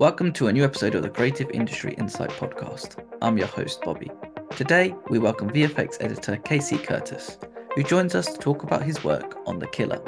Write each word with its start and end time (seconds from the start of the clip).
Welcome 0.00 0.32
to 0.32 0.46
a 0.46 0.52
new 0.54 0.64
episode 0.64 0.94
of 0.94 1.02
the 1.02 1.10
Creative 1.10 1.50
Industry 1.50 1.92
Insight 1.98 2.30
Podcast. 2.30 3.04
I'm 3.20 3.36
your 3.36 3.48
host, 3.48 3.82
Bobby. 3.82 4.10
Today, 4.56 4.94
we 5.10 5.18
welcome 5.18 5.50
VFX 5.50 5.98
editor 6.00 6.38
Casey 6.38 6.78
Curtiss, 6.78 7.36
who 7.74 7.82
joins 7.82 8.14
us 8.14 8.32
to 8.32 8.38
talk 8.38 8.62
about 8.62 8.82
his 8.82 9.04
work 9.04 9.36
on 9.44 9.58
The 9.58 9.66
Killer. 9.66 10.02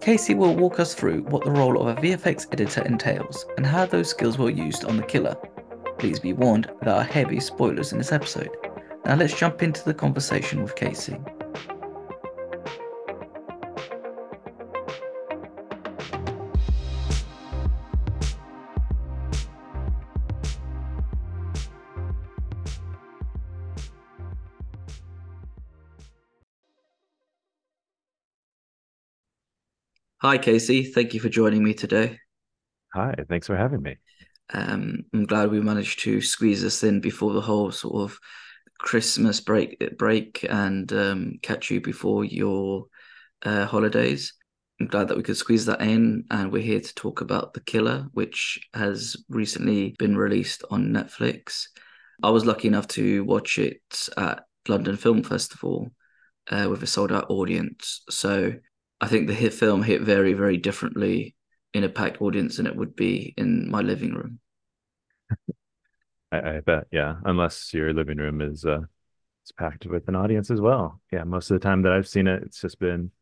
Casey 0.00 0.36
will 0.36 0.54
walk 0.54 0.78
us 0.78 0.94
through 0.94 1.22
what 1.22 1.44
the 1.44 1.50
role 1.50 1.80
of 1.80 1.88
a 1.88 2.00
VFX 2.00 2.46
editor 2.52 2.82
entails 2.82 3.44
and 3.56 3.66
how 3.66 3.84
those 3.84 4.10
skills 4.10 4.38
were 4.38 4.48
used 4.48 4.84
on 4.84 4.96
The 4.96 5.02
Killer. 5.02 5.34
Please 5.98 6.20
be 6.20 6.32
warned, 6.32 6.70
there 6.82 6.94
are 6.94 7.02
heavy 7.02 7.40
spoilers 7.40 7.90
in 7.90 7.98
this 7.98 8.12
episode. 8.12 8.56
Now, 9.04 9.16
let's 9.16 9.36
jump 9.36 9.60
into 9.60 9.84
the 9.84 9.92
conversation 9.92 10.62
with 10.62 10.76
Casey. 10.76 11.18
Hi, 30.26 30.38
Casey. 30.38 30.82
Thank 30.82 31.14
you 31.14 31.20
for 31.20 31.28
joining 31.28 31.62
me 31.62 31.72
today. 31.72 32.18
Hi, 32.92 33.14
thanks 33.28 33.46
for 33.46 33.56
having 33.56 33.80
me. 33.80 33.94
Um, 34.52 35.04
I'm 35.14 35.24
glad 35.24 35.52
we 35.52 35.60
managed 35.60 36.00
to 36.00 36.20
squeeze 36.20 36.62
this 36.62 36.82
in 36.82 37.00
before 37.00 37.32
the 37.32 37.40
whole 37.40 37.70
sort 37.70 38.10
of 38.10 38.18
Christmas 38.80 39.38
break 39.38 39.96
break 39.96 40.44
and 40.50 40.92
um, 40.92 41.34
catch 41.42 41.70
you 41.70 41.80
before 41.80 42.24
your 42.24 42.86
uh, 43.44 43.66
holidays. 43.66 44.34
I'm 44.80 44.88
glad 44.88 45.06
that 45.06 45.16
we 45.16 45.22
could 45.22 45.36
squeeze 45.36 45.64
that 45.66 45.80
in, 45.80 46.24
and 46.32 46.50
we're 46.50 46.60
here 46.60 46.80
to 46.80 46.94
talk 46.96 47.20
about 47.20 47.54
The 47.54 47.60
Killer, 47.60 48.08
which 48.12 48.58
has 48.74 49.16
recently 49.28 49.94
been 49.96 50.16
released 50.16 50.64
on 50.72 50.88
Netflix. 50.88 51.66
I 52.20 52.30
was 52.30 52.44
lucky 52.44 52.66
enough 52.66 52.88
to 52.88 53.22
watch 53.22 53.60
it 53.60 54.08
at 54.16 54.42
London 54.66 54.96
Film 54.96 55.22
Festival 55.22 55.92
uh, 56.50 56.66
with 56.68 56.82
a 56.82 56.86
sold 56.88 57.12
out 57.12 57.30
audience. 57.30 58.02
So 58.10 58.54
I 59.00 59.08
think 59.08 59.26
the 59.26 59.34
hit 59.34 59.52
film 59.52 59.82
hit 59.82 60.02
very, 60.02 60.32
very 60.32 60.56
differently 60.56 61.34
in 61.74 61.84
a 61.84 61.88
packed 61.88 62.22
audience 62.22 62.56
than 62.56 62.66
it 62.66 62.76
would 62.76 62.96
be 62.96 63.34
in 63.36 63.70
my 63.70 63.82
living 63.82 64.14
room. 64.14 64.40
I, 66.32 66.56
I 66.56 66.60
bet, 66.60 66.86
yeah. 66.90 67.16
Unless 67.24 67.74
your 67.74 67.92
living 67.92 68.18
room 68.18 68.40
is 68.40 68.64
uh 68.64 68.80
it's 69.42 69.52
packed 69.52 69.86
with 69.86 70.08
an 70.08 70.16
audience 70.16 70.50
as 70.50 70.60
well. 70.60 71.00
Yeah, 71.12 71.24
most 71.24 71.50
of 71.50 71.60
the 71.60 71.64
time 71.64 71.82
that 71.82 71.92
I've 71.92 72.08
seen 72.08 72.26
it, 72.26 72.42
it's 72.42 72.60
just 72.60 72.80
been 72.80 73.12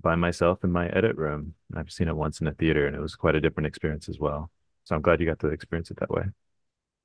by 0.00 0.14
myself 0.14 0.62
in 0.62 0.70
my 0.70 0.88
edit 0.88 1.16
room. 1.16 1.54
I've 1.74 1.90
seen 1.90 2.08
it 2.08 2.16
once 2.16 2.40
in 2.40 2.46
a 2.46 2.52
theater 2.52 2.86
and 2.86 2.94
it 2.94 3.00
was 3.00 3.16
quite 3.16 3.34
a 3.34 3.40
different 3.40 3.66
experience 3.66 4.08
as 4.08 4.18
well. 4.18 4.50
So 4.84 4.94
I'm 4.94 5.02
glad 5.02 5.20
you 5.20 5.26
got 5.26 5.38
to 5.40 5.48
experience 5.48 5.90
it 5.90 6.00
that 6.00 6.10
way. 6.10 6.24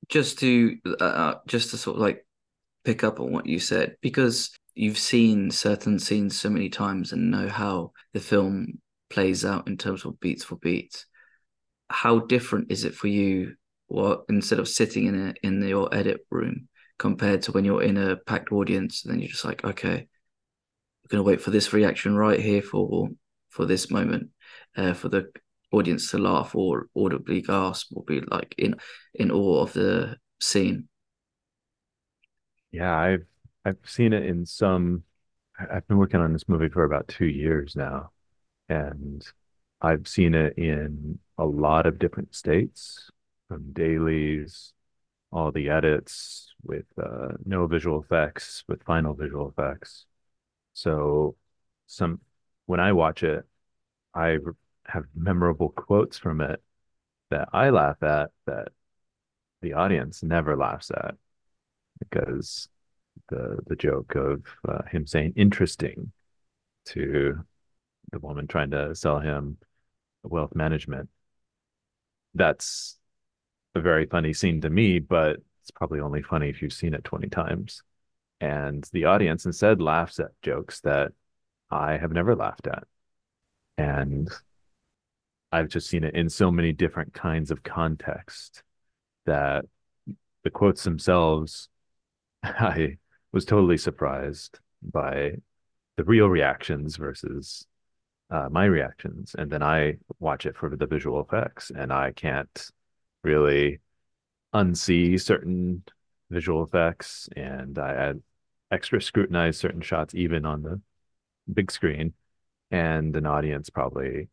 Just 0.08 0.38
to 0.40 0.76
uh, 1.00 1.04
uh 1.04 1.38
just 1.46 1.70
to 1.70 1.78
sort 1.78 1.96
of 1.96 2.02
like 2.02 2.26
pick 2.84 3.02
up 3.02 3.18
on 3.18 3.32
what 3.32 3.46
you 3.46 3.58
said 3.58 3.96
because 4.02 4.50
you've 4.74 4.98
seen 4.98 5.50
certain 5.50 5.98
scenes 5.98 6.38
so 6.38 6.50
many 6.50 6.68
times 6.68 7.12
and 7.12 7.30
know 7.30 7.48
how 7.48 7.92
the 8.12 8.20
film 8.20 8.80
plays 9.10 9.44
out 9.44 9.68
in 9.68 9.76
terms 9.76 10.04
of 10.04 10.18
beats 10.20 10.44
for 10.44 10.56
beats. 10.56 11.06
How 11.90 12.20
different 12.20 12.70
is 12.72 12.84
it 12.84 12.94
for 12.94 13.08
you, 13.08 13.56
What 13.88 14.24
instead 14.28 14.58
of 14.58 14.68
sitting 14.68 15.06
in 15.06 15.28
a, 15.28 15.34
in 15.42 15.62
your 15.62 15.94
edit 15.94 16.26
room, 16.30 16.68
compared 16.98 17.42
to 17.42 17.52
when 17.52 17.64
you're 17.64 17.82
in 17.82 17.96
a 17.96 18.16
packed 18.16 18.52
audience 18.52 19.04
and 19.04 19.12
then 19.12 19.20
you're 19.20 19.30
just 19.30 19.44
like, 19.44 19.64
okay, 19.64 20.08
we're 21.02 21.08
gonna 21.10 21.22
wait 21.22 21.40
for 21.40 21.50
this 21.50 21.72
reaction 21.72 22.16
right 22.16 22.40
here 22.40 22.62
for 22.62 23.08
for 23.50 23.66
this 23.66 23.90
moment, 23.90 24.30
uh, 24.76 24.94
for 24.94 25.08
the 25.08 25.30
audience 25.72 26.10
to 26.10 26.18
laugh 26.18 26.54
or 26.54 26.88
audibly 26.96 27.42
gasp 27.42 27.88
or 27.94 28.04
be 28.04 28.20
like 28.20 28.54
in 28.58 28.76
in 29.14 29.30
awe 29.30 29.62
of 29.62 29.72
the 29.72 30.16
scene. 30.40 30.88
Yeah, 32.72 32.96
I've 32.98 33.26
I've 33.64 33.78
seen 33.84 34.12
it 34.12 34.24
in 34.24 34.46
some. 34.46 35.04
I've 35.58 35.86
been 35.86 35.98
working 35.98 36.20
on 36.20 36.32
this 36.32 36.48
movie 36.48 36.68
for 36.68 36.84
about 36.84 37.08
two 37.08 37.26
years 37.26 37.76
now, 37.76 38.10
and 38.68 39.24
I've 39.80 40.08
seen 40.08 40.34
it 40.34 40.58
in 40.58 41.18
a 41.38 41.44
lot 41.44 41.86
of 41.86 41.98
different 41.98 42.34
states, 42.34 43.10
from 43.48 43.72
dailies, 43.72 44.72
all 45.32 45.52
the 45.52 45.68
edits 45.70 46.52
with 46.62 46.86
uh, 47.02 47.28
no 47.44 47.66
visual 47.66 48.02
effects, 48.02 48.64
with 48.68 48.82
final 48.84 49.14
visual 49.14 49.48
effects. 49.48 50.06
So, 50.74 51.36
some 51.86 52.20
when 52.66 52.80
I 52.80 52.92
watch 52.92 53.22
it, 53.22 53.44
I 54.14 54.38
have 54.86 55.04
memorable 55.14 55.70
quotes 55.70 56.18
from 56.18 56.40
it 56.40 56.62
that 57.30 57.48
I 57.52 57.70
laugh 57.70 58.02
at 58.02 58.30
that 58.46 58.68
the 59.62 59.74
audience 59.74 60.22
never 60.22 60.56
laughs 60.56 60.90
at 60.90 61.16
because 61.98 62.68
the 63.28 63.58
the 63.66 63.76
joke 63.76 64.14
of 64.14 64.42
uh, 64.68 64.82
him 64.90 65.06
saying 65.06 65.32
interesting 65.36 66.12
to 66.86 67.44
the 68.12 68.18
woman 68.18 68.46
trying 68.46 68.70
to 68.70 68.94
sell 68.94 69.18
him 69.18 69.56
wealth 70.22 70.54
management. 70.54 71.08
That's 72.34 72.98
a 73.74 73.80
very 73.80 74.06
funny 74.06 74.32
scene 74.32 74.60
to 74.62 74.70
me, 74.70 74.98
but 74.98 75.36
it's 75.60 75.70
probably 75.70 76.00
only 76.00 76.22
funny 76.22 76.48
if 76.48 76.62
you've 76.62 76.72
seen 76.72 76.94
it 76.94 77.04
20 77.04 77.28
times. 77.28 77.82
And 78.40 78.88
the 78.92 79.06
audience 79.06 79.46
instead 79.46 79.80
laughs 79.80 80.18
at 80.20 80.30
jokes 80.42 80.80
that 80.80 81.12
I 81.70 81.96
have 81.96 82.12
never 82.12 82.36
laughed 82.36 82.66
at. 82.66 82.84
And 83.78 84.30
I've 85.50 85.68
just 85.68 85.88
seen 85.88 86.04
it 86.04 86.14
in 86.14 86.28
so 86.28 86.50
many 86.50 86.72
different 86.72 87.14
kinds 87.14 87.50
of 87.50 87.62
context 87.62 88.62
that 89.24 89.64
the 90.42 90.50
quotes 90.50 90.84
themselves 90.84 91.68
I 92.42 92.98
was 93.34 93.44
totally 93.44 93.76
surprised 93.76 94.60
by 94.80 95.32
the 95.96 96.04
real 96.04 96.28
reactions 96.28 96.96
versus 96.96 97.66
uh, 98.30 98.48
my 98.48 98.64
reactions. 98.64 99.34
And 99.36 99.50
then 99.50 99.62
I 99.62 99.96
watch 100.20 100.46
it 100.46 100.56
for 100.56 100.74
the 100.74 100.86
visual 100.86 101.20
effects, 101.20 101.72
and 101.76 101.92
I 101.92 102.12
can't 102.12 102.70
really 103.24 103.80
unsee 104.54 105.20
certain 105.20 105.82
visual 106.30 106.62
effects. 106.62 107.28
And 107.36 107.76
I 107.76 107.92
had 107.92 108.22
extra 108.70 109.02
scrutinize 109.02 109.58
certain 109.58 109.82
shots, 109.82 110.14
even 110.14 110.46
on 110.46 110.62
the 110.62 110.80
big 111.52 111.72
screen. 111.72 112.14
And 112.70 113.16
an 113.16 113.26
audience 113.26 113.68
probably 113.68 114.28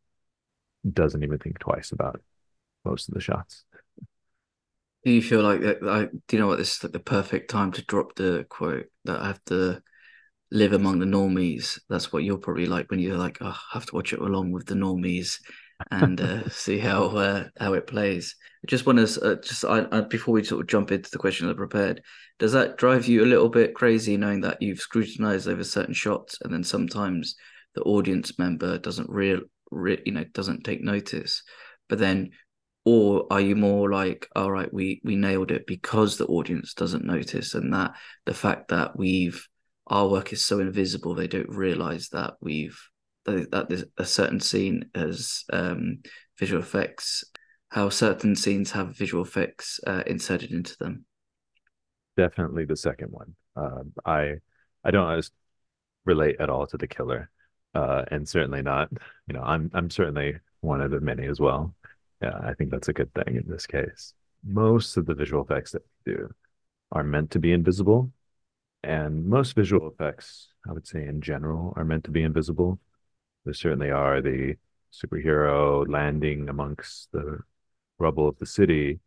doesn't 0.89 1.23
even 1.23 1.39
think 1.39 1.57
twice 1.57 1.91
about 1.91 2.21
most 2.85 3.07
of 3.07 3.15
the 3.15 3.21
shots. 3.21 3.65
Do 5.03 5.11
you 5.11 5.21
feel 5.21 5.41
like 5.41 5.61
that? 5.61 5.81
Like, 5.81 6.11
do 6.11 6.35
you 6.35 6.39
know 6.39 6.47
what? 6.47 6.57
This 6.57 6.77
is 6.77 6.83
like 6.83 6.93
the 6.93 6.99
perfect 6.99 7.49
time 7.49 7.71
to 7.73 7.85
drop 7.85 8.15
the 8.15 8.45
quote 8.49 8.85
that 9.05 9.19
I 9.19 9.27
have 9.27 9.43
to 9.45 9.81
live 10.51 10.73
among 10.73 10.99
the 10.99 11.05
normies. 11.05 11.79
That's 11.89 12.13
what 12.13 12.23
you're 12.23 12.37
probably 12.37 12.67
like 12.67 12.91
when 12.91 12.99
you're 12.99 13.17
like, 13.17 13.37
oh, 13.41 13.47
I 13.47 13.73
have 13.73 13.85
to 13.87 13.95
watch 13.95 14.13
it 14.13 14.19
along 14.19 14.51
with 14.51 14.67
the 14.67 14.75
normies 14.75 15.37
and 15.89 16.19
uh, 16.21 16.47
see 16.49 16.77
how 16.77 17.05
uh, 17.05 17.45
how 17.59 17.73
it 17.73 17.87
plays. 17.87 18.35
I 18.63 18.67
just 18.67 18.85
want 18.85 18.99
to 18.99 19.21
uh, 19.23 19.35
just 19.41 19.65
I, 19.65 19.87
I, 19.91 20.01
before 20.01 20.33
we 20.33 20.43
sort 20.43 20.61
of 20.61 20.67
jump 20.67 20.91
into 20.91 21.09
the 21.09 21.17
question 21.17 21.49
I 21.49 21.53
prepared. 21.53 22.01
Does 22.37 22.51
that 22.53 22.77
drive 22.77 23.07
you 23.07 23.23
a 23.23 23.25
little 23.25 23.49
bit 23.49 23.73
crazy 23.73 24.17
knowing 24.17 24.41
that 24.41 24.61
you've 24.61 24.79
scrutinized 24.79 25.47
over 25.47 25.63
certain 25.63 25.93
shots 25.93 26.37
and 26.43 26.53
then 26.53 26.63
sometimes 26.63 27.35
the 27.75 27.81
audience 27.83 28.37
member 28.37 28.77
doesn't 28.77 29.09
real, 29.09 29.41
re- 29.71 30.01
you 30.05 30.11
know 30.11 30.25
doesn't 30.33 30.63
take 30.63 30.81
notice, 30.81 31.43
but 31.89 31.97
then 31.97 32.31
or 32.85 33.27
are 33.29 33.41
you 33.41 33.55
more 33.55 33.91
like 33.91 34.27
all 34.35 34.51
right 34.51 34.73
we 34.73 35.01
we 35.03 35.15
nailed 35.15 35.51
it 35.51 35.67
because 35.67 36.17
the 36.17 36.25
audience 36.27 36.73
doesn't 36.73 37.05
notice 37.05 37.53
and 37.53 37.73
that 37.73 37.93
the 38.25 38.33
fact 38.33 38.69
that 38.69 38.97
we've 38.97 39.47
our 39.87 40.07
work 40.07 40.33
is 40.33 40.43
so 40.43 40.59
invisible 40.59 41.13
they 41.13 41.27
don't 41.27 41.49
realize 41.49 42.09
that 42.09 42.33
we've 42.41 42.79
that, 43.25 43.67
there's 43.69 43.83
a 43.97 44.05
certain 44.05 44.39
scene 44.39 44.89
as 44.95 45.43
um, 45.53 45.99
visual 46.39 46.61
effects 46.61 47.23
how 47.69 47.87
certain 47.87 48.35
scenes 48.35 48.71
have 48.71 48.97
visual 48.97 49.23
effects 49.23 49.79
uh, 49.87 50.03
inserted 50.05 50.51
into 50.51 50.75
them. 50.77 51.05
Definitely 52.17 52.65
the 52.65 52.75
second 52.75 53.11
one. 53.11 53.35
Uh, 53.55 53.83
i 54.05 54.35
i 54.85 54.91
don't 54.91 55.29
relate 56.05 56.37
at 56.39 56.49
all 56.49 56.65
to 56.65 56.77
the 56.77 56.87
killer 56.87 57.29
uh, 57.75 58.03
and 58.09 58.27
certainly 58.27 58.61
not 58.61 58.89
you 59.27 59.33
know 59.33 59.41
i'm 59.41 59.69
i'm 59.73 59.89
certainly 59.89 60.35
one 60.61 60.79
of 60.79 60.89
the 60.89 61.01
many 61.01 61.27
as 61.27 61.39
well 61.39 61.75
yeah, 62.21 62.37
I 62.43 62.53
think 62.53 62.71
that's 62.71 62.87
a 62.87 62.93
good 62.93 63.13
thing 63.13 63.35
in 63.35 63.43
this 63.47 63.65
case. 63.65 64.13
Most 64.45 64.97
of 64.97 65.05
the 65.05 65.15
visual 65.15 65.43
effects 65.43 65.71
that 65.71 65.83
we 66.05 66.13
do 66.13 66.33
are 66.91 67.03
meant 67.03 67.31
to 67.31 67.39
be 67.39 67.51
invisible. 67.51 68.11
And 68.83 69.25
most 69.25 69.55
visual 69.55 69.87
effects, 69.87 70.49
I 70.67 70.73
would 70.73 70.87
say 70.87 71.05
in 71.05 71.21
general, 71.21 71.73
are 71.75 71.85
meant 71.85 72.03
to 72.05 72.11
be 72.11 72.23
invisible. 72.23 72.79
There 73.45 73.53
certainly 73.53 73.91
are 73.91 74.21
the 74.21 74.55
superhero 74.91 75.87
landing 75.87 76.49
amongst 76.49 77.11
the 77.11 77.39
rubble 77.97 78.27
of 78.27 78.37
the 78.39 78.45
city 78.45 78.99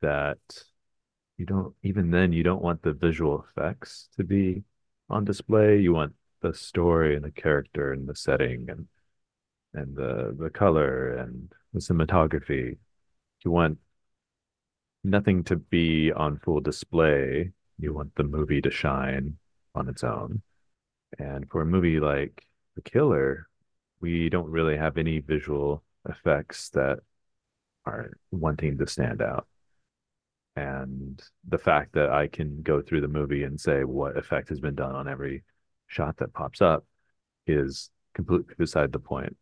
that 0.00 0.38
you 1.36 1.46
don't, 1.46 1.74
even 1.82 2.10
then, 2.10 2.32
you 2.32 2.42
don't 2.42 2.62
want 2.62 2.82
the 2.82 2.92
visual 2.92 3.44
effects 3.50 4.08
to 4.16 4.24
be 4.24 4.64
on 5.08 5.24
display. 5.24 5.78
You 5.78 5.92
want 5.92 6.14
the 6.40 6.54
story 6.54 7.14
and 7.14 7.24
the 7.24 7.30
character 7.30 7.92
and 7.92 8.08
the 8.08 8.14
setting 8.14 8.68
and 8.68 8.86
and 9.74 9.96
the 9.96 10.34
the 10.38 10.50
color 10.50 11.16
and 11.16 11.52
the 11.72 11.80
cinematography. 11.80 12.78
You 13.44 13.50
want 13.50 13.78
nothing 15.04 15.44
to 15.44 15.56
be 15.56 16.12
on 16.12 16.38
full 16.38 16.60
display. 16.60 17.52
You 17.78 17.94
want 17.94 18.14
the 18.14 18.24
movie 18.24 18.62
to 18.62 18.70
shine 18.70 19.36
on 19.74 19.88
its 19.88 20.04
own. 20.04 20.42
And 21.18 21.48
for 21.50 21.62
a 21.62 21.66
movie 21.66 22.00
like 22.00 22.46
The 22.76 22.82
Killer, 22.82 23.48
we 24.00 24.28
don't 24.28 24.50
really 24.50 24.76
have 24.76 24.96
any 24.96 25.18
visual 25.20 25.82
effects 26.08 26.70
that 26.70 27.00
are 27.84 28.12
wanting 28.30 28.78
to 28.78 28.86
stand 28.86 29.22
out. 29.22 29.46
And 30.54 31.22
the 31.48 31.58
fact 31.58 31.94
that 31.94 32.10
I 32.10 32.28
can 32.28 32.62
go 32.62 32.82
through 32.82 33.00
the 33.00 33.08
movie 33.08 33.44
and 33.44 33.58
say 33.58 33.84
what 33.84 34.16
effect 34.16 34.50
has 34.50 34.60
been 34.60 34.74
done 34.74 34.94
on 34.94 35.08
every 35.08 35.44
shot 35.86 36.18
that 36.18 36.34
pops 36.34 36.60
up 36.60 36.84
is 37.46 37.90
completely 38.14 38.54
beside 38.58 38.92
the 38.92 38.98
point. 38.98 39.36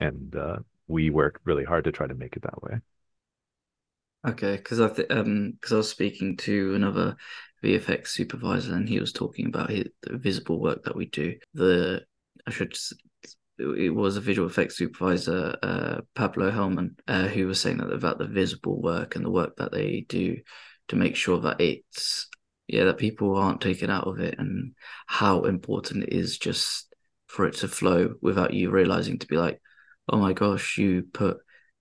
And 0.00 0.34
uh, 0.36 0.58
we 0.88 1.10
work 1.10 1.40
really 1.44 1.64
hard 1.64 1.84
to 1.84 1.92
try 1.92 2.06
to 2.06 2.14
make 2.14 2.36
it 2.36 2.42
that 2.42 2.62
way. 2.62 2.80
Okay, 4.26 4.56
because 4.56 4.80
I 4.80 4.88
th- 4.88 5.10
um 5.10 5.52
because 5.52 5.72
I 5.72 5.76
was 5.76 5.90
speaking 5.90 6.36
to 6.38 6.74
another 6.74 7.16
VFX 7.62 8.14
supervisor 8.14 8.74
and 8.74 8.88
he 8.88 8.98
was 8.98 9.12
talking 9.12 9.46
about 9.46 9.70
his, 9.70 9.88
the 10.02 10.16
visible 10.16 10.60
work 10.60 10.84
that 10.84 10.96
we 10.96 11.06
do. 11.06 11.36
The 11.52 12.04
I 12.46 12.50
should 12.50 12.74
it 13.58 13.94
was 13.94 14.16
a 14.16 14.20
visual 14.20 14.48
effects 14.48 14.76
supervisor, 14.78 15.56
uh, 15.62 16.00
Pablo 16.14 16.50
Helman, 16.50 16.96
uh, 17.08 17.28
who 17.28 17.46
was 17.46 17.60
saying 17.60 17.78
that 17.78 17.92
about 17.92 18.18
the 18.18 18.26
visible 18.26 18.80
work 18.82 19.16
and 19.16 19.24
the 19.24 19.30
work 19.30 19.56
that 19.56 19.72
they 19.72 20.06
do 20.08 20.38
to 20.88 20.96
make 20.96 21.16
sure 21.16 21.40
that 21.40 21.60
it's 21.60 22.28
yeah 22.68 22.84
that 22.84 22.98
people 22.98 23.36
aren't 23.36 23.60
taken 23.60 23.90
out 23.90 24.06
of 24.08 24.20
it 24.20 24.38
and 24.38 24.74
how 25.06 25.44
important 25.44 26.04
it 26.04 26.12
is 26.12 26.38
just 26.38 26.93
for 27.34 27.46
it 27.46 27.56
to 27.56 27.68
flow 27.68 28.14
without 28.22 28.54
you 28.54 28.70
realizing 28.70 29.18
to 29.18 29.26
be 29.26 29.36
like, 29.36 29.60
oh 30.08 30.18
my 30.18 30.32
gosh, 30.32 30.78
you 30.78 31.02
put 31.12 31.38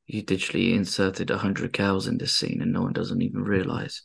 you 0.08 0.24
digitally 0.24 0.74
inserted 0.74 1.30
a 1.30 1.38
hundred 1.38 1.72
cows 1.72 2.08
in 2.08 2.18
this 2.18 2.36
scene 2.36 2.62
and 2.62 2.74
no 2.74 2.82
one 2.82 2.94
doesn't 2.94 3.22
even 3.22 3.44
realize. 3.44 4.02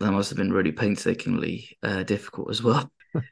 That 0.00 0.12
must 0.12 0.30
have 0.30 0.38
been 0.38 0.52
really 0.52 0.72
painstakingly 0.72 1.76
uh, 1.82 2.04
difficult 2.04 2.50
as 2.50 2.62
well. 2.62 2.90
well 3.14 3.22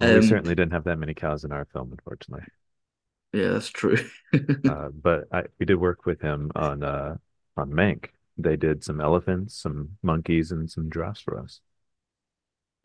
um, 0.00 0.20
we 0.20 0.22
certainly 0.22 0.54
didn't 0.54 0.72
have 0.72 0.84
that 0.84 0.98
many 0.98 1.12
cows 1.12 1.44
in 1.44 1.52
our 1.52 1.66
film, 1.66 1.92
unfortunately. 1.92 2.46
Yeah, 3.32 3.50
that's 3.50 3.70
true. 3.70 3.98
uh, 4.32 4.88
but 5.02 5.24
I, 5.30 5.44
we 5.58 5.66
did 5.66 5.76
work 5.76 6.06
with 6.06 6.20
him 6.20 6.52
on 6.54 6.82
uh, 6.82 7.16
on 7.56 7.70
Mank. 7.70 8.06
They 8.38 8.56
did 8.56 8.84
some 8.84 9.00
elephants, 9.00 9.60
some 9.60 9.96
monkeys, 10.02 10.52
and 10.52 10.70
some 10.70 10.90
giraffes 10.90 11.20
for 11.20 11.38
us. 11.38 11.60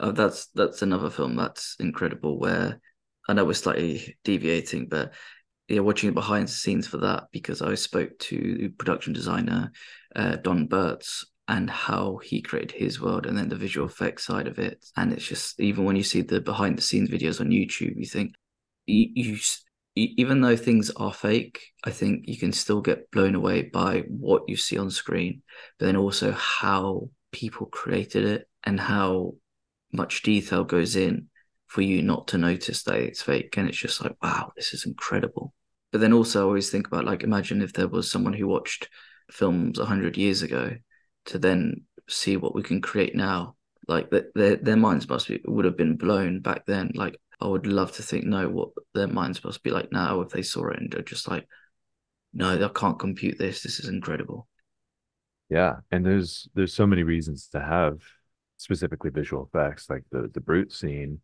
Oh, 0.01 0.11
that's 0.11 0.47
that's 0.47 0.81
another 0.81 1.11
film 1.11 1.35
that's 1.35 1.75
incredible. 1.79 2.39
Where 2.39 2.81
I 3.29 3.33
know 3.33 3.45
we're 3.45 3.53
slightly 3.53 4.17
deviating, 4.23 4.87
but 4.89 5.13
yeah, 5.67 5.81
watching 5.81 6.11
behind 6.13 6.47
the 6.47 6.51
scenes 6.51 6.87
for 6.87 6.97
that 6.97 7.25
because 7.31 7.61
I 7.61 7.75
spoke 7.75 8.17
to 8.17 8.57
the 8.57 8.67
production 8.69 9.13
designer 9.13 9.71
uh, 10.15 10.37
Don 10.37 10.67
Burtz 10.67 11.23
and 11.47 11.69
how 11.69 12.17
he 12.17 12.41
created 12.41 12.71
his 12.71 12.99
world 12.99 13.27
and 13.27 13.37
then 13.37 13.47
the 13.47 13.55
visual 13.55 13.87
effects 13.87 14.25
side 14.25 14.47
of 14.47 14.57
it. 14.57 14.83
And 14.97 15.13
it's 15.13 15.25
just 15.25 15.59
even 15.59 15.85
when 15.85 15.95
you 15.95 16.03
see 16.03 16.21
the 16.21 16.41
behind 16.41 16.79
the 16.79 16.81
scenes 16.81 17.09
videos 17.09 17.39
on 17.39 17.49
YouTube, 17.49 17.93
you 17.95 18.07
think 18.07 18.33
you, 18.87 19.07
you 19.13 19.37
even 19.95 20.41
though 20.41 20.55
things 20.55 20.89
are 20.91 21.13
fake, 21.13 21.61
I 21.83 21.91
think 21.91 22.23
you 22.27 22.37
can 22.37 22.53
still 22.53 22.81
get 22.81 23.11
blown 23.11 23.35
away 23.35 23.63
by 23.63 23.99
what 24.07 24.43
you 24.47 24.57
see 24.57 24.79
on 24.79 24.89
screen, 24.89 25.43
but 25.77 25.85
then 25.85 25.95
also 25.95 26.31
how 26.31 27.09
people 27.31 27.67
created 27.67 28.25
it 28.25 28.47
and 28.63 28.79
how 28.79 29.35
much 29.91 30.21
detail 30.21 30.63
goes 30.63 30.95
in 30.95 31.27
for 31.67 31.81
you 31.81 32.01
not 32.01 32.27
to 32.27 32.37
notice 32.37 32.83
that 32.83 32.95
it's 32.95 33.21
fake. 33.21 33.55
And 33.57 33.69
it's 33.69 33.77
just 33.77 34.03
like, 34.03 34.15
wow, 34.21 34.51
this 34.55 34.73
is 34.73 34.85
incredible. 34.85 35.53
But 35.91 36.01
then 36.01 36.13
also, 36.13 36.41
I 36.41 36.43
always 36.43 36.69
think 36.69 36.87
about 36.87 37.05
like, 37.05 37.23
imagine 37.23 37.61
if 37.61 37.73
there 37.73 37.87
was 37.87 38.11
someone 38.11 38.33
who 38.33 38.47
watched 38.47 38.89
films 39.31 39.79
100 39.79 40.17
years 40.17 40.41
ago 40.41 40.75
to 41.27 41.39
then 41.39 41.83
see 42.09 42.35
what 42.37 42.53
we 42.53 42.63
can 42.63 42.81
create 42.81 43.15
now. 43.15 43.55
Like, 43.87 44.09
their, 44.35 44.57
their 44.57 44.75
minds 44.75 45.07
must 45.07 45.27
be, 45.27 45.41
would 45.45 45.65
have 45.65 45.77
been 45.77 45.97
blown 45.97 46.41
back 46.41 46.65
then. 46.65 46.91
Like, 46.93 47.19
I 47.39 47.47
would 47.47 47.67
love 47.67 47.93
to 47.93 48.03
think, 48.03 48.25
no, 48.25 48.49
what 48.49 48.69
their 48.93 49.07
minds 49.07 49.43
must 49.43 49.63
be 49.63 49.71
like 49.71 49.91
now 49.91 50.21
if 50.21 50.29
they 50.29 50.43
saw 50.43 50.69
it 50.69 50.79
and 50.79 50.91
they're 50.91 51.01
just 51.01 51.27
like, 51.27 51.47
no, 52.33 52.63
I 52.63 52.69
can't 52.77 52.99
compute 52.99 53.37
this. 53.37 53.63
This 53.63 53.79
is 53.79 53.89
incredible. 53.89 54.47
Yeah. 55.49 55.77
And 55.89 56.05
there's, 56.05 56.47
there's 56.53 56.73
so 56.73 56.85
many 56.85 57.03
reasons 57.03 57.47
to 57.49 57.59
have 57.59 58.01
specifically 58.61 59.09
visual 59.09 59.49
effects, 59.51 59.89
like 59.89 60.03
the, 60.11 60.29
the 60.33 60.39
brute 60.39 60.71
scene. 60.71 61.19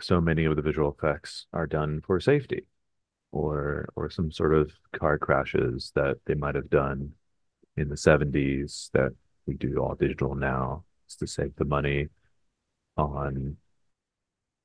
So 0.00 0.20
many 0.20 0.44
of 0.44 0.56
the 0.56 0.62
visual 0.62 0.94
effects 0.96 1.46
are 1.52 1.66
done 1.66 2.02
for 2.06 2.20
safety 2.20 2.66
or 3.32 3.88
or 3.96 4.10
some 4.10 4.30
sort 4.30 4.54
of 4.54 4.70
car 4.92 5.18
crashes 5.18 5.92
that 5.94 6.16
they 6.26 6.34
might 6.34 6.54
have 6.54 6.68
done 6.68 7.12
in 7.76 7.88
the 7.88 7.96
70s 7.96 8.90
that 8.92 9.12
we 9.46 9.54
do 9.54 9.78
all 9.78 9.94
digital 9.94 10.34
now 10.34 10.84
is 11.08 11.16
to 11.16 11.26
save 11.26 11.54
the 11.56 11.64
money 11.64 12.08
on 12.96 13.56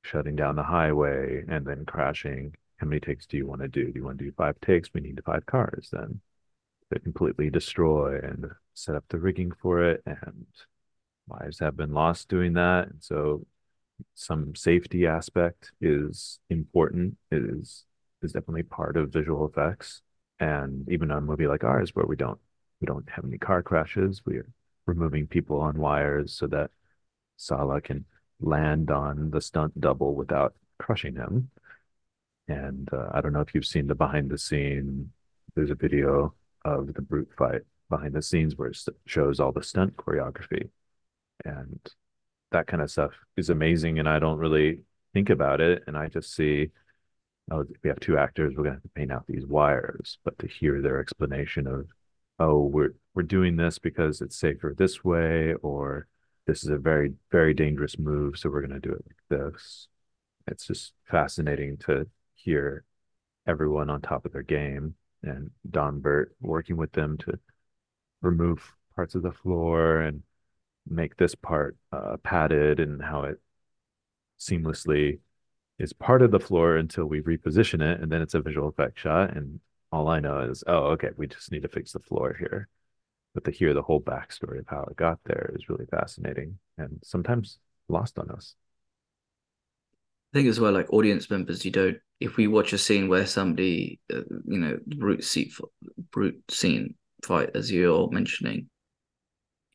shutting 0.04 0.36
down 0.36 0.56
the 0.56 0.63
highway 0.63 1.44
and 1.48 1.65
then 1.65 1.86
crashing. 1.86 2.54
How 2.77 2.88
many 2.88 3.00
takes 3.00 3.25
do 3.25 3.38
you 3.38 3.48
want 3.48 3.62
to 3.62 3.68
do? 3.68 3.92
Do 3.92 4.00
you 4.00 4.06
want 4.06 4.19
to 4.19 4.25
do 4.25 4.31
five 4.31 4.60
takes? 4.62 4.94
We 4.94 5.01
need 5.01 5.19
five 5.25 5.45
cars 5.45 5.89
then 5.92 6.22
to 6.92 7.00
completely 7.00 7.50
destroy 7.50 8.19
and 8.22 8.45
set 8.74 8.95
up 8.95 9.06
the 9.10 9.19
rigging 9.19 9.51
for 9.62 9.83
it. 9.83 10.01
And 10.06 10.45
lives 11.30 11.60
have 11.60 11.78
been 11.78 11.94
lost 11.94 12.28
doing 12.30 12.54
that. 12.54 12.88
And 12.90 13.04
so 13.04 13.46
some 14.16 14.56
safety 14.56 15.08
aspect 15.08 15.72
is 15.81 16.40
important. 16.50 17.18
It 17.31 17.44
is 17.44 17.86
is 18.22 18.34
definitely 18.34 18.64
part 18.64 18.98
of 18.98 19.14
visual 19.14 19.48
effects. 19.48 20.02
And 20.40 20.88
even 20.90 21.12
on 21.12 21.20
a 21.20 21.22
movie 21.22 21.48
like 21.48 21.64
ours, 21.64 21.96
where 21.96 22.06
we 22.06 22.16
don't 22.16 22.40
we 22.81 22.86
don't 22.86 23.10
have 23.10 23.26
any 23.26 23.38
car 23.38 23.62
crashes, 23.62 24.22
we're 24.26 24.50
removing 24.86 25.28
people 25.28 25.60
on 25.60 25.78
wires 25.78 26.34
so 26.34 26.48
that 26.48 26.72
Sala 27.38 27.82
can 27.82 28.06
land 28.40 28.90
on 28.92 29.32
the 29.32 29.42
stunt 29.42 29.80
double 29.80 30.16
without 30.16 30.54
crushing 30.78 31.16
him. 31.16 31.50
And 32.48 32.90
uh, 32.92 33.10
I 33.14 33.22
don't 33.22 33.34
know 33.34 33.42
if 33.42 33.54
you've 33.54 33.66
seen 33.66 33.88
the 33.88 33.96
behind 33.96 34.30
the 34.30 34.38
scene. 34.38 35.12
There's 35.56 35.70
a 35.70 35.75
video 35.75 36.34
of 36.66 36.94
the 36.94 37.02
brute 37.02 37.32
fight 37.38 37.62
behind 37.90 38.14
the 38.14 38.22
scenes 38.22 38.56
where 38.56 38.70
it 38.70 38.78
shows 39.06 39.40
all 39.40 39.52
the 39.52 39.64
stunt 39.64 39.98
choreography, 39.98 40.70
and 41.45 41.80
that 42.51 42.68
kind 42.68 42.81
of 42.81 42.91
stuff 42.91 43.12
is 43.38 43.50
amazing. 43.50 44.00
And 44.00 44.09
I 44.09 44.19
don't 44.19 44.39
really 44.39 44.81
think 45.13 45.30
about 45.30 45.62
it, 45.62 45.83
and 45.88 45.97
I 45.97 46.07
just 46.07 46.33
see 46.36 46.69
oh, 47.51 47.65
we 47.83 47.89
have 47.89 48.00
two 48.00 48.18
actors, 48.18 48.53
we're 48.56 48.63
gonna 48.63 48.75
have 48.75 48.83
to 48.83 48.89
paint 48.89 49.12
out 49.12 49.25
these 49.27 49.45
wires. 49.45 50.19
But 50.24 50.38
to 50.39 50.47
hear 50.47 50.81
their 50.81 51.00
explanation 51.00 51.68
of, 51.68 51.88
oh, 52.39 52.63
we're 52.63 52.94
we're 53.13 53.24
doing 53.24 53.56
this 53.56 53.80
because 53.80 54.21
it's 54.21 54.38
safer 54.38 54.74
this 54.77 55.03
way, 55.03 55.53
or 55.62 56.08
this 56.46 56.63
is 56.63 56.69
a 56.69 56.77
very, 56.77 57.13
very 57.31 57.53
dangerous 57.53 57.98
move, 58.00 58.38
so 58.38 58.50
we're 58.50 58.62
gonna 58.62 58.79
do 58.79 58.91
it 58.93 59.03
like 59.08 59.41
this. 59.41 59.88
It's 60.48 60.65
just 60.67 60.93
fascinating 61.05 61.77
to 61.86 62.08
hear 62.36 62.84
everyone 63.48 63.89
on 63.89 64.01
top 64.01 64.25
of 64.25 64.34
their 64.34 64.43
game 64.43 64.96
and 65.24 65.51
Don 65.69 66.00
Burt 66.00 66.36
working 66.41 66.77
with 66.77 66.91
them 66.93 67.17
to 67.19 67.39
remove 68.22 68.74
parts 68.96 69.15
of 69.15 69.24
the 69.24 69.31
floor 69.31 70.01
and 70.01 70.24
make 70.88 71.17
this 71.17 71.36
part 71.36 71.77
uh, 71.91 72.17
padded 72.24 72.79
and 72.79 73.01
how 73.01 73.24
it 73.24 73.39
seamlessly 74.39 75.19
is 75.77 75.93
part 75.93 76.21
of 76.21 76.31
the 76.31 76.39
floor 76.39 76.75
until 76.75 77.05
we 77.05 77.21
reposition 77.21 77.81
it, 77.81 78.01
and 78.01 78.12
then 78.12 78.21
it's 78.21 78.33
a 78.33 78.41
visual 78.41 78.67
effect 78.67 79.00
shot. 79.00 79.36
And 79.36 79.59
all 79.91 80.09
I 80.09 80.19
know 80.19 80.41
is, 80.41 80.63
oh, 80.67 80.91
okay, 80.91 81.09
we 81.15 81.27
just 81.27 81.51
need 81.51 81.62
to 81.63 81.69
fix 81.69 81.93
the 81.93 82.00
floor 82.00 82.36
here. 82.38 82.67
But 83.33 83.45
to 83.45 83.51
hear 83.51 83.74
the 83.74 83.81
whole 83.81 84.01
backstory 84.01 84.59
of 84.59 84.67
how 84.67 84.88
it 84.89 84.98
got 84.98 85.19
there 85.25 85.51
is 85.55 85.69
really 85.69 85.86
fascinating 85.86 86.57
and 86.77 87.00
sometimes 87.03 87.59
lost 87.88 88.17
on 88.19 88.29
us. 88.31 88.55
I 90.33 90.38
think 90.38 90.50
as 90.50 90.59
well, 90.59 90.71
like 90.71 90.91
audience 90.91 91.29
members, 91.29 91.63
you 91.65 91.71
don't. 91.71 91.98
If 92.19 92.38
we 92.38 92.48
watch 92.48 92.74
a 92.74 92.77
scene 92.77 93.07
where 93.07 93.25
somebody, 93.25 94.00
uh, 94.13 94.21
you 94.45 94.59
know, 94.59 94.77
brute 94.86 95.24
seat, 95.24 95.53
brute 96.12 96.43
scene 96.50 96.95
fight, 97.24 97.51
as 97.55 97.71
you're 97.71 98.09
mentioning, 98.12 98.69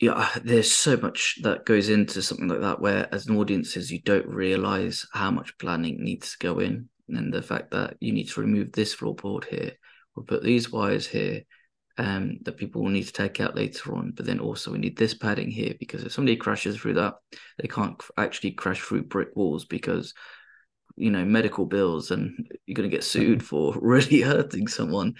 yeah, 0.00 0.28
there's 0.42 0.72
so 0.72 0.96
much 0.96 1.38
that 1.42 1.64
goes 1.64 1.88
into 1.88 2.20
something 2.22 2.48
like 2.48 2.60
that 2.60 2.80
where 2.80 3.12
as 3.14 3.26
an 3.26 3.36
audiences 3.36 3.90
you 3.90 4.00
don't 4.02 4.26
realize 4.26 5.06
how 5.12 5.30
much 5.30 5.56
planning 5.58 6.02
needs 6.02 6.32
to 6.32 6.38
go 6.38 6.58
in 6.58 6.88
and 7.08 7.32
the 7.32 7.42
fact 7.42 7.70
that 7.70 7.96
you 8.00 8.12
need 8.12 8.28
to 8.28 8.40
remove 8.40 8.72
this 8.72 8.94
floorboard 8.94 9.44
here 9.44 9.72
or 10.16 10.24
put 10.24 10.42
these 10.42 10.70
wires 10.70 11.06
here 11.06 11.42
um, 11.96 12.38
that 12.42 12.56
people 12.56 12.82
will 12.82 12.90
need 12.90 13.04
to 13.06 13.12
take 13.12 13.40
out 13.40 13.54
later 13.54 13.94
on. 13.94 14.12
But 14.16 14.26
then 14.26 14.40
also 14.40 14.72
we 14.72 14.78
need 14.78 14.96
this 14.96 15.14
padding 15.14 15.50
here 15.50 15.74
because 15.78 16.02
if 16.02 16.12
somebody 16.12 16.36
crashes 16.36 16.76
through 16.76 16.94
that, 16.94 17.14
they 17.58 17.68
can't 17.68 18.00
actually 18.16 18.52
crash 18.52 18.80
through 18.80 19.04
brick 19.04 19.28
walls 19.34 19.64
because 19.64 20.12
you 20.96 21.10
know 21.10 21.24
medical 21.24 21.66
bills 21.66 22.12
and 22.12 22.48
you're 22.66 22.74
going 22.74 22.88
to 22.88 22.94
get 22.94 23.04
sued 23.12 23.44
for 23.44 23.76
really 23.80 24.20
hurting 24.20 24.66
someone. 24.66 25.14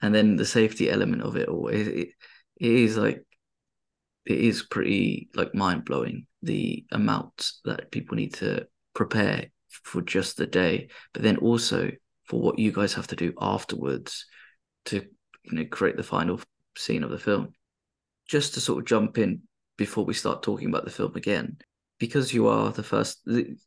And 0.00 0.14
then 0.14 0.36
the 0.36 0.46
safety 0.46 0.90
element 0.90 1.22
of 1.22 1.36
it 1.36 1.48
all, 1.48 1.68
it, 1.68 1.86
it 1.86 2.14
is 2.56 2.96
like 2.96 3.24
it 4.24 4.38
is 4.38 4.62
pretty 4.62 5.28
like 5.34 5.54
mind 5.54 5.84
blowing 5.84 6.26
the 6.42 6.84
amount 6.92 7.52
that 7.64 7.90
people 7.90 8.16
need 8.16 8.34
to 8.34 8.66
prepare 8.94 9.46
for 9.68 10.02
just 10.02 10.36
the 10.36 10.46
day, 10.46 10.88
but 11.12 11.22
then 11.22 11.36
also 11.38 11.90
for 12.24 12.40
what 12.40 12.58
you 12.58 12.72
guys 12.72 12.94
have 12.94 13.06
to 13.08 13.16
do 13.16 13.32
afterwards 13.40 14.26
to 14.86 15.04
you 15.44 15.52
know 15.58 15.64
create 15.66 15.96
the 15.96 16.02
final 16.02 16.40
scene 16.76 17.02
of 17.02 17.10
the 17.10 17.18
film. 17.18 17.52
just 18.28 18.54
to 18.54 18.60
sort 18.60 18.78
of 18.78 18.86
jump 18.86 19.18
in 19.18 19.42
before 19.76 20.04
we 20.04 20.14
start 20.14 20.42
talking 20.42 20.68
about 20.68 20.84
the 20.84 20.90
film 20.90 21.14
again, 21.16 21.56
because 21.98 22.32
you 22.32 22.46
are 22.46 22.70
the 22.72 22.82
first, 22.82 23.20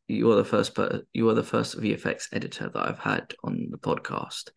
you 0.07 0.31
are 0.31 0.35
the 0.35 0.45
first, 0.45 0.77
you 1.13 1.29
are 1.29 1.33
the 1.33 1.43
first 1.43 1.79
VFX 1.79 2.27
editor 2.31 2.69
that 2.69 2.87
I've 2.87 2.99
had 2.99 3.33
on 3.43 3.67
the 3.69 3.77
podcast. 3.77 4.49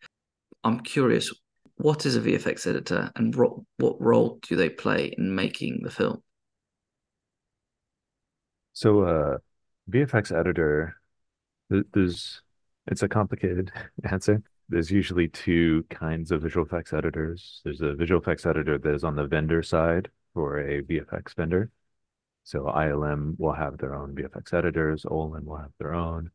I'm 0.63 0.79
curious, 0.79 1.33
what 1.79 2.05
is 2.05 2.17
a 2.17 2.21
VFX 2.21 2.67
editor, 2.67 3.09
and 3.15 3.33
what 3.35 3.53
what 3.77 4.01
role 4.01 4.37
do 4.41 4.57
they 4.57 4.69
play 4.69 5.13
in 5.17 5.33
making 5.33 5.79
the 5.81 5.89
film? 5.89 6.21
So, 8.73 9.03
uh, 9.03 9.37
VFX 9.89 10.37
editor, 10.37 10.97
there's 11.69 12.41
it's 12.87 13.01
a 13.01 13.07
complicated 13.07 13.71
answer. 14.11 14.43
There's 14.67 14.91
usually 14.91 15.29
two 15.29 15.85
kinds 15.89 16.31
of 16.31 16.41
visual 16.41 16.65
effects 16.65 16.91
editors. 16.91 17.61
There's 17.63 17.81
a 17.81 17.93
visual 17.93 18.21
effects 18.21 18.45
editor 18.45 18.77
that 18.77 18.93
is 18.93 19.05
on 19.05 19.15
the 19.15 19.25
vendor 19.25 19.63
side 19.63 20.09
for 20.33 20.59
a 20.59 20.81
VFX 20.83 21.33
vendor. 21.35 21.71
So 22.43 22.63
ILM 22.63 23.39
will 23.39 23.53
have 23.53 23.77
their 23.77 23.95
own 23.95 24.15
VFX 24.15 24.53
editors, 24.53 25.05
Ollin 25.05 25.45
will 25.45 25.57
have 25.57 25.71
their 25.79 25.93
own. 25.93 26.31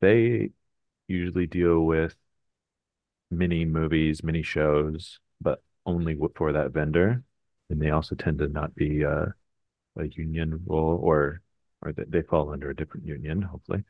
They 0.00 0.50
usually 1.08 1.46
deal 1.46 1.80
with 1.80 2.16
mini 3.30 3.64
movies, 3.64 4.22
mini 4.22 4.42
shows, 4.42 5.18
but 5.40 5.62
only 5.84 6.18
for 6.34 6.52
that 6.52 6.72
vendor. 6.72 7.22
And 7.70 7.80
they 7.80 7.90
also 7.90 8.14
tend 8.14 8.38
to 8.38 8.48
not 8.48 8.74
be 8.74 9.02
a, 9.02 9.34
a 9.96 10.06
union 10.08 10.62
role 10.66 10.98
or 11.02 11.42
or 11.82 11.92
they 11.92 12.22
fall 12.22 12.52
under 12.52 12.70
a 12.70 12.76
different 12.76 13.06
union, 13.06 13.42
hopefully. 13.42 13.84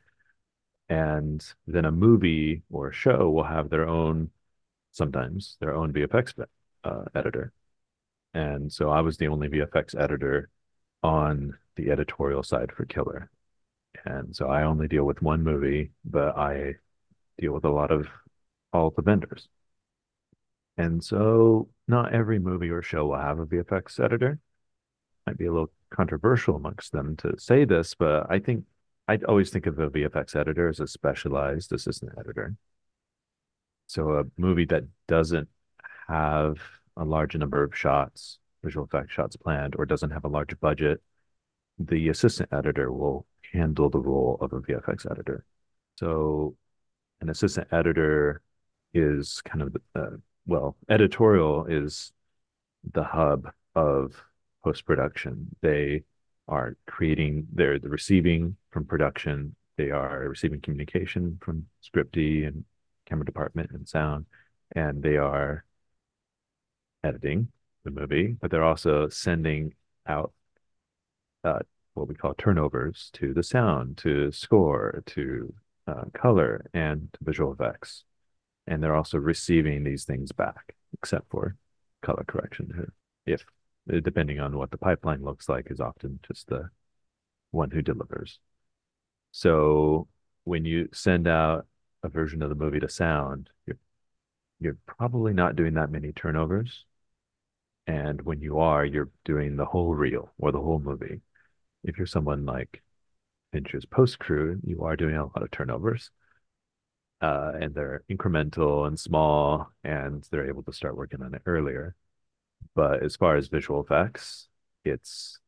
And 0.89 1.43
then 1.67 1.85
a 1.85 1.91
movie 1.91 2.63
or 2.69 2.89
a 2.89 2.93
show 2.93 3.29
will 3.29 3.43
have 3.43 3.69
their 3.69 3.87
own 3.87 4.29
sometimes 4.91 5.57
their 5.59 5.75
own 5.75 5.93
vfx 5.93 6.33
uh, 6.83 7.03
editor. 7.15 7.51
And 8.33 8.71
so 8.71 8.89
i 8.89 9.01
was 9.01 9.17
the 9.17 9.27
only 9.27 9.47
vfx 9.49 9.99
editor 9.99 10.49
on 11.03 11.57
the 11.75 11.91
editorial 11.91 12.43
side 12.43 12.71
for 12.71 12.85
killer. 12.85 13.29
And 14.05 14.35
so 14.35 14.47
i 14.49 14.63
only 14.63 14.87
deal 14.87 15.05
with 15.05 15.21
one 15.21 15.43
movie 15.43 15.91
but 16.05 16.37
i 16.37 16.75
deal 17.37 17.53
with 17.53 17.65
a 17.65 17.69
lot 17.69 17.91
of 17.91 18.07
all 18.73 18.91
the 18.95 19.01
vendors 19.01 19.47
and 20.77 21.03
so 21.03 21.69
not 21.87 22.13
every 22.13 22.39
movie 22.39 22.69
or 22.69 22.81
show 22.81 23.07
will 23.07 23.17
have 23.17 23.39
a 23.39 23.45
vfx 23.45 24.03
editor 24.03 24.39
might 25.25 25.37
be 25.37 25.45
a 25.45 25.51
little 25.51 25.71
controversial 25.89 26.55
amongst 26.55 26.91
them 26.91 27.15
to 27.15 27.33
say 27.37 27.65
this 27.65 27.95
but 27.95 28.25
i 28.29 28.39
think 28.39 28.63
I 29.07 29.17
always 29.27 29.49
think 29.49 29.65
of 29.67 29.79
a 29.79 29.89
VFX 29.89 30.35
editor 30.35 30.67
as 30.67 30.81
a 30.81 30.87
specialized 30.87 31.71
assistant 31.71 32.11
editor. 32.19 32.55
So 33.87 34.11
a 34.11 34.23
movie 34.35 34.65
that 34.65 34.83
doesn't 35.07 35.47
have 36.09 36.57
a 36.97 37.05
large 37.05 37.35
number 37.35 37.63
of 37.63 37.75
shots, 37.77 38.39
visual 38.63 38.85
effects 38.85 39.13
shots 39.13 39.37
planned, 39.37 39.75
or 39.77 39.85
doesn't 39.85 40.11
have 40.11 40.25
a 40.25 40.29
large 40.29 40.59
budget, 40.59 41.01
the 41.79 42.09
assistant 42.09 42.49
editor 42.51 42.91
will 42.91 43.25
handle 43.53 43.89
the 43.89 43.99
role 43.99 44.37
of 44.41 44.51
a 44.51 44.59
VFX 44.59 45.09
editor. 45.09 45.45
So 45.95 46.57
an 47.21 47.29
assistant 47.29 47.69
editor 47.71 48.41
is 48.93 49.41
kind 49.41 49.61
of 49.61 49.75
uh, 49.95 50.17
well, 50.45 50.77
editorial 50.89 51.65
is 51.65 52.11
the 52.93 53.03
hub 53.03 53.51
of 53.75 54.23
post 54.63 54.85
production. 54.85 55.55
They 55.61 56.03
are 56.47 56.77
creating, 56.87 57.47
they're 57.53 57.79
the 57.79 57.89
receiving 57.89 58.55
from 58.71 58.85
production, 58.85 59.55
they 59.75 59.91
are 59.91 60.27
receiving 60.29 60.61
communication 60.61 61.37
from 61.41 61.67
scripty 61.83 62.47
and 62.47 62.63
camera 63.05 63.25
department 63.25 63.71
and 63.71 63.87
sound, 63.87 64.25
and 64.75 65.03
they 65.03 65.17
are 65.17 65.65
editing 67.03 67.49
the 67.83 67.91
movie, 67.91 68.37
but 68.41 68.49
they're 68.49 68.63
also 68.63 69.09
sending 69.09 69.73
out 70.07 70.31
uh, 71.43 71.59
what 71.93 72.07
we 72.07 72.15
call 72.15 72.33
turnovers 72.35 73.09
to 73.13 73.33
the 73.33 73.43
sound, 73.43 73.97
to 73.97 74.31
score, 74.31 75.03
to 75.07 75.53
uh, 75.87 76.03
color, 76.13 76.65
and 76.73 77.09
to 77.13 77.19
visual 77.21 77.51
effects. 77.51 78.03
And 78.67 78.83
they're 78.83 78.95
also 78.95 79.17
receiving 79.17 79.83
these 79.83 80.03
things 80.03 80.31
back, 80.31 80.75
except 80.93 81.29
for 81.29 81.55
color 82.01 82.25
correction, 82.27 82.91
if 83.25 83.45
uh, 83.91 83.99
depending 84.01 84.39
on 84.39 84.57
what 84.57 84.71
the 84.71 84.77
pipeline 84.77 85.23
looks 85.23 85.47
like, 85.47 85.71
is 85.71 85.79
often 85.79 86.19
just 86.27 86.47
the 86.47 86.69
one 87.51 87.71
who 87.71 87.81
delivers. 87.81 88.39
So 89.31 90.07
when 90.43 90.65
you 90.65 90.89
send 90.93 91.27
out 91.27 91.65
a 92.03 92.09
version 92.09 92.41
of 92.41 92.49
the 92.49 92.55
movie 92.55 92.79
to 92.79 92.89
sound, 92.89 93.49
you're 93.65 93.77
you're 94.59 94.77
probably 94.85 95.33
not 95.33 95.55
doing 95.55 95.75
that 95.75 95.91
many 95.91 96.11
turnovers. 96.11 96.85
And 97.85 98.21
when 98.23 98.41
you 98.41 98.59
are, 98.59 98.83
you're 98.83 99.09
doing 99.23 99.55
the 99.55 99.65
whole 99.65 99.95
reel 99.95 100.33
or 100.37 100.51
the 100.51 100.59
whole 100.59 100.79
movie. 100.79 101.21
If 101.83 101.97
you're 101.97 102.07
someone 102.07 102.45
like 102.45 102.83
Fincher's 103.53 103.85
post 103.85 104.19
crew, 104.19 104.59
you 104.63 104.83
are 104.83 104.97
doing 104.97 105.15
a 105.15 105.23
lot 105.23 105.43
of 105.43 105.51
turnovers. 105.51 106.11
Uh, 107.19 107.51
and 107.59 107.73
they're 107.73 108.03
incremental 108.09 108.87
and 108.87 108.99
small, 108.99 109.71
and 109.83 110.27
they're 110.29 110.47
able 110.47 110.63
to 110.63 110.73
start 110.73 110.95
working 110.95 111.21
on 111.23 111.33
it 111.33 111.41
earlier. 111.45 111.95
But 112.75 113.03
as 113.03 113.15
far 113.15 113.35
as 113.35 113.47
visual 113.47 113.81
effects, 113.81 114.49
it's 114.85 115.39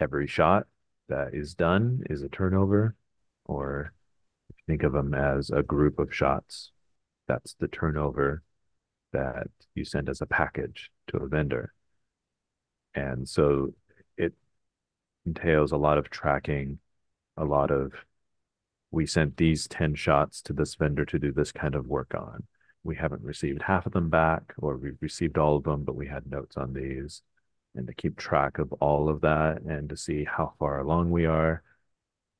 every 0.00 0.26
shot 0.26 0.66
that 1.08 1.34
is 1.34 1.54
done 1.54 2.02
is 2.10 2.22
a 2.22 2.28
turnover, 2.28 2.94
or 3.46 3.92
think 4.66 4.82
of 4.82 4.92
them 4.92 5.14
as 5.14 5.50
a 5.50 5.62
group 5.62 5.98
of 5.98 6.14
shots. 6.14 6.72
That's 7.26 7.54
the 7.54 7.68
turnover 7.68 8.42
that 9.12 9.48
you 9.74 9.84
send 9.84 10.08
as 10.08 10.20
a 10.20 10.26
package 10.26 10.90
to 11.08 11.18
a 11.18 11.28
vendor. 11.28 11.72
And 12.94 13.28
so 13.28 13.74
it 14.16 14.34
entails 15.24 15.72
a 15.72 15.76
lot 15.76 15.98
of 15.98 16.10
tracking, 16.10 16.78
a 17.36 17.44
lot 17.44 17.70
of 17.70 17.92
we 18.94 19.06
sent 19.06 19.36
these 19.36 19.68
10 19.68 19.94
shots 19.94 20.40
to 20.42 20.52
this 20.52 20.74
vendor 20.74 21.04
to 21.04 21.18
do 21.18 21.32
this 21.32 21.52
kind 21.52 21.74
of 21.74 21.86
work 21.86 22.14
on 22.14 22.44
we 22.84 22.94
haven't 22.94 23.22
received 23.22 23.62
half 23.62 23.86
of 23.86 23.92
them 23.92 24.10
back, 24.10 24.54
or 24.58 24.76
we've 24.76 24.98
received 25.00 25.38
all 25.38 25.56
of 25.56 25.64
them, 25.64 25.82
but 25.82 25.96
we 25.96 26.06
had 26.06 26.30
notes 26.30 26.56
on 26.56 26.74
these, 26.74 27.22
and 27.74 27.86
to 27.86 27.94
keep 27.94 28.16
track 28.16 28.58
of 28.58 28.72
all 28.74 29.08
of 29.08 29.22
that 29.22 29.62
and 29.62 29.88
to 29.88 29.96
see 29.96 30.24
how 30.24 30.52
far 30.58 30.78
along 30.78 31.10
we 31.10 31.24
are. 31.24 31.62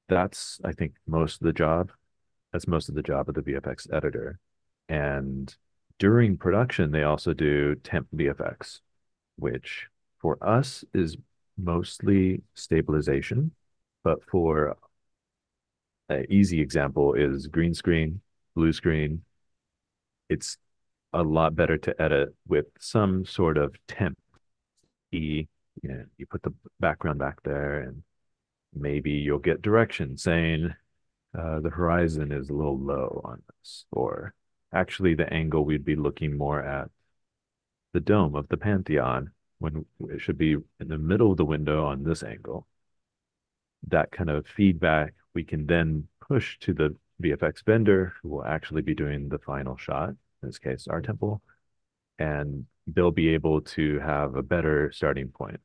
That's, 0.08 0.60
I 0.62 0.72
think, 0.72 0.94
most 1.06 1.40
of 1.40 1.46
the 1.46 1.52
job. 1.52 1.90
That's 2.52 2.68
most 2.68 2.90
of 2.90 2.94
the 2.94 3.02
job 3.02 3.28
of 3.28 3.34
the 3.34 3.42
VFX 3.42 3.92
editor. 3.92 4.38
And 4.88 5.52
during 5.98 6.36
production, 6.36 6.90
they 6.90 7.04
also 7.04 7.32
do 7.32 7.74
temp 7.76 8.08
VFX, 8.14 8.80
which 9.36 9.86
for 10.18 10.36
us 10.46 10.84
is 10.92 11.16
mostly 11.56 12.42
stabilization. 12.52 13.52
But 14.04 14.22
for 14.24 14.76
an 16.08 16.26
easy 16.30 16.60
example 16.60 17.14
is 17.14 17.46
green 17.46 17.74
screen, 17.74 18.20
blue 18.54 18.72
screen, 18.72 19.22
it's 20.28 20.56
a 21.12 21.22
lot 21.22 21.54
better 21.54 21.78
to 21.78 22.02
edit 22.02 22.34
with 22.46 22.66
some 22.78 23.24
sort 23.24 23.56
of 23.56 23.74
temp 23.86 24.18
e 25.12 25.46
you 25.82 25.88
know 25.88 26.04
you 26.18 26.26
put 26.26 26.42
the 26.42 26.52
background 26.80 27.18
back 27.18 27.40
there 27.44 27.80
and 27.80 28.02
maybe 28.74 29.12
you'll 29.12 29.38
get 29.38 29.62
direction 29.62 30.16
saying 30.16 30.74
uh, 31.38 31.60
the 31.60 31.70
horizon 31.70 32.32
is 32.32 32.50
a 32.50 32.52
little 32.52 32.78
low 32.78 33.20
on 33.24 33.40
this 33.48 33.84
or 33.92 34.34
actually 34.72 35.14
the 35.14 35.32
angle 35.32 35.64
we'd 35.64 35.84
be 35.84 35.94
looking 35.94 36.36
more 36.36 36.62
at 36.62 36.90
the 37.92 38.00
dome 38.00 38.34
of 38.34 38.48
the 38.48 38.56
pantheon 38.56 39.30
when 39.58 39.86
it 40.10 40.20
should 40.20 40.36
be 40.36 40.52
in 40.52 40.88
the 40.88 40.98
middle 40.98 41.30
of 41.30 41.38
the 41.38 41.44
window 41.44 41.86
on 41.86 42.02
this 42.02 42.22
angle. 42.22 42.66
That 43.88 44.10
kind 44.10 44.28
of 44.28 44.46
feedback 44.46 45.14
we 45.34 45.44
can 45.44 45.66
then 45.66 46.08
push 46.20 46.58
to 46.60 46.72
the 46.72 46.96
VFX 47.22 47.64
vendor 47.64 48.14
who 48.22 48.28
will 48.28 48.44
actually 48.44 48.82
be 48.82 48.94
doing 48.94 49.28
the 49.28 49.38
final 49.38 49.76
shot, 49.76 50.10
in 50.10 50.16
this 50.42 50.58
case, 50.58 50.86
Artemple, 50.88 51.40
and 52.18 52.66
they'll 52.86 53.10
be 53.10 53.28
able 53.28 53.60
to 53.60 53.98
have 54.00 54.36
a 54.36 54.42
better 54.42 54.90
starting 54.92 55.28
point, 55.28 55.60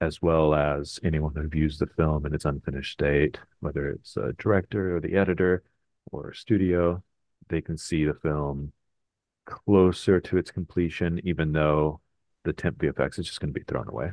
as 0.00 0.22
well 0.22 0.54
as 0.54 0.98
anyone 1.02 1.34
who 1.34 1.48
views 1.48 1.78
the 1.78 1.86
film 1.86 2.24
in 2.26 2.34
its 2.34 2.44
unfinished 2.44 2.92
state, 2.92 3.38
whether 3.60 3.90
it's 3.90 4.16
a 4.16 4.32
director 4.38 4.96
or 4.96 5.00
the 5.00 5.16
editor 5.16 5.62
or 6.12 6.32
studio, 6.32 7.02
they 7.48 7.60
can 7.60 7.76
see 7.76 8.04
the 8.04 8.14
film 8.14 8.72
closer 9.44 10.20
to 10.20 10.36
its 10.38 10.50
completion, 10.50 11.20
even 11.24 11.52
though 11.52 12.00
the 12.44 12.52
temp 12.52 12.78
VFX 12.78 13.18
is 13.18 13.26
just 13.26 13.40
going 13.40 13.52
to 13.52 13.58
be 13.58 13.64
thrown 13.64 13.88
away. 13.88 14.12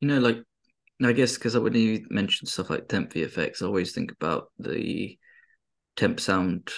You 0.00 0.08
know, 0.08 0.18
like 0.18 0.42
I 1.02 1.12
guess 1.12 1.34
because 1.34 1.58
when 1.58 1.74
you 1.74 2.06
mention 2.10 2.46
stuff 2.46 2.70
like 2.70 2.88
temp 2.88 3.12
VFX, 3.12 3.62
I 3.62 3.66
always 3.66 3.92
think 3.92 4.12
about 4.12 4.50
the 4.58 5.18
temp 5.96 6.20
sound 6.20 6.70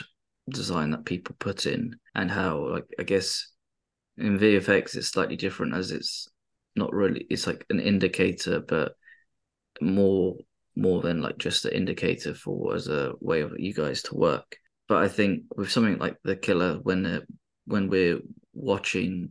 design 0.49 0.91
that 0.91 1.05
people 1.05 1.37
put 1.39 1.67
in 1.67 1.95
and 2.15 2.31
how, 2.31 2.69
like, 2.69 2.87
I 2.99 3.05
guess 3.05 3.53
in 4.17 4.39
VFX 4.39 4.97
it's 4.97 5.09
slightly 5.09 5.37
different 5.37 5.75
as 5.75 5.93
it's 5.93 6.29
not 6.75 6.93
really 6.93 7.27
it's 7.31 7.47
like 7.47 7.65
an 7.71 7.81
indicator, 7.81 8.61
but 8.61 8.93
more 9.81 10.37
more 10.75 11.03
than 11.03 11.21
like 11.21 11.39
just 11.39 11.65
an 11.65 11.73
indicator 11.73 12.35
for 12.35 12.75
as 12.75 12.89
a 12.89 13.13
way 13.21 13.41
of 13.41 13.53
you 13.59 13.75
guys 13.75 14.03
to 14.03 14.15
work. 14.17 14.57
But 14.89 14.99
I 14.99 15.09
think 15.09 15.43
with 15.57 15.71
something 15.71 15.99
like 15.99 16.17
the 16.25 16.37
killer, 16.37 16.79
when 16.83 17.23
when 17.67 17.89
we're 17.89 18.21
watching 18.55 19.31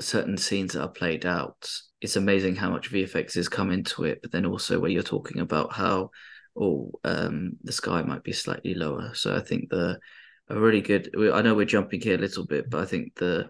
certain 0.00 0.36
scenes 0.36 0.72
that 0.72 0.82
are 0.82 0.88
played 0.88 1.26
out, 1.26 1.70
it's 2.00 2.16
amazing 2.16 2.56
how 2.56 2.70
much 2.70 2.90
VFX 2.90 3.34
has 3.34 3.48
come 3.48 3.70
into 3.70 4.04
it. 4.04 4.20
But 4.22 4.32
then 4.32 4.46
also 4.46 4.78
where 4.78 4.90
you're 4.90 5.02
talking 5.02 5.40
about 5.40 5.72
how, 5.72 6.10
oh, 6.58 6.92
um, 7.04 7.56
the 7.62 7.72
sky 7.72 8.02
might 8.02 8.22
be 8.22 8.32
slightly 8.32 8.74
lower. 8.74 9.12
So 9.14 9.34
I 9.34 9.40
think 9.40 9.70
the 9.70 9.98
a 10.48 10.60
really 10.60 10.80
good. 10.82 11.14
I 11.32 11.42
know 11.42 11.54
we're 11.54 11.64
jumping 11.64 12.00
here 12.00 12.16
a 12.16 12.20
little 12.20 12.44
bit, 12.46 12.68
but 12.68 12.80
I 12.82 12.84
think 12.84 13.14
the 13.16 13.48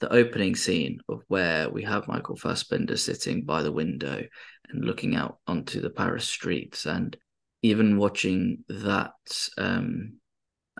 the 0.00 0.12
opening 0.12 0.54
scene 0.54 0.98
of 1.08 1.22
where 1.28 1.70
we 1.70 1.82
have 1.82 2.08
Michael 2.08 2.36
Fassbender 2.36 2.96
sitting 2.96 3.44
by 3.44 3.62
the 3.62 3.72
window 3.72 4.22
and 4.68 4.84
looking 4.84 5.14
out 5.16 5.38
onto 5.46 5.80
the 5.80 5.90
Paris 5.90 6.26
streets, 6.28 6.86
and 6.86 7.16
even 7.62 7.98
watching 7.98 8.64
that 8.68 9.12
um, 9.58 10.14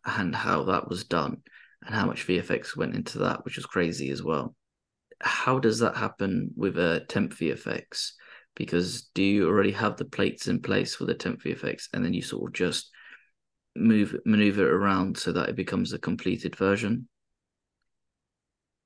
and 0.04 0.34
how 0.34 0.64
that 0.64 0.88
was 0.88 1.04
done 1.04 1.38
and 1.84 1.94
how 1.94 2.06
much 2.06 2.26
VFX 2.26 2.76
went 2.76 2.94
into 2.94 3.18
that, 3.18 3.44
which 3.44 3.56
was 3.56 3.66
crazy 3.66 4.10
as 4.10 4.22
well. 4.22 4.54
How 5.20 5.58
does 5.58 5.78
that 5.80 5.96
happen 5.96 6.50
with 6.56 6.78
a 6.78 7.04
temp 7.08 7.32
VFX? 7.32 8.12
Because 8.56 9.10
do 9.14 9.22
you 9.22 9.48
already 9.48 9.72
have 9.72 9.96
the 9.96 10.04
plates 10.04 10.46
in 10.46 10.60
place 10.60 10.94
for 10.94 11.06
the 11.06 11.14
temp 11.14 11.42
VFX 11.42 11.88
and 11.92 12.04
then 12.04 12.14
you 12.14 12.22
sort 12.22 12.50
of 12.50 12.54
just 12.54 12.90
move 13.76 14.16
maneuver 14.24 14.68
it 14.68 14.72
around 14.74 15.18
so 15.18 15.32
that 15.32 15.48
it 15.48 15.56
becomes 15.56 15.92
a 15.92 15.98
completed 15.98 16.56
version? 16.56 17.08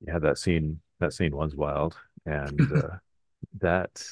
Yeah, 0.01 0.19
that 0.19 0.37
scene 0.37 0.79
that 0.99 1.13
scene 1.13 1.35
was 1.35 1.55
wild, 1.55 1.95
and 2.25 2.71
uh, 2.71 2.97
that 3.59 4.03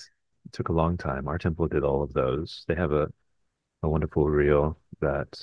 took 0.52 0.70
a 0.70 0.74
long 0.74 0.98
time. 0.98 1.26
Artemple 1.26 1.70
did 1.70 1.84
all 1.84 2.04
of 2.04 2.14
those. 2.14 2.64
They 2.68 2.76
have 2.76 2.92
a 2.92 3.08
a 3.84 3.90
wonderful 3.90 4.28
reel 4.28 4.78
that 5.02 5.40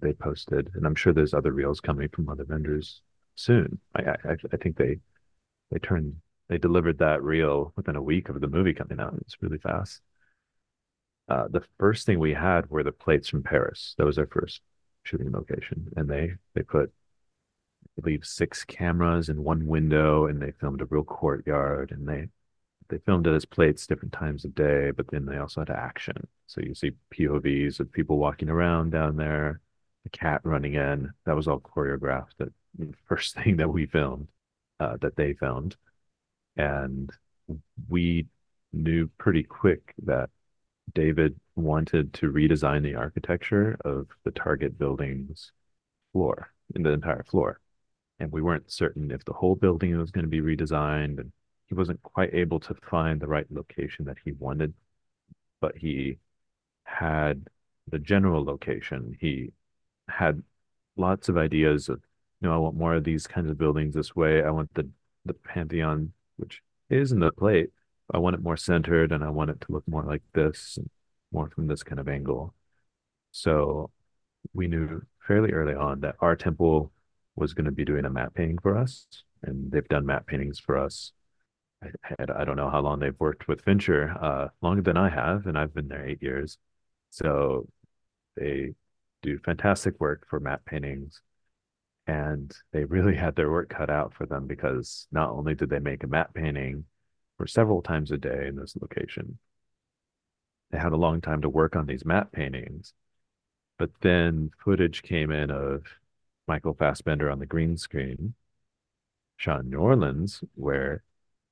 they 0.00 0.12
posted, 0.12 0.70
and 0.74 0.86
I'm 0.86 0.94
sure 0.94 1.12
there's 1.12 1.34
other 1.34 1.52
reels 1.52 1.80
coming 1.80 2.08
from 2.08 2.28
other 2.28 2.44
vendors 2.44 3.02
soon. 3.34 3.78
I 3.94 4.02
I, 4.24 4.36
I 4.52 4.56
think 4.56 4.76
they 4.76 4.98
they 5.72 5.78
turned 5.78 6.16
they 6.48 6.58
delivered 6.58 6.98
that 6.98 7.22
reel 7.22 7.72
within 7.76 7.96
a 7.96 8.02
week 8.02 8.28
of 8.28 8.40
the 8.40 8.48
movie 8.48 8.74
coming 8.74 9.00
out. 9.00 9.14
It's 9.22 9.40
really 9.40 9.58
fast. 9.58 10.02
Uh, 11.28 11.48
the 11.48 11.62
first 11.78 12.04
thing 12.04 12.18
we 12.18 12.34
had 12.34 12.68
were 12.68 12.82
the 12.82 12.92
plates 12.92 13.28
from 13.28 13.42
Paris. 13.42 13.94
That 13.96 14.04
was 14.04 14.18
our 14.18 14.26
first 14.26 14.60
shooting 15.02 15.32
location, 15.32 15.92
and 15.96 16.08
they 16.08 16.34
they 16.54 16.62
put 16.62 16.92
I 17.98 18.00
believe 18.00 18.24
six 18.24 18.64
cameras 18.64 19.28
in 19.28 19.44
one 19.44 19.66
window, 19.66 20.26
and 20.26 20.40
they 20.42 20.52
filmed 20.52 20.82
a 20.82 20.86
real 20.86 21.04
courtyard, 21.04 21.90
and 21.90 22.06
they 22.08 22.28
they 22.88 22.98
filmed 22.98 23.26
it 23.26 23.34
as 23.34 23.46
plates 23.46 23.86
different 23.86 24.12
times 24.12 24.44
of 24.44 24.54
day, 24.54 24.90
but 24.90 25.08
then 25.10 25.24
they 25.24 25.38
also 25.38 25.62
had 25.62 25.70
action. 25.70 26.26
So 26.46 26.60
you 26.60 26.74
see 26.74 26.92
POVs 27.14 27.80
of 27.80 27.90
people 27.90 28.18
walking 28.18 28.50
around 28.50 28.90
down 28.90 29.16
there, 29.16 29.60
the 30.04 30.10
cat 30.10 30.42
running 30.44 30.74
in. 30.74 31.12
That 31.24 31.36
was 31.36 31.48
all 31.48 31.60
choreographed. 31.60 32.36
That 32.38 32.52
first 33.06 33.34
thing 33.42 33.56
that 33.56 33.70
we 33.70 33.86
filmed, 33.86 34.28
uh, 34.82 34.96
that 35.00 35.16
they 35.16 35.32
found. 35.34 35.76
and 36.56 37.10
we 37.88 38.26
knew 38.72 39.08
pretty 39.18 39.42
quick 39.42 39.94
that 40.04 40.30
David 40.94 41.38
wanted 41.56 42.12
to 42.14 42.32
redesign 42.32 42.82
the 42.82 42.94
architecture 42.94 43.76
of 43.84 44.08
the 44.24 44.30
target 44.30 44.78
building's 44.78 45.52
floor, 46.12 46.48
in 46.74 46.82
the 46.82 46.90
entire 46.92 47.24
floor. 47.24 47.60
And 48.18 48.32
we 48.32 48.42
weren't 48.42 48.70
certain 48.70 49.10
if 49.10 49.24
the 49.24 49.32
whole 49.32 49.56
building 49.56 49.96
was 49.98 50.10
going 50.10 50.24
to 50.24 50.28
be 50.30 50.40
redesigned. 50.40 51.18
And 51.20 51.32
he 51.66 51.74
wasn't 51.74 52.02
quite 52.02 52.34
able 52.34 52.60
to 52.60 52.74
find 52.74 53.20
the 53.20 53.26
right 53.28 53.46
location 53.50 54.04
that 54.06 54.18
he 54.24 54.32
wanted, 54.32 54.74
but 55.60 55.76
he 55.76 56.18
had 56.84 57.48
the 57.90 57.98
general 57.98 58.44
location. 58.44 59.16
He 59.20 59.52
had 60.08 60.42
lots 60.96 61.28
of 61.28 61.36
ideas 61.36 61.88
of, 61.88 62.00
know, 62.48 62.54
I 62.54 62.58
want 62.58 62.76
more 62.76 62.94
of 62.94 63.04
these 63.04 63.26
kinds 63.26 63.50
of 63.50 63.58
buildings 63.58 63.94
this 63.94 64.14
way. 64.16 64.42
I 64.42 64.50
want 64.50 64.72
the 64.74 64.88
the 65.24 65.34
Pantheon, 65.34 66.12
which 66.36 66.62
is 66.90 67.12
in 67.12 67.20
the 67.20 67.32
plate. 67.32 67.70
I 68.12 68.18
want 68.18 68.34
it 68.34 68.42
more 68.42 68.56
centered 68.56 69.12
and 69.12 69.22
I 69.24 69.30
want 69.30 69.50
it 69.50 69.60
to 69.62 69.72
look 69.72 69.86
more 69.86 70.02
like 70.02 70.22
this, 70.34 70.78
more 71.32 71.48
from 71.50 71.66
this 71.66 71.82
kind 71.82 72.00
of 72.00 72.08
angle. 72.08 72.54
So 73.30 73.90
we 74.52 74.66
knew 74.68 75.02
fairly 75.26 75.52
early 75.52 75.74
on 75.74 76.00
that 76.00 76.16
Artemple 76.18 76.90
was 77.36 77.54
going 77.54 77.64
to 77.64 77.70
be 77.70 77.84
doing 77.84 78.04
a 78.04 78.10
matte 78.10 78.34
painting 78.34 78.58
for 78.58 78.76
us, 78.76 79.06
and 79.42 79.70
they've 79.70 79.88
done 79.88 80.04
matte 80.04 80.26
paintings 80.26 80.58
for 80.58 80.76
us. 80.76 81.12
I, 81.82 81.88
had, 82.02 82.30
I 82.30 82.44
don't 82.44 82.56
know 82.56 82.70
how 82.70 82.80
long 82.80 82.98
they've 82.98 83.18
worked 83.18 83.48
with 83.48 83.62
Fincher, 83.62 84.14
uh, 84.20 84.48
longer 84.60 84.82
than 84.82 84.96
I 84.96 85.08
have, 85.08 85.46
and 85.46 85.56
I've 85.56 85.74
been 85.74 85.88
there 85.88 86.06
eight 86.06 86.22
years. 86.22 86.58
So 87.10 87.68
they 88.36 88.74
do 89.22 89.38
fantastic 89.38 89.98
work 90.00 90.26
for 90.28 90.40
matte 90.40 90.64
paintings. 90.64 91.22
And 92.06 92.54
they 92.72 92.84
really 92.84 93.14
had 93.24 93.36
their 93.36 93.50
work 93.50 93.68
cut 93.68 93.90
out 93.90 94.14
for 94.14 94.26
them 94.26 94.46
because 94.46 95.06
not 95.12 95.30
only 95.30 95.54
did 95.54 95.70
they 95.70 95.78
make 95.78 96.04
a 96.04 96.08
matte 96.08 96.34
painting 96.34 96.84
for 97.38 97.46
several 97.46 97.82
times 97.82 98.10
a 98.10 98.18
day 98.18 98.46
in 98.48 98.56
this 98.56 98.76
location, 98.80 99.38
they 100.70 100.78
had 100.78 100.92
a 100.92 100.96
long 100.96 101.20
time 101.20 101.42
to 101.42 101.48
work 101.48 101.76
on 101.76 101.86
these 101.86 102.04
matte 102.04 102.32
paintings. 102.32 102.94
But 103.78 103.90
then 104.00 104.50
footage 104.64 105.02
came 105.02 105.30
in 105.30 105.50
of 105.50 105.84
Michael 106.46 106.74
Fassbender 106.74 107.30
on 107.30 107.38
the 107.38 107.46
green 107.46 107.76
screen, 107.76 108.34
in 109.46 109.70
New 109.70 109.78
Orleans, 109.78 110.42
where 110.54 111.02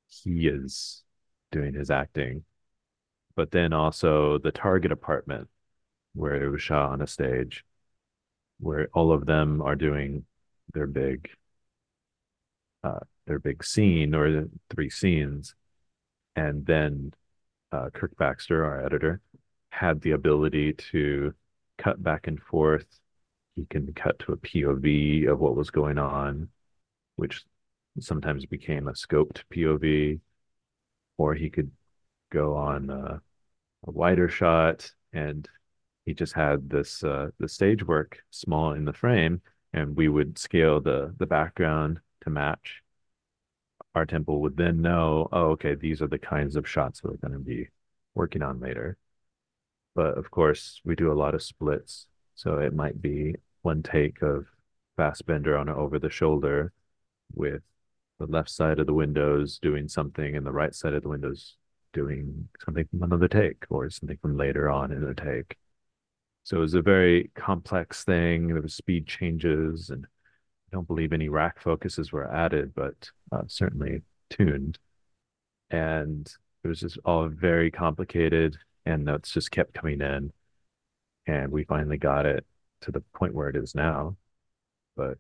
he 0.07 0.47
is 0.47 1.03
doing 1.51 1.75
his 1.75 1.91
acting, 1.91 2.45
but 3.35 3.51
then 3.51 3.73
also 3.73 4.39
the 4.39 4.53
Target 4.53 4.93
apartment, 4.93 5.49
where 6.15 6.43
it 6.43 6.51
was 6.51 6.63
shot 6.63 6.91
on 6.91 7.03
a 7.03 7.07
stage, 7.07 7.65
where 8.59 8.89
all 8.93 9.13
of 9.13 9.27
them 9.27 9.61
are 9.63 9.77
doing 9.77 10.25
their 10.75 10.87
big, 10.87 11.29
uh, 12.85 13.01
their 13.27 13.39
big 13.39 13.65
scene 13.65 14.15
or 14.15 14.31
the 14.31 14.51
three 14.71 14.91
scenes, 14.91 15.55
and 16.37 16.65
then 16.67 17.13
uh, 17.73 17.91
Kirk 17.93 18.17
Baxter, 18.17 18.65
our 18.65 18.85
editor, 18.85 19.21
had 19.71 20.01
the 20.01 20.13
ability 20.13 20.73
to 20.73 21.33
cut 21.79 22.03
back 22.03 22.27
and 22.27 22.41
forth. 22.41 22.87
He 23.57 23.67
can 23.67 23.93
cut 23.95 24.19
to 24.21 24.33
a 24.33 24.37
POV 24.37 25.29
of 25.29 25.41
what 25.41 25.57
was 25.57 25.71
going 25.71 25.99
on, 25.99 26.49
which 27.17 27.45
sometimes 27.99 28.47
became 28.47 28.89
a 28.89 28.93
scoped 28.93 29.43
POV, 29.53 30.21
or 31.19 31.35
he 31.35 31.51
could 31.51 31.71
go 32.31 32.57
on 32.57 32.91
uh, 32.91 33.19
a 33.87 33.91
wider 33.91 34.29
shot, 34.29 34.91
and 35.13 35.49
he 36.07 36.15
just 36.15 36.33
had 36.33 36.71
this 36.71 37.05
uh, 37.05 37.31
the 37.39 37.49
stage 37.49 37.85
work 37.85 38.23
small 38.31 38.73
in 38.73 38.85
the 38.85 38.93
frame, 38.93 39.43
and 39.73 39.97
we 39.97 40.09
would 40.09 40.39
scale 40.39 40.81
the 40.81 41.15
the 41.19 41.27
background 41.27 42.01
to 42.23 42.31
match 42.31 42.83
Artemple 43.95 44.41
would 44.41 44.57
then 44.57 44.81
know, 44.81 45.29
oh, 45.33 45.51
okay, 45.51 45.75
these 45.75 46.01
are 46.03 46.07
the 46.07 46.19
kinds 46.19 46.57
of 46.57 46.69
shots 46.69 47.03
we're 47.03 47.17
going 47.17 47.33
to 47.33 47.39
be 47.39 47.69
working 48.15 48.43
on 48.43 48.61
later. 48.61 48.97
But 49.95 50.17
of 50.17 50.31
course, 50.31 50.81
we 50.85 50.95
do 50.95 51.13
a 51.13 51.15
lot 51.15 51.35
of 51.35 51.43
splits. 51.43 52.07
So 52.35 52.59
it 52.59 52.75
might 52.75 53.03
be 53.03 53.35
one 53.63 53.83
take 53.83 54.23
of 54.23 54.47
Fassbender 54.97 55.57
on 55.57 55.69
over 55.69 55.99
the 55.99 56.11
shoulder 56.11 56.73
with 57.35 57.63
the 58.19 58.27
left 58.27 58.51
side 58.51 58.79
of 58.79 58.87
the 58.87 58.95
windows 58.95 59.59
doing 59.59 59.89
something 59.89 60.37
and 60.37 60.47
the 60.47 60.53
right 60.53 60.75
side 60.75 60.95
of 60.95 61.03
the 61.03 61.09
windows 61.09 61.57
doing 61.93 62.49
something 62.65 62.87
from 62.91 63.03
another 63.03 63.29
take 63.29 63.65
or 63.71 63.91
something 63.91 64.19
from 64.23 64.37
later 64.37 64.71
on 64.71 64.93
in 64.93 65.03
a 65.05 65.15
take. 65.15 65.57
So 66.45 66.57
it 66.57 66.61
was 66.61 66.75
a 66.75 66.83
very 66.83 67.31
complex 67.35 68.05
thing. 68.05 68.49
There 68.49 68.63
was 68.63 68.75
speed 68.75 69.07
changes 69.07 69.91
and 69.91 70.05
I 70.05 70.77
don't 70.77 70.87
believe 70.87 71.13
any 71.13 71.29
rack 71.29 71.61
focuses 71.61 72.13
were 72.13 72.33
added, 72.33 72.75
but 72.75 73.11
uh, 73.33 73.43
certainly 73.49 74.03
tuned. 74.31 74.79
And 75.71 76.33
it 76.63 76.69
was 76.69 76.81
just 76.81 76.99
all 77.05 77.29
very 77.29 77.71
complicated, 77.71 78.57
and 78.87 79.05
notes 79.05 79.33
just 79.33 79.51
kept 79.51 79.75
coming 79.75 80.01
in. 80.01 80.33
And 81.27 81.51
we 81.51 81.65
finally 81.65 81.97
got 81.97 82.27
it 82.27 82.47
to 82.83 82.93
the 82.93 83.01
point 83.15 83.35
where 83.35 83.49
it 83.49 83.57
is 83.57 83.75
now. 83.75 84.17
But 84.97 85.19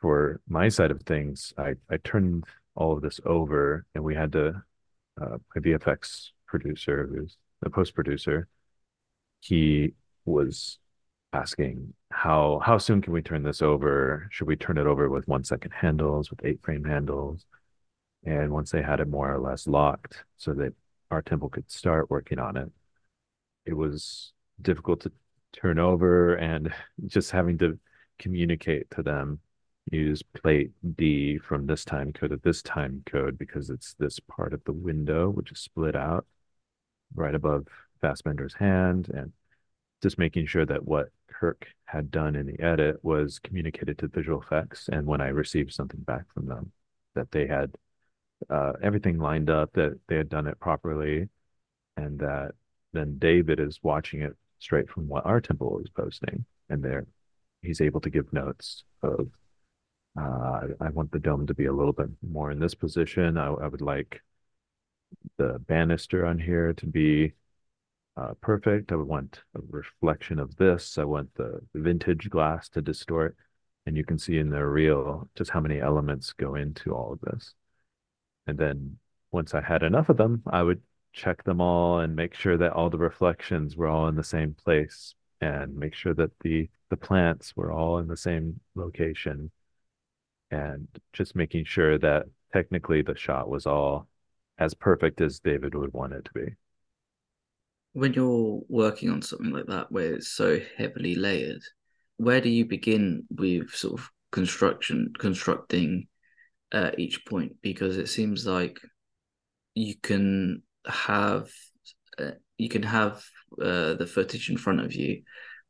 for 0.00 0.40
my 0.48 0.68
side 0.68 0.90
of 0.90 1.02
things, 1.02 1.52
I, 1.58 1.74
I 1.90 1.98
turned 1.98 2.44
all 2.74 2.92
of 2.92 3.02
this 3.02 3.20
over, 3.26 3.84
and 3.94 4.04
we 4.04 4.14
had 4.14 4.32
to, 4.32 4.62
uh, 5.20 5.38
my 5.54 5.60
VFX 5.60 6.30
producer, 6.46 7.08
who's 7.12 7.36
the 7.60 7.70
post 7.70 7.94
producer, 7.94 8.48
he 9.40 9.94
was 10.28 10.78
asking 11.32 11.92
how 12.10 12.60
how 12.64 12.78
soon 12.78 13.02
can 13.02 13.12
we 13.12 13.22
turn 13.22 13.42
this 13.42 13.62
over? 13.62 14.28
Should 14.30 14.48
we 14.48 14.56
turn 14.56 14.78
it 14.78 14.86
over 14.86 15.08
with 15.08 15.28
one 15.28 15.44
second 15.44 15.72
handles, 15.72 16.30
with 16.30 16.44
eight 16.44 16.62
frame 16.62 16.84
handles? 16.84 17.44
And 18.24 18.52
once 18.52 18.70
they 18.70 18.82
had 18.82 19.00
it 19.00 19.08
more 19.08 19.32
or 19.32 19.38
less 19.40 19.66
locked 19.66 20.24
so 20.36 20.54
that 20.54 20.74
Artemple 21.10 21.50
could 21.50 21.70
start 21.70 22.10
working 22.10 22.38
on 22.38 22.56
it, 22.56 22.70
it 23.66 23.74
was 23.74 24.32
difficult 24.62 25.00
to 25.02 25.12
turn 25.52 25.78
over 25.78 26.34
and 26.34 26.72
just 27.06 27.30
having 27.30 27.58
to 27.58 27.78
communicate 28.18 28.90
to 28.90 29.02
them 29.02 29.40
use 29.90 30.22
plate 30.22 30.70
D 30.96 31.38
from 31.38 31.66
this 31.66 31.84
time 31.84 32.12
code 32.12 32.30
to 32.30 32.36
this 32.42 32.62
time 32.62 33.02
code 33.06 33.38
because 33.38 33.70
it's 33.70 33.94
this 33.94 34.20
part 34.20 34.52
of 34.52 34.62
the 34.64 34.72
window 34.72 35.30
which 35.30 35.50
is 35.52 35.60
split 35.60 35.96
out 35.96 36.26
right 37.14 37.34
above 37.34 37.66
Fassbender's 38.02 38.54
hand 38.54 39.08
and 39.14 39.32
just 40.02 40.18
making 40.18 40.46
sure 40.46 40.66
that 40.66 40.84
what 40.84 41.08
Kirk 41.28 41.66
had 41.86 42.10
done 42.10 42.36
in 42.36 42.46
the 42.46 42.60
edit 42.60 43.02
was 43.02 43.38
communicated 43.38 43.98
to 43.98 44.08
visual 44.08 44.40
effects. 44.40 44.88
And 44.90 45.06
when 45.06 45.20
I 45.20 45.28
received 45.28 45.72
something 45.72 46.00
back 46.00 46.24
from 46.32 46.46
them, 46.46 46.72
that 47.14 47.30
they 47.32 47.46
had 47.46 47.74
uh, 48.50 48.74
everything 48.82 49.18
lined 49.18 49.50
up, 49.50 49.72
that 49.74 49.98
they 50.08 50.16
had 50.16 50.28
done 50.28 50.46
it 50.46 50.60
properly, 50.60 51.28
and 51.96 52.18
that 52.20 52.52
then 52.92 53.18
David 53.18 53.60
is 53.60 53.80
watching 53.82 54.22
it 54.22 54.36
straight 54.58 54.88
from 54.88 55.08
what 55.08 55.24
Artemple 55.24 55.80
is 55.82 55.90
posting, 55.90 56.44
and 56.68 56.82
there 56.82 57.06
he's 57.62 57.80
able 57.80 58.00
to 58.00 58.10
give 58.10 58.32
notes 58.32 58.84
of 59.02 59.28
uh, 60.18 60.60
I 60.80 60.88
want 60.90 61.12
the 61.12 61.18
dome 61.18 61.46
to 61.46 61.54
be 61.54 61.66
a 61.66 61.72
little 61.72 61.92
bit 61.92 62.08
more 62.28 62.50
in 62.50 62.58
this 62.58 62.74
position. 62.74 63.36
I, 63.36 63.48
I 63.48 63.68
would 63.68 63.80
like 63.80 64.20
the 65.36 65.58
banister 65.60 66.26
on 66.26 66.38
here 66.38 66.72
to 66.72 66.86
be 66.86 67.32
uh, 68.18 68.34
perfect. 68.40 68.90
I 68.90 68.96
want 68.96 69.42
a 69.54 69.60
reflection 69.70 70.38
of 70.38 70.56
this. 70.56 70.98
I 70.98 71.04
want 71.04 71.32
the 71.34 71.60
vintage 71.74 72.28
glass 72.30 72.68
to 72.70 72.82
distort. 72.82 73.36
And 73.86 73.96
you 73.96 74.04
can 74.04 74.18
see 74.18 74.38
in 74.38 74.50
the 74.50 74.66
reel 74.66 75.28
just 75.36 75.50
how 75.50 75.60
many 75.60 75.80
elements 75.80 76.32
go 76.32 76.56
into 76.56 76.94
all 76.94 77.12
of 77.12 77.20
this. 77.20 77.54
And 78.46 78.58
then 78.58 78.98
once 79.30 79.54
I 79.54 79.60
had 79.60 79.82
enough 79.82 80.08
of 80.08 80.16
them, 80.16 80.42
I 80.46 80.62
would 80.62 80.82
check 81.12 81.44
them 81.44 81.60
all 81.60 82.00
and 82.00 82.16
make 82.16 82.34
sure 82.34 82.56
that 82.56 82.72
all 82.72 82.90
the 82.90 82.98
reflections 82.98 83.76
were 83.76 83.86
all 83.86 84.08
in 84.08 84.16
the 84.16 84.24
same 84.24 84.54
place 84.54 85.14
and 85.40 85.76
make 85.76 85.94
sure 85.94 86.14
that 86.14 86.32
the 86.40 86.68
the 86.90 86.96
plants 86.96 87.54
were 87.54 87.70
all 87.70 87.98
in 87.98 88.08
the 88.08 88.16
same 88.16 88.60
location 88.74 89.50
and 90.50 90.88
just 91.12 91.36
making 91.36 91.64
sure 91.64 91.98
that 91.98 92.24
technically 92.52 93.02
the 93.02 93.14
shot 93.16 93.48
was 93.48 93.66
all 93.66 94.08
as 94.58 94.74
perfect 94.74 95.20
as 95.20 95.38
David 95.38 95.74
would 95.74 95.92
want 95.92 96.14
it 96.14 96.24
to 96.24 96.32
be. 96.32 96.54
When 97.92 98.12
you're 98.12 98.60
working 98.68 99.10
on 99.10 99.22
something 99.22 99.50
like 99.50 99.66
that 99.66 99.90
where 99.90 100.14
it's 100.14 100.28
so 100.28 100.60
heavily 100.76 101.14
layered, 101.14 101.62
where 102.16 102.40
do 102.40 102.48
you 102.48 102.64
begin 102.64 103.24
with 103.30 103.70
sort 103.70 104.00
of 104.00 104.08
construction 104.30 105.12
constructing 105.18 106.06
uh, 106.72 106.90
each 106.98 107.24
point? 107.26 107.56
Because 107.62 107.96
it 107.96 108.08
seems 108.08 108.46
like 108.46 108.78
you 109.74 109.94
can 110.02 110.62
have 110.86 111.48
uh, 112.18 112.32
you 112.56 112.68
can 112.68 112.82
have 112.82 113.24
uh, 113.62 113.94
the 113.94 114.06
footage 114.06 114.50
in 114.50 114.56
front 114.56 114.80
of 114.80 114.92
you 114.94 115.22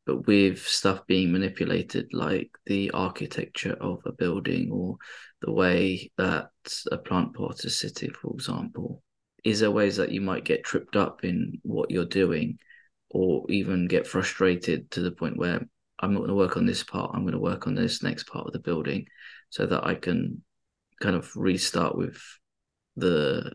but 0.07 0.27
with 0.27 0.67
stuff 0.67 1.07
being 1.07 1.31
manipulated 1.31 2.09
like 2.15 2.51
the 2.65 2.91
architecture 2.93 3.77
of 3.79 4.01
a 4.07 4.13
building 4.13 4.71
or 4.73 4.97
the 5.43 5.53
way 5.53 6.11
that 6.17 6.49
a 6.91 6.97
plant 6.97 7.35
pot 7.35 7.63
is 7.65 7.79
sitting 7.79 8.11
for 8.13 8.33
example 8.33 9.03
is 9.45 9.61
there 9.61 9.71
ways 9.71 9.97
that 9.97 10.11
you 10.11 10.21
might 10.21 10.45
get 10.45 10.65
tripped 10.65 10.97
up 10.97 11.25
in 11.25 11.59
what 11.63 11.91
you're 11.91 12.05
doing 12.05 12.59
or 13.11 13.45
even 13.49 13.87
get 13.87 14.07
frustrated 14.07 14.91
to 14.91 15.01
the 15.01 15.11
point 15.11 15.37
where 15.37 15.67
i'm 16.01 16.13
not 16.13 16.21
going 16.21 16.29
to 16.29 16.35
work 16.35 16.57
on 16.57 16.67
this 16.67 16.83
part 16.83 17.11
i'm 17.15 17.23
going 17.23 17.33
to 17.33 17.39
work 17.39 17.67
on 17.67 17.75
this 17.75 18.03
next 18.03 18.25
part 18.25 18.47
of 18.47 18.53
the 18.53 18.59
building 18.59 19.07
so 19.51 19.67
that 19.67 19.85
i 19.85 19.95
can 19.95 20.43
kind 21.01 21.17
of 21.17 21.31
restart 21.37 21.97
with 21.97 22.21
the 22.97 23.53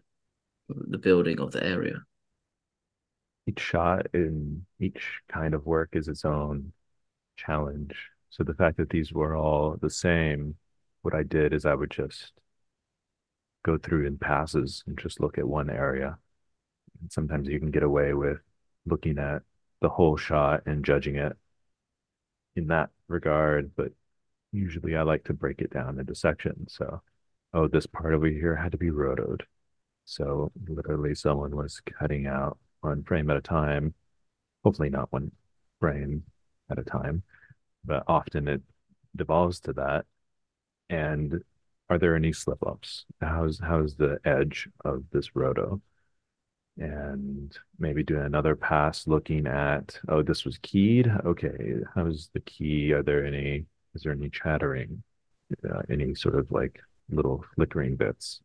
the 0.70 0.98
building 0.98 1.40
of 1.40 1.52
the 1.52 1.64
area 1.64 2.02
each 3.48 3.60
shot 3.60 4.08
in 4.14 4.66
each 4.80 5.20
kind 5.28 5.54
of 5.54 5.66
work 5.66 5.90
is 5.94 6.08
its 6.08 6.26
own 6.26 6.72
challenge. 7.36 7.96
So 8.30 8.44
the 8.44 8.54
fact 8.54 8.78
that 8.78 8.90
these 8.90 9.12
were 9.12 9.36
all 9.36 9.78
the 9.82 9.90
same, 9.90 10.56
what 11.02 11.14
I 11.14 11.24
did 11.24 11.54
is 11.54 11.66
I 11.66 11.76
would 11.76 11.92
just 11.92 12.32
go 13.64 13.78
through 13.78 14.06
in 14.06 14.18
passes 14.18 14.84
and 14.88 14.98
just 14.98 15.20
look 15.20 15.38
at 15.38 15.48
one 15.48 15.70
area. 15.70 16.18
And 17.02 17.12
sometimes 17.12 17.48
you 17.48 17.60
can 17.60 17.72
get 17.72 17.84
away 17.84 18.14
with 18.14 18.40
looking 18.86 19.18
at 19.18 19.42
the 19.82 19.90
whole 19.90 20.18
shot 20.18 20.64
and 20.66 20.86
judging 20.86 21.16
it 21.16 21.36
in 22.56 22.68
that 22.68 22.90
regard, 23.08 23.72
but 23.76 23.92
usually 24.52 24.96
I 24.96 25.02
like 25.02 25.24
to 25.26 25.34
break 25.34 25.62
it 25.62 25.72
down 25.72 26.00
into 26.00 26.16
sections. 26.16 26.76
So, 26.78 27.02
oh, 27.54 27.68
this 27.68 27.86
part 27.86 28.14
over 28.14 28.28
here 28.28 28.56
had 28.56 28.72
to 28.74 28.78
be 28.78 28.92
rotoed. 28.92 29.42
So 30.06 30.52
literally 30.68 31.16
someone 31.16 31.56
was 31.56 31.82
cutting 32.00 32.28
out 32.28 32.58
one 32.82 33.04
frame 33.04 33.30
at 33.30 33.38
a 33.38 33.42
time. 33.42 33.94
Hopefully 34.64 34.90
not 34.90 35.12
one 35.12 35.32
frame 35.80 36.24
at 36.70 36.80
a 36.80 36.84
time, 36.84 37.24
but 37.86 38.04
often 38.08 38.48
it 38.48 38.62
devolves 39.16 39.60
to 39.62 39.74
that. 39.74 40.06
And 40.90 41.42
are 41.90 41.98
there 42.00 42.16
any 42.16 42.34
slip 42.34 42.66
ups? 42.66 43.06
How's 43.22 43.60
how's 43.60 43.96
the 43.96 44.20
edge 44.26 44.68
of 44.86 45.04
this 45.12 45.36
roto? 45.36 45.82
And 46.78 47.56
maybe 47.78 48.04
doing 48.04 48.24
another 48.24 48.56
pass 48.56 49.06
looking 49.08 49.46
at, 49.48 50.00
oh, 50.10 50.24
this 50.24 50.44
was 50.44 50.58
keyed. 50.60 51.08
Okay, 51.26 51.76
how's 51.94 52.30
the 52.34 52.40
key? 52.42 52.94
Are 52.94 53.04
there 53.04 53.26
any, 53.26 53.66
is 53.94 54.04
there 54.04 54.12
any 54.14 54.30
chattering? 54.30 55.04
Uh, 55.70 55.82
any 55.90 56.16
sort 56.16 56.36
of 56.36 56.52
like 56.52 56.80
little 57.10 57.46
flickering 57.56 57.96
bits? 57.96 58.42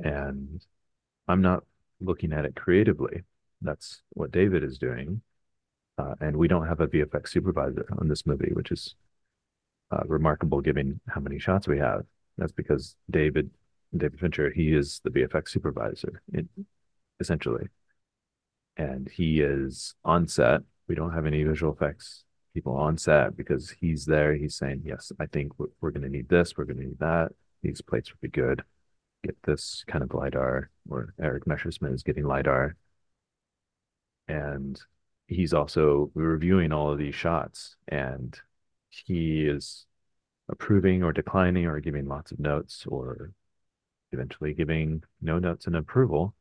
And 0.00 0.64
I'm 1.26 1.42
not 1.42 1.64
looking 2.00 2.32
at 2.32 2.46
it 2.46 2.56
creatively. 2.56 3.24
That's 3.60 4.02
what 4.10 4.32
David 4.32 4.64
is 4.64 4.78
doing. 4.78 5.20
Uh, 5.98 6.14
and 6.20 6.36
we 6.36 6.48
don't 6.48 6.66
have 6.68 6.80
a 6.80 6.86
VFX 6.86 7.28
supervisor 7.28 7.86
on 7.98 8.08
this 8.08 8.24
movie, 8.24 8.52
which 8.54 8.70
is 8.70 8.94
uh, 9.90 10.02
remarkable 10.06 10.60
given 10.60 11.00
how 11.08 11.20
many 11.20 11.38
shots 11.38 11.66
we 11.68 11.78
have. 11.78 12.04
That's 12.38 12.52
because 12.52 12.96
David, 13.10 13.50
David 13.96 14.18
Fincher, 14.18 14.50
he 14.50 14.72
is 14.72 15.00
the 15.04 15.10
VFX 15.10 15.48
supervisor, 15.50 16.22
in, 16.32 16.48
essentially. 17.20 17.68
And 18.76 19.08
he 19.08 19.40
is 19.40 19.94
on 20.04 20.28
set. 20.28 20.60
We 20.86 20.94
don't 20.94 21.12
have 21.12 21.26
any 21.26 21.42
visual 21.42 21.72
effects 21.72 22.24
people 22.54 22.76
on 22.76 22.96
set 22.96 23.36
because 23.36 23.74
he's 23.80 24.06
there. 24.06 24.34
He's 24.34 24.54
saying, 24.54 24.82
yes, 24.84 25.12
I 25.20 25.26
think 25.26 25.58
we're, 25.58 25.66
we're 25.80 25.90
going 25.90 26.02
to 26.04 26.08
need 26.08 26.28
this. 26.28 26.56
We're 26.56 26.64
going 26.64 26.78
to 26.78 26.86
need 26.86 26.98
that. 27.00 27.32
These 27.62 27.82
plates 27.82 28.10
would 28.10 28.20
be 28.20 28.28
good 28.28 28.62
get 29.24 29.36
this 29.44 29.84
kind 29.86 30.04
of 30.04 30.14
lidar, 30.14 30.70
or 30.88 31.14
Erik 31.20 31.46
Messerschmidt 31.46 31.92
is 31.92 32.02
getting 32.02 32.24
lidar, 32.24 32.76
and 34.26 34.80
he's 35.26 35.52
also 35.52 36.10
reviewing 36.14 36.72
all 36.72 36.90
of 36.92 36.98
these 36.98 37.14
shots, 37.14 37.76
and 37.88 38.38
he 38.88 39.42
is 39.46 39.86
approving 40.48 41.02
or 41.02 41.12
declining 41.12 41.66
or 41.66 41.80
giving 41.80 42.06
lots 42.06 42.32
of 42.32 42.38
notes 42.38 42.84
or 42.86 43.32
eventually 44.12 44.54
giving 44.54 45.02
no 45.20 45.38
notes 45.38 45.66
and 45.66 45.76
approval 45.76 46.34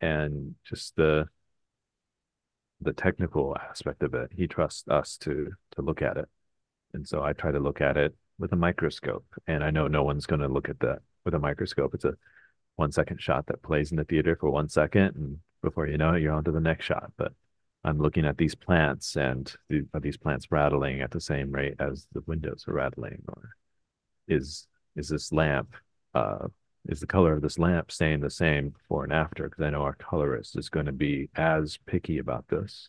and 0.00 0.54
just 0.64 0.96
the 0.96 1.28
the 2.80 2.92
technical 2.94 3.54
aspect 3.68 4.02
of 4.02 4.14
it 4.14 4.30
he 4.34 4.46
trusts 4.46 4.88
us 4.88 5.18
to 5.18 5.52
to 5.70 5.82
look 5.82 6.00
at 6.00 6.16
it 6.16 6.28
and 6.94 7.06
so 7.06 7.22
i 7.22 7.34
try 7.34 7.50
to 7.50 7.60
look 7.60 7.82
at 7.82 7.98
it 7.98 8.14
with 8.38 8.52
a 8.52 8.56
microscope 8.56 9.26
and 9.46 9.62
i 9.62 9.70
know 9.70 9.86
no 9.86 10.02
one's 10.02 10.24
going 10.24 10.40
to 10.40 10.48
look 10.48 10.70
at 10.70 10.80
that 10.80 11.00
with 11.24 11.34
a 11.34 11.38
microscope. 11.38 11.94
It's 11.94 12.04
a 12.04 12.14
one 12.76 12.92
second 12.92 13.20
shot 13.20 13.46
that 13.46 13.62
plays 13.62 13.90
in 13.90 13.96
the 13.96 14.04
theater 14.04 14.36
for 14.36 14.50
one 14.50 14.68
second, 14.68 15.16
and 15.16 15.38
before 15.62 15.86
you 15.86 15.98
know 15.98 16.14
it, 16.14 16.22
you're 16.22 16.32
on 16.32 16.44
to 16.44 16.52
the 16.52 16.60
next 16.60 16.84
shot. 16.84 17.12
But 17.16 17.32
I'm 17.84 17.98
looking 17.98 18.26
at 18.26 18.36
these 18.36 18.54
plants, 18.54 19.16
and 19.16 19.52
are 19.94 20.00
these 20.00 20.16
plants 20.16 20.50
rattling 20.50 21.00
at 21.00 21.10
the 21.10 21.20
same 21.20 21.50
rate 21.50 21.76
as 21.78 22.06
the 22.12 22.22
windows 22.26 22.64
are 22.68 22.74
rattling, 22.74 23.22
or 23.28 23.50
is 24.28 24.66
is 24.96 25.08
this 25.08 25.32
lamp? 25.32 25.74
Uh, 26.14 26.48
is 26.86 27.00
the 27.00 27.06
color 27.06 27.34
of 27.34 27.42
this 27.42 27.58
lamp 27.58 27.90
staying 27.92 28.20
the 28.20 28.30
same 28.30 28.70
before 28.70 29.04
and 29.04 29.12
after? 29.12 29.44
Because 29.48 29.64
I 29.64 29.70
know 29.70 29.82
our 29.82 29.94
colorist 29.94 30.58
is 30.58 30.68
going 30.68 30.86
to 30.86 30.92
be 30.92 31.28
as 31.36 31.78
picky 31.86 32.18
about 32.18 32.48
this. 32.48 32.88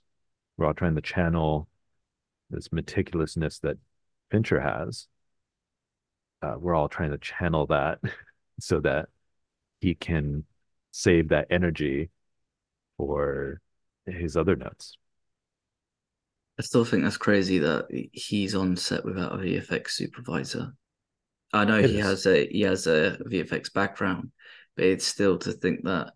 We're 0.57 0.65
all 0.65 0.73
trying 0.73 0.95
to 0.95 1.01
channel 1.01 1.67
this 2.49 2.69
meticulousness 2.69 3.59
that 3.61 3.77
Fincher 4.29 4.59
has 4.59 5.07
uh, 6.41 6.55
we're 6.59 6.75
all 6.75 6.89
trying 6.89 7.11
to 7.11 7.17
channel 7.17 7.67
that 7.67 7.99
so 8.59 8.79
that 8.79 9.09
he 9.79 9.95
can 9.95 10.43
save 10.91 11.29
that 11.29 11.47
energy 11.49 12.09
for 12.97 13.61
his 14.11 14.37
other 14.37 14.55
notes. 14.55 14.97
I 16.59 16.63
still 16.63 16.85
think 16.85 17.03
that's 17.03 17.17
crazy 17.17 17.59
that 17.59 17.87
he's 18.11 18.55
on 18.55 18.75
set 18.75 19.03
without 19.03 19.33
a 19.33 19.37
VFX 19.37 19.91
supervisor. 19.91 20.73
I 21.53 21.65
know 21.65 21.79
it 21.79 21.89
he 21.89 21.97
is. 21.97 22.05
has 22.05 22.25
a 22.27 22.47
he 22.47 22.61
has 22.61 22.87
a 22.87 23.17
VFX 23.25 23.73
background, 23.73 24.31
but 24.75 24.85
it's 24.85 25.05
still 25.05 25.37
to 25.39 25.51
think 25.53 25.83
that 25.85 26.13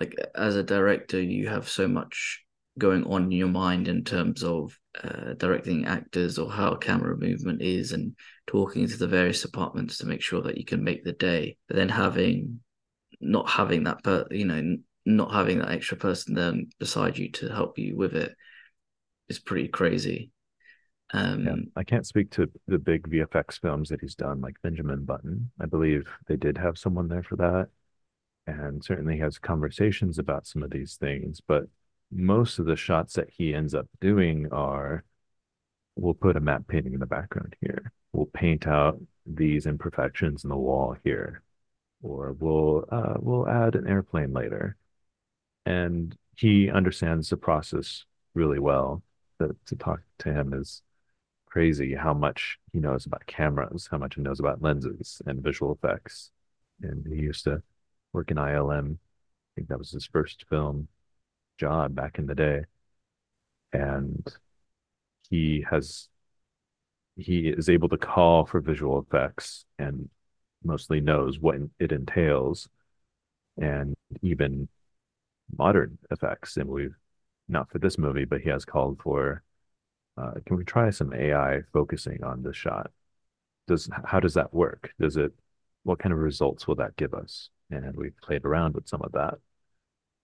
like 0.00 0.16
as 0.34 0.56
a 0.56 0.62
director 0.62 1.20
you 1.20 1.48
have 1.48 1.68
so 1.68 1.86
much 1.86 2.42
going 2.78 3.04
on 3.04 3.24
in 3.24 3.32
your 3.32 3.48
mind 3.48 3.86
in 3.86 4.02
terms 4.02 4.42
of 4.42 4.76
uh, 5.02 5.34
directing 5.34 5.84
actors 5.84 6.38
or 6.38 6.50
how 6.50 6.74
camera 6.74 7.16
movement 7.16 7.60
is 7.60 7.92
and 7.92 8.16
talking 8.46 8.88
to 8.88 8.96
the 8.96 9.06
various 9.06 9.42
departments 9.42 9.98
to 9.98 10.06
make 10.06 10.22
sure 10.22 10.40
that 10.42 10.56
you 10.56 10.64
can 10.64 10.82
make 10.82 11.04
the 11.04 11.12
day 11.12 11.56
but 11.68 11.76
then 11.76 11.88
having 11.88 12.60
not 13.20 13.48
having 13.48 13.84
that 13.84 13.98
but 14.02 14.32
you 14.32 14.44
know 14.44 14.76
not 15.04 15.32
having 15.32 15.58
that 15.58 15.70
extra 15.70 15.96
person 15.96 16.34
then 16.34 16.68
beside 16.78 17.18
you 17.18 17.30
to 17.30 17.48
help 17.48 17.78
you 17.78 17.96
with 17.96 18.14
it 18.14 18.34
is 19.28 19.38
pretty 19.38 19.68
crazy 19.68 20.30
um 21.12 21.44
yeah, 21.44 21.54
i 21.76 21.82
can't 21.84 22.06
speak 22.06 22.30
to 22.30 22.48
the 22.68 22.78
big 22.78 23.08
vfx 23.08 23.60
films 23.60 23.88
that 23.88 24.00
he's 24.00 24.14
done 24.14 24.40
like 24.40 24.54
benjamin 24.62 25.04
button 25.04 25.50
i 25.60 25.66
believe 25.66 26.08
they 26.28 26.36
did 26.36 26.56
have 26.56 26.78
someone 26.78 27.08
there 27.08 27.22
for 27.22 27.36
that 27.36 27.68
and 28.46 28.82
certainly 28.84 29.18
has 29.18 29.38
conversations 29.38 30.18
about 30.18 30.46
some 30.46 30.62
of 30.62 30.70
these 30.70 30.96
things 30.96 31.40
but 31.46 31.64
most 32.10 32.58
of 32.58 32.66
the 32.66 32.76
shots 32.76 33.14
that 33.14 33.30
he 33.30 33.54
ends 33.54 33.74
up 33.74 33.86
doing 34.00 34.46
are 34.52 35.04
we'll 35.96 36.14
put 36.14 36.36
a 36.36 36.40
matte 36.40 36.66
painting 36.68 36.94
in 36.94 37.00
the 37.00 37.06
background 37.06 37.56
here. 37.60 37.92
We'll 38.12 38.26
paint 38.26 38.66
out 38.66 39.00
these 39.26 39.66
imperfections 39.66 40.44
in 40.44 40.50
the 40.50 40.56
wall 40.56 40.96
here. 41.04 41.42
or 42.02 42.32
we'll 42.32 42.84
uh, 42.90 43.14
we'll 43.20 43.48
add 43.48 43.76
an 43.76 43.86
airplane 43.88 44.32
later. 44.32 44.76
And 45.66 46.16
he 46.36 46.70
understands 46.70 47.30
the 47.30 47.36
process 47.36 48.04
really 48.34 48.58
well. 48.58 49.02
That 49.38 49.54
to 49.66 49.76
talk 49.76 50.00
to 50.20 50.32
him 50.32 50.52
is 50.52 50.82
crazy 51.46 51.94
how 51.94 52.14
much 52.14 52.58
he 52.72 52.80
knows 52.80 53.06
about 53.06 53.26
cameras, 53.26 53.88
how 53.90 53.98
much 53.98 54.14
he 54.14 54.22
knows 54.22 54.40
about 54.40 54.62
lenses 54.62 55.20
and 55.26 55.42
visual 55.42 55.72
effects. 55.72 56.30
And 56.82 57.06
he 57.06 57.22
used 57.22 57.44
to 57.44 57.62
work 58.12 58.30
in 58.30 58.36
ILM. 58.36 58.92
I 58.92 59.50
think 59.54 59.68
that 59.68 59.78
was 59.78 59.90
his 59.90 60.06
first 60.06 60.44
film 60.48 60.88
job 61.58 61.94
back 61.94 62.18
in 62.18 62.26
the 62.26 62.34
day. 62.34 62.62
And 63.72 64.26
he 65.28 65.64
has 65.70 66.08
he 67.16 67.48
is 67.48 67.68
able 67.68 67.88
to 67.88 67.98
call 67.98 68.46
for 68.46 68.60
visual 68.60 68.98
effects 68.98 69.64
and 69.78 70.08
mostly 70.64 71.00
knows 71.00 71.38
what 71.38 71.56
it 71.78 71.92
entails 71.92 72.68
and 73.60 73.94
even 74.22 74.68
modern 75.56 75.98
effects 76.10 76.56
and 76.56 76.68
we've 76.68 76.94
not 77.48 77.70
for 77.70 77.78
this 77.78 77.98
movie 77.98 78.24
but 78.24 78.40
he 78.40 78.48
has 78.48 78.64
called 78.64 79.00
for 79.02 79.42
uh, 80.16 80.32
can 80.46 80.56
we 80.56 80.64
try 80.64 80.90
some 80.90 81.12
ai 81.14 81.62
focusing 81.72 82.22
on 82.24 82.42
the 82.42 82.52
shot? 82.52 82.90
Does 83.66 83.88
how 84.04 84.20
does 84.20 84.34
that 84.34 84.52
work? 84.54 84.92
Does 85.00 85.16
it 85.16 85.32
what 85.84 85.98
kind 85.98 86.12
of 86.12 86.18
results 86.18 86.66
will 86.66 86.76
that 86.76 86.96
give 86.96 87.14
us? 87.14 87.50
And 87.70 87.96
we've 87.96 88.16
played 88.22 88.44
around 88.44 88.74
with 88.74 88.88
some 88.88 89.02
of 89.02 89.12
that. 89.12 89.34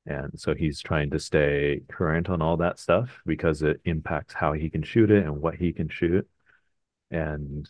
And 0.07 0.39
so 0.39 0.55
he's 0.55 0.81
trying 0.81 1.11
to 1.11 1.19
stay 1.19 1.83
current 1.89 2.29
on 2.31 2.43
all 2.43 2.57
that 2.59 2.79
stuff 2.79 3.21
because 3.27 3.63
it 3.63 3.81
impacts 3.85 4.35
how 4.35 4.53
he 4.53 4.71
can 4.71 4.83
shoot 4.83 5.11
it 5.11 5.25
and 5.25 5.41
what 5.41 5.57
he 5.57 5.73
can 5.73 5.89
shoot. 5.89 6.29
And 7.11 7.69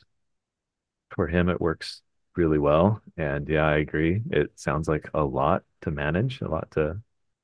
for 1.11 1.27
him 1.29 1.49
it 1.49 1.61
works 1.61 2.03
really 2.37 2.59
well. 2.59 3.03
And 3.17 3.49
yeah 3.49 3.67
i 3.67 3.77
agree. 3.79 4.23
It 4.31 4.53
sounds 4.57 4.89
like 4.89 5.09
a 5.15 5.25
lot 5.25 5.65
to 5.83 5.91
manage 5.91 6.41
a 6.41 6.49
lot 6.49 6.71
to 6.73 7.01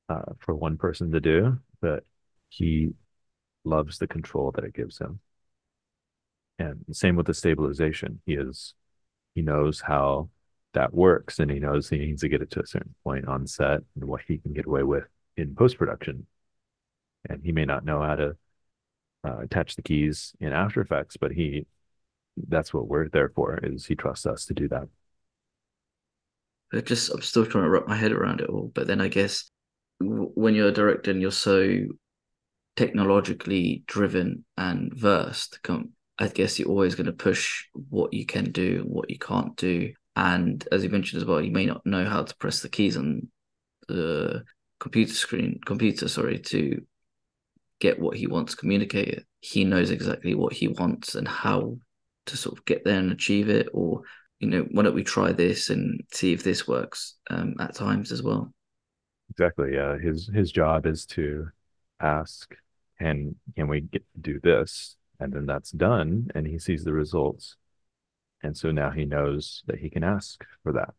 uh, 0.09 0.33
for 0.39 0.55
one 0.55 0.77
person 0.77 1.11
to 1.11 1.19
do 1.19 1.57
but 1.81 2.03
he 2.49 2.93
loves 3.63 3.97
the 3.97 4.07
control 4.07 4.51
that 4.51 4.63
it 4.63 4.73
gives 4.73 4.97
him. 4.99 5.19
And 6.59 6.85
same 6.91 7.15
with 7.15 7.25
the 7.27 7.33
stabilization. 7.33 8.21
He 8.25 8.33
is 8.35 8.73
he 9.35 9.41
knows 9.41 9.81
how 9.81 10.29
that 10.73 10.93
works 10.93 11.39
and 11.39 11.51
he 11.51 11.59
knows 11.59 11.89
he 11.89 11.97
needs 11.97 12.21
to 12.21 12.29
get 12.29 12.41
it 12.41 12.51
to 12.51 12.61
a 12.61 12.67
certain 12.67 12.95
point 13.03 13.27
on 13.27 13.47
set 13.47 13.81
and 13.95 14.05
what 14.05 14.21
he 14.27 14.37
can 14.37 14.53
get 14.53 14.65
away 14.65 14.83
with 14.83 15.05
in 15.37 15.55
post 15.55 15.77
production 15.77 16.27
and 17.29 17.41
he 17.43 17.51
may 17.51 17.65
not 17.65 17.85
know 17.85 18.01
how 18.01 18.15
to 18.15 18.35
uh, 19.25 19.37
attach 19.39 19.75
the 19.75 19.81
keys 19.81 20.33
in 20.39 20.53
after 20.53 20.81
effects 20.81 21.17
but 21.17 21.31
he 21.31 21.65
that's 22.47 22.73
what 22.73 22.87
we're 22.87 23.09
there 23.09 23.29
for 23.29 23.59
is 23.63 23.85
he 23.85 23.95
trusts 23.95 24.25
us 24.25 24.45
to 24.45 24.53
do 24.53 24.67
that. 24.67 24.87
I 26.73 26.81
just 26.81 27.13
i'm 27.13 27.21
still 27.21 27.45
trying 27.45 27.63
to 27.63 27.69
wrap 27.69 27.87
my 27.87 27.95
head 27.95 28.11
around 28.11 28.41
it 28.41 28.49
all 28.49 28.71
but 28.73 28.87
then 28.87 28.99
i 29.01 29.07
guess 29.07 29.49
when 29.99 30.55
you're 30.55 30.69
a 30.69 30.73
director 30.73 31.11
and 31.11 31.21
you're 31.21 31.31
so 31.31 31.85
technologically 32.75 33.83
driven 33.87 34.43
and 34.57 34.93
versed 34.93 35.59
i 36.19 36.27
guess 36.27 36.59
you're 36.59 36.69
always 36.69 36.95
going 36.95 37.05
to 37.05 37.13
push 37.13 37.65
what 37.89 38.13
you 38.13 38.25
can 38.25 38.51
do 38.51 38.81
and 38.81 38.89
what 38.89 39.09
you 39.09 39.17
can't 39.17 39.55
do. 39.57 39.93
And 40.17 40.65
as 40.71 40.83
you 40.83 40.89
mentioned 40.89 41.21
as 41.21 41.27
well 41.27 41.41
you 41.41 41.51
may 41.51 41.65
not 41.65 41.85
know 41.85 42.05
how 42.05 42.23
to 42.23 42.35
press 42.37 42.61
the 42.61 42.69
keys 42.69 42.97
on 42.97 43.27
the 43.87 44.43
computer 44.79 45.13
screen 45.13 45.59
computer 45.65 46.07
sorry 46.07 46.39
to 46.39 46.81
get 47.79 47.99
what 47.99 48.15
he 48.15 48.27
wants 48.27 48.55
communicated. 48.55 49.25
He 49.41 49.65
knows 49.65 49.91
exactly 49.91 50.35
what 50.35 50.53
he 50.53 50.69
wants 50.69 51.15
and 51.15 51.27
how 51.27 51.77
to 52.27 52.37
sort 52.37 52.57
of 52.57 52.65
get 52.65 52.83
there 52.85 52.99
and 52.99 53.11
achieve 53.11 53.49
it. 53.49 53.67
Or 53.73 54.01
you 54.39 54.47
know 54.47 54.65
why 54.71 54.83
don't 54.83 54.95
we 54.95 55.03
try 55.03 55.33
this 55.33 55.69
and 55.69 56.01
see 56.13 56.31
if 56.31 56.43
this 56.43 56.67
works 56.67 57.15
um, 57.29 57.55
at 57.59 57.75
times 57.75 58.11
as 58.11 58.23
well 58.23 58.53
exactly 59.29 59.73
yeah 59.73 59.97
his 59.97 60.29
his 60.33 60.51
job 60.51 60.85
is 60.85 61.05
to 61.05 61.49
ask 61.99 62.55
can 62.99 63.35
can 63.55 63.67
we 63.67 63.81
get, 63.81 64.03
do 64.21 64.39
this 64.39 64.97
and 65.19 65.33
then 65.33 65.45
that's 65.45 65.71
done 65.71 66.27
and 66.35 66.47
he 66.47 66.59
sees 66.59 66.83
the 66.83 66.93
results 66.93 67.55
and 68.43 68.55
so 68.55 68.71
now 68.71 68.89
he 68.91 69.05
knows 69.05 69.63
that 69.67 69.79
he 69.79 69.89
can 69.89 70.03
ask 70.03 70.43
for 70.63 70.71
that 70.71 70.93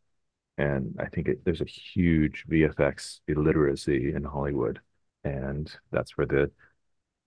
and 0.58 0.96
i 1.00 1.06
think 1.06 1.28
it, 1.28 1.44
there's 1.44 1.60
a 1.60 1.64
huge 1.64 2.44
vfx 2.48 3.20
illiteracy 3.28 4.12
in 4.14 4.24
hollywood 4.24 4.80
and 5.24 5.76
that's 5.90 6.16
where 6.16 6.26
the 6.26 6.50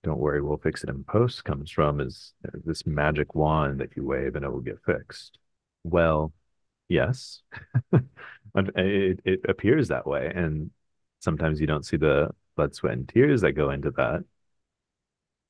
don't 0.04 0.20
worry, 0.20 0.42
we'll 0.42 0.58
fix 0.58 0.84
it 0.84 0.90
in 0.90 1.04
post 1.04 1.44
comes 1.44 1.70
from 1.70 2.00
is 2.00 2.34
this 2.64 2.88
magic 2.88 3.36
wand 3.36 3.80
that 3.80 3.96
you 3.96 4.06
wave 4.06 4.36
and 4.36 4.46
it 4.46 4.52
will 4.52 4.62
get 4.62 4.80
fixed. 4.86 5.38
Well, 5.84 6.34
yes, 6.88 7.42
it, 7.94 9.20
it 9.26 9.42
appears 9.48 9.90
that 9.90 10.08
way. 10.08 10.32
And 10.34 10.72
sometimes 11.20 11.60
you 11.60 11.68
don't 11.68 11.86
see 11.86 11.98
the 11.98 12.30
blood, 12.56 12.76
sweat, 12.76 12.94
and 12.94 13.08
tears 13.08 13.42
that 13.42 13.54
go 13.54 13.72
into 13.72 13.92
that. 13.92 14.24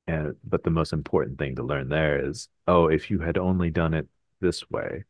And, 0.08 0.36
but 0.44 0.64
the 0.64 0.72
most 0.72 0.94
important 0.94 1.38
thing 1.38 1.56
to 1.56 1.64
learn 1.64 1.90
there 1.90 2.26
is 2.26 2.50
oh, 2.68 2.88
if 2.88 3.12
you 3.12 3.20
had 3.20 3.38
only 3.38 3.70
done 3.70 3.94
it 3.94 4.08
this 4.42 4.70
way, 4.70 5.04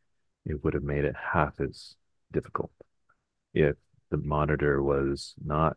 it 0.46 0.62
would 0.64 0.74
have 0.74 0.82
made 0.82 1.04
it 1.04 1.14
half 1.16 1.60
as 1.60 1.96
difficult. 2.32 2.70
If 3.54 3.76
the 4.10 4.18
monitor 4.18 4.82
was 4.82 5.34
not 5.44 5.76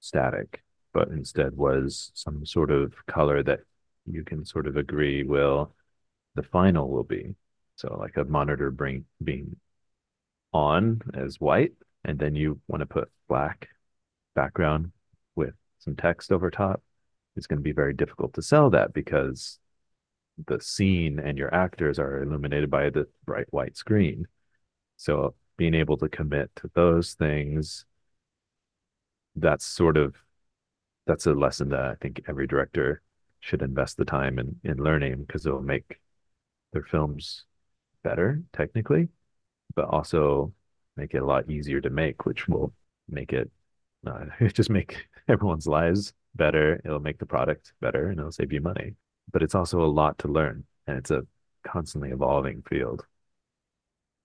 static, 0.00 0.62
but 0.92 1.08
instead 1.08 1.56
was 1.56 2.10
some 2.14 2.46
sort 2.46 2.70
of 2.70 2.94
color 3.06 3.42
that 3.42 3.60
you 4.06 4.22
can 4.22 4.44
sort 4.44 4.66
of 4.66 4.76
agree 4.76 5.24
will 5.24 5.74
the 6.34 6.42
final 6.42 6.88
will 6.88 7.04
be. 7.04 7.34
So 7.76 7.96
like 7.98 8.16
a 8.16 8.24
monitor 8.24 8.70
bring 8.70 9.04
being 9.22 9.56
on 10.52 11.02
as 11.14 11.40
white, 11.40 11.72
and 12.04 12.18
then 12.18 12.34
you 12.36 12.60
want 12.68 12.80
to 12.80 12.86
put 12.86 13.10
black 13.28 13.68
background 14.34 14.92
with 15.34 15.54
some 15.78 15.96
text 15.96 16.32
over 16.32 16.50
top. 16.50 16.82
It's 17.36 17.46
going 17.46 17.58
to 17.58 17.62
be 17.62 17.72
very 17.72 17.92
difficult 17.92 18.34
to 18.34 18.42
sell 18.42 18.70
that 18.70 18.92
because 18.92 19.58
the 20.46 20.60
scene 20.60 21.18
and 21.18 21.38
your 21.38 21.54
actors 21.54 21.98
are 21.98 22.22
illuminated 22.22 22.70
by 22.70 22.90
the 22.90 23.06
bright 23.24 23.46
white 23.50 23.76
screen. 23.76 24.26
So 24.96 25.34
being 25.56 25.74
able 25.74 25.96
to 25.98 26.08
commit 26.08 26.50
to 26.56 26.70
those 26.74 27.14
things, 27.14 27.84
that's 29.36 29.64
sort 29.64 29.96
of 29.96 30.14
that's 31.06 31.26
a 31.26 31.32
lesson 31.32 31.68
that 31.70 31.80
I 31.80 31.94
think 32.00 32.22
every 32.28 32.46
director 32.46 33.02
should 33.40 33.62
invest 33.62 33.96
the 33.96 34.04
time 34.04 34.38
in 34.38 34.56
in 34.64 34.78
learning 34.78 35.24
because 35.24 35.46
it'll 35.46 35.60
make 35.60 36.00
their 36.72 36.82
films 36.82 37.44
better 38.02 38.42
technically, 38.52 39.08
but 39.74 39.86
also 39.86 40.52
make 40.96 41.14
it 41.14 41.22
a 41.22 41.26
lot 41.26 41.50
easier 41.50 41.80
to 41.80 41.90
make, 41.90 42.26
which 42.26 42.48
will 42.48 42.72
make 43.08 43.32
it 43.32 43.50
uh, 44.08 44.26
just 44.52 44.70
make 44.70 45.06
everyone's 45.28 45.66
lives 45.66 46.12
better. 46.34 46.80
It'll 46.84 47.00
make 47.00 47.18
the 47.18 47.26
product 47.26 47.72
better 47.80 48.08
and 48.08 48.18
it'll 48.18 48.32
save 48.32 48.52
you 48.52 48.60
money. 48.60 48.94
But 49.32 49.42
it's 49.42 49.54
also 49.54 49.82
a 49.82 49.86
lot 49.86 50.18
to 50.18 50.28
learn 50.28 50.64
and 50.86 50.98
it's 50.98 51.10
a 51.10 51.26
constantly 51.64 52.10
evolving 52.10 52.62
field. 52.62 53.06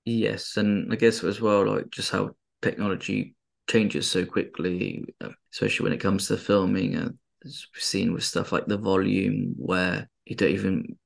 Yes, 0.05 0.57
and 0.57 0.91
I 0.91 0.95
guess 0.95 1.23
as 1.23 1.39
well, 1.41 1.65
like 1.75 1.89
just 1.89 2.11
how 2.11 2.35
technology 2.61 3.35
changes 3.69 4.09
so 4.09 4.25
quickly, 4.25 5.05
uh, 5.21 5.29
especially 5.53 5.83
when 5.83 5.93
it 5.93 5.99
comes 6.01 6.27
to 6.27 6.37
filming. 6.37 6.95
Uh, 6.95 7.09
as 7.45 7.65
we've 7.73 7.83
seen 7.83 8.11
with 8.13 8.23
stuff 8.23 8.51
like 8.51 8.65
the 8.65 8.77
volume, 8.77 9.53
where 9.57 10.09
you 10.25 10.35
don't 10.35 10.49
even 10.51 10.97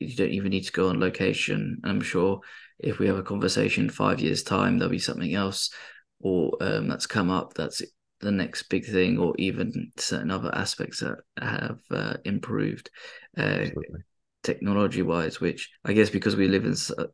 you 0.00 0.16
don't 0.16 0.30
even 0.32 0.50
need 0.50 0.64
to 0.64 0.72
go 0.72 0.88
on 0.90 1.00
location. 1.00 1.80
I'm 1.84 2.00
sure 2.02 2.40
if 2.78 2.98
we 2.98 3.06
have 3.08 3.18
a 3.18 3.22
conversation 3.24 3.90
five 3.90 4.20
years 4.20 4.42
time, 4.42 4.78
there'll 4.78 4.90
be 4.92 4.98
something 4.98 5.34
else, 5.34 5.70
or 6.20 6.56
um, 6.60 6.88
that's 6.88 7.06
come 7.06 7.30
up. 7.30 7.54
That's 7.54 7.82
the 8.24 8.32
next 8.32 8.64
big 8.64 8.86
thing, 8.86 9.18
or 9.18 9.34
even 9.38 9.92
certain 9.96 10.30
other 10.30 10.54
aspects 10.54 11.00
that 11.00 11.18
have 11.40 11.80
uh, 11.90 12.14
improved. 12.24 12.90
Uh, 13.36 13.66
technology 14.42 15.02
wise, 15.02 15.40
which 15.40 15.70
I 15.84 15.92
guess 15.92 16.10
because 16.10 16.36
we 16.36 16.48
live 16.48 16.66
in 16.66 16.76
su- 16.76 17.08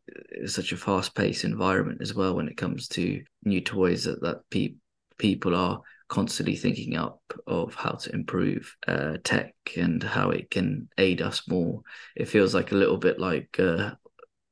such 0.46 0.73
a 0.73 0.77
fast 0.77 1.14
paced 1.14 1.44
environment 1.44 2.03
as 2.03 2.14
well 2.14 2.35
when 2.35 2.49
it 2.49 2.57
comes 2.57 2.88
to 2.88 3.23
new 3.44 3.61
toys 3.61 4.05
that, 4.05 4.20
that 4.23 4.40
pe- 4.51 4.75
people 5.16 5.55
are 5.55 5.81
constantly 6.09 6.57
thinking 6.57 6.96
up 6.96 7.23
of 7.46 7.75
how 7.75 7.92
to 7.92 8.12
improve 8.12 8.77
uh, 8.88 9.16
tech 9.23 9.55
and 9.77 10.03
how 10.03 10.31
it 10.31 10.51
can 10.51 10.88
aid 10.99 11.23
us 11.23 11.49
more. 11.49 11.81
It 12.16 12.29
feels 12.29 12.55
like 12.55 12.73
a 12.73 12.77
little 12.77 12.99
bit 12.99 13.20
like 13.20 13.59
uh, 13.61 13.92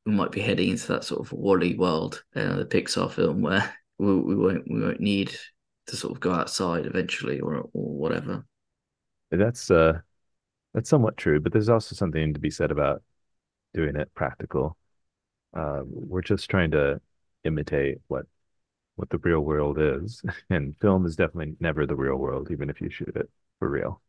we 0.07 0.13
might 0.13 0.33
be 0.33 0.41
heading 0.41 0.71
into 0.71 0.87
that 0.89 1.05
sort 1.05 1.21
of 1.21 1.33
WALL-E 1.33 1.75
world, 1.75 2.23
uh, 2.35 2.57
the 2.57 2.65
Pixar 2.65 3.11
film, 3.11 3.43
where 3.43 3.75
we, 3.99 4.15
we 4.15 4.37
won't 4.37 4.65
we 4.71 4.81
won't 4.81 5.01
need 5.01 5.37
to 5.89 5.97
sort 5.97 6.15
of 6.15 6.21
go 6.21 6.33
outside 6.33 6.87
eventually 6.87 7.41
or 7.41 7.57
or 7.57 7.69
whatever. 7.73 8.47
That's 9.31 9.71
uh 9.71 10.01
that's 10.75 10.91
somewhat 10.91 11.17
true, 11.17 11.41
but 11.41 11.53
there's 11.53 11.69
also 11.69 11.97
something 11.97 12.35
to 12.35 12.41
be 12.41 12.51
said 12.51 12.71
about 12.73 13.03
doing 13.75 13.97
it 13.97 14.13
practical. 14.15 14.77
Uh, 15.57 15.83
we're 15.87 16.23
just 16.23 16.51
trying 16.51 16.73
to 16.73 17.01
imitate 17.45 17.99
what 18.09 18.27
what 18.97 19.11
the 19.11 19.19
real 19.19 19.41
world 19.41 19.79
is. 19.81 20.23
And 20.51 20.77
film 20.81 21.07
is 21.07 21.17
definitely 21.17 21.57
never 21.61 21.87
the 21.87 21.97
real 21.97 22.17
world, 22.17 22.51
even 22.53 22.71
if 22.71 22.81
you 22.81 22.91
shoot 22.91 23.15
it 23.17 23.31
for 23.61 23.71
real. 23.71 24.03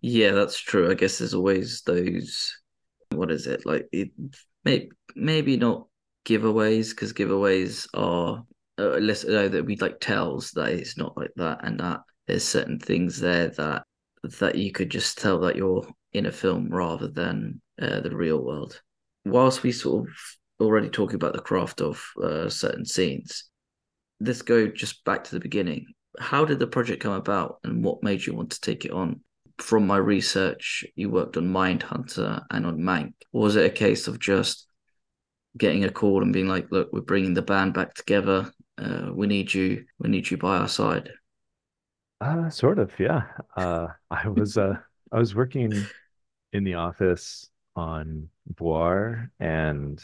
yeah, 0.00 0.32
that's 0.32 0.58
true. 0.60 0.90
I 0.90 0.94
guess 0.94 1.18
there's 1.18 1.34
always 1.34 1.82
those. 1.82 2.56
What 3.12 3.30
is 3.30 3.46
it 3.46 3.64
like? 3.66 3.88
It 3.92 4.10
may 4.64 4.88
maybe 5.14 5.56
not 5.56 5.86
giveaways 6.26 6.90
because 6.90 7.12
giveaways 7.12 7.88
are 7.94 8.44
uh, 8.78 8.98
less 8.98 9.24
uh, 9.24 9.48
that 9.48 9.64
we 9.64 9.76
like 9.76 10.00
tells 10.00 10.50
that 10.52 10.68
it's 10.68 10.96
not 10.96 11.16
like 11.16 11.32
that 11.36 11.60
and 11.62 11.80
that 11.80 12.00
there's 12.26 12.44
certain 12.44 12.78
things 12.78 13.20
there 13.20 13.48
that 13.48 13.84
that 14.40 14.56
you 14.56 14.72
could 14.72 14.90
just 14.90 15.18
tell 15.18 15.40
that 15.40 15.56
you're 15.56 15.86
in 16.12 16.26
a 16.26 16.32
film 16.32 16.68
rather 16.68 17.08
than 17.08 17.60
uh, 17.80 18.00
the 18.00 18.14
real 18.14 18.42
world. 18.42 18.80
Whilst 19.24 19.62
we 19.62 19.72
sort 19.72 20.08
of 20.08 20.14
already 20.60 20.88
talking 20.88 21.16
about 21.16 21.32
the 21.32 21.40
craft 21.40 21.80
of 21.80 22.02
uh, 22.22 22.48
certain 22.48 22.84
scenes, 22.84 23.44
let's 24.20 24.42
go 24.42 24.66
just 24.66 25.04
back 25.04 25.24
to 25.24 25.32
the 25.32 25.40
beginning. 25.40 25.86
How 26.18 26.44
did 26.44 26.58
the 26.58 26.66
project 26.66 27.02
come 27.02 27.12
about, 27.12 27.58
and 27.62 27.84
what 27.84 28.02
made 28.02 28.24
you 28.24 28.34
want 28.34 28.50
to 28.50 28.60
take 28.60 28.84
it 28.84 28.92
on? 28.92 29.20
From 29.58 29.86
my 29.86 29.96
research, 29.96 30.84
you 30.96 31.10
worked 31.10 31.36
on 31.36 31.48
Mindhunter 31.48 32.42
and 32.50 32.66
on 32.66 32.78
Mank. 32.78 33.12
Was 33.32 33.56
it 33.56 33.66
a 33.66 33.70
case 33.70 34.06
of 34.06 34.18
just 34.18 34.66
getting 35.56 35.84
a 35.84 35.90
call 35.90 36.22
and 36.22 36.32
being 36.32 36.48
like, 36.48 36.70
"Look, 36.70 36.90
we're 36.92 37.00
bringing 37.00 37.34
the 37.34 37.42
band 37.42 37.74
back 37.74 37.94
together. 37.94 38.50
Uh, 38.78 39.10
we 39.12 39.26
need 39.26 39.52
you. 39.52 39.86
We 39.98 40.08
need 40.10 40.30
you 40.30 40.36
by 40.36 40.58
our 40.58 40.68
side." 40.68 41.10
Uh, 42.20 42.48
sort 42.50 42.78
of, 42.78 42.98
yeah. 42.98 43.22
Uh, 43.56 43.88
I 44.10 44.28
was 44.28 44.56
uh, 44.56 44.76
I 45.12 45.18
was 45.18 45.34
working 45.34 45.72
in 46.52 46.64
the 46.64 46.74
office 46.74 47.50
on 47.74 48.28
Voir 48.56 49.30
and 49.38 50.02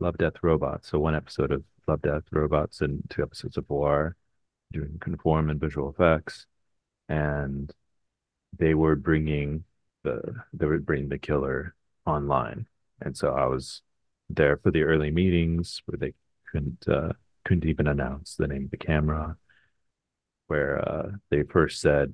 Love, 0.00 0.18
Death, 0.18 0.34
Robots. 0.42 0.88
So 0.88 0.98
one 0.98 1.14
episode 1.14 1.52
of 1.52 1.62
Love, 1.86 2.02
Death, 2.02 2.24
Robots 2.32 2.80
and 2.80 3.02
two 3.10 3.22
episodes 3.22 3.56
of 3.56 3.66
Voir, 3.66 4.16
doing 4.72 4.98
conform 5.00 5.50
and 5.50 5.60
visual 5.60 5.90
effects, 5.90 6.46
and 7.08 7.72
they 8.58 8.74
were 8.74 8.96
bringing 8.96 9.64
the 10.04 10.20
they 10.52 10.66
were 10.66 10.78
bringing 10.78 11.08
the 11.08 11.18
killer 11.18 11.74
online, 12.06 12.66
and 13.02 13.16
so 13.16 13.32
I 13.32 13.46
was 13.46 13.82
there 14.30 14.56
for 14.56 14.70
the 14.70 14.82
early 14.82 15.10
meetings 15.10 15.82
where 15.86 15.98
they 15.98 16.14
couldn't 16.50 16.88
uh, 16.88 17.12
couldn't 17.46 17.68
even 17.68 17.86
announce 17.86 18.34
the 18.34 18.48
name 18.48 18.64
of 18.64 18.70
the 18.72 18.76
camera, 18.76 19.36
where 20.48 20.80
uh, 20.88 21.12
they 21.30 21.44
first 21.44 21.80
said, 21.80 22.12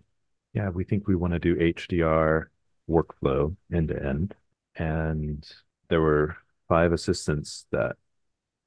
"Yeah, 0.52 0.68
we 0.68 0.84
think 0.84 1.08
we 1.08 1.16
want 1.16 1.32
to 1.32 1.38
do 1.38 1.56
HDR 1.56 2.50
workflow 2.88 3.56
end 3.72 3.88
to 3.88 4.02
end," 4.02 4.34
and 4.76 5.50
there 5.88 6.02
were 6.02 6.36
five 6.68 6.92
assistants 6.92 7.66
that 7.72 7.96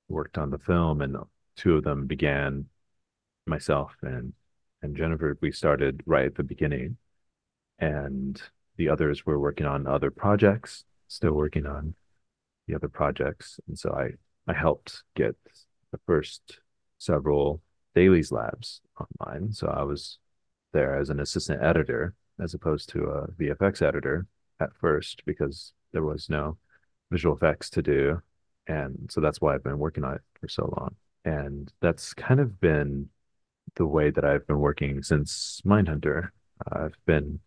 worked 0.10 0.40
on 0.40 0.50
the 0.50 0.58
film, 0.58 1.02
and 1.02 1.16
two 1.56 1.76
of 1.76 1.84
them 1.84 2.08
began 2.08 2.66
myself 3.46 3.96
and 4.02 4.34
and 4.82 4.98
Jennifer. 4.98 5.38
We 5.42 5.52
started 5.52 6.02
right 6.08 6.26
at 6.26 6.36
the 6.36 6.44
beginning, 6.44 6.98
and 7.80 8.42
the 8.78 8.90
others 8.90 9.24
were 9.26 9.40
working 9.40 9.68
on 9.68 9.86
other 9.86 10.10
projects, 10.12 10.84
still 11.08 11.34
working 11.34 11.68
on 11.68 11.94
the 12.68 12.76
other 12.76 12.90
projects, 12.90 13.60
and 13.68 13.78
so 13.78 13.92
I 13.94 14.14
I 14.52 14.54
helped 14.58 15.04
get 15.16 15.36
the 15.96 16.02
first 16.06 16.60
several 16.98 17.62
dailies 17.94 18.32
labs 18.32 18.82
online. 19.00 19.54
So 19.54 19.68
I 19.68 19.84
was 19.84 20.20
there 20.74 20.98
as 21.00 21.10
an 21.10 21.22
assistant 21.22 21.64
editor 21.64 22.14
as 22.44 22.54
opposed 22.54 22.90
to 22.90 23.04
a 23.06 23.28
VFX 23.32 23.82
editor 23.82 24.28
at 24.60 24.76
first 24.76 25.24
because 25.26 25.72
there 25.94 26.04
was 26.04 26.30
no 26.30 26.58
visual 27.12 27.36
effects 27.36 27.70
to 27.70 27.82
do. 27.82 28.22
And 28.68 29.10
so 29.10 29.22
that's 29.22 29.40
why 29.40 29.54
I've 29.54 29.64
been 29.64 29.80
working 29.80 30.04
on 30.04 30.16
it 30.16 30.22
for 30.42 30.50
so 30.50 30.74
long. 30.78 30.96
And 31.24 31.72
that's 31.80 32.14
kind 32.14 32.42
of 32.42 32.60
been 32.60 33.10
the 33.76 33.86
way 33.86 34.10
that 34.12 34.26
I've 34.26 34.46
been 34.48 34.60
working 34.60 35.02
since 35.02 35.62
Mindhunter. 35.66 36.30
I've 36.72 36.98
been, 37.06 37.40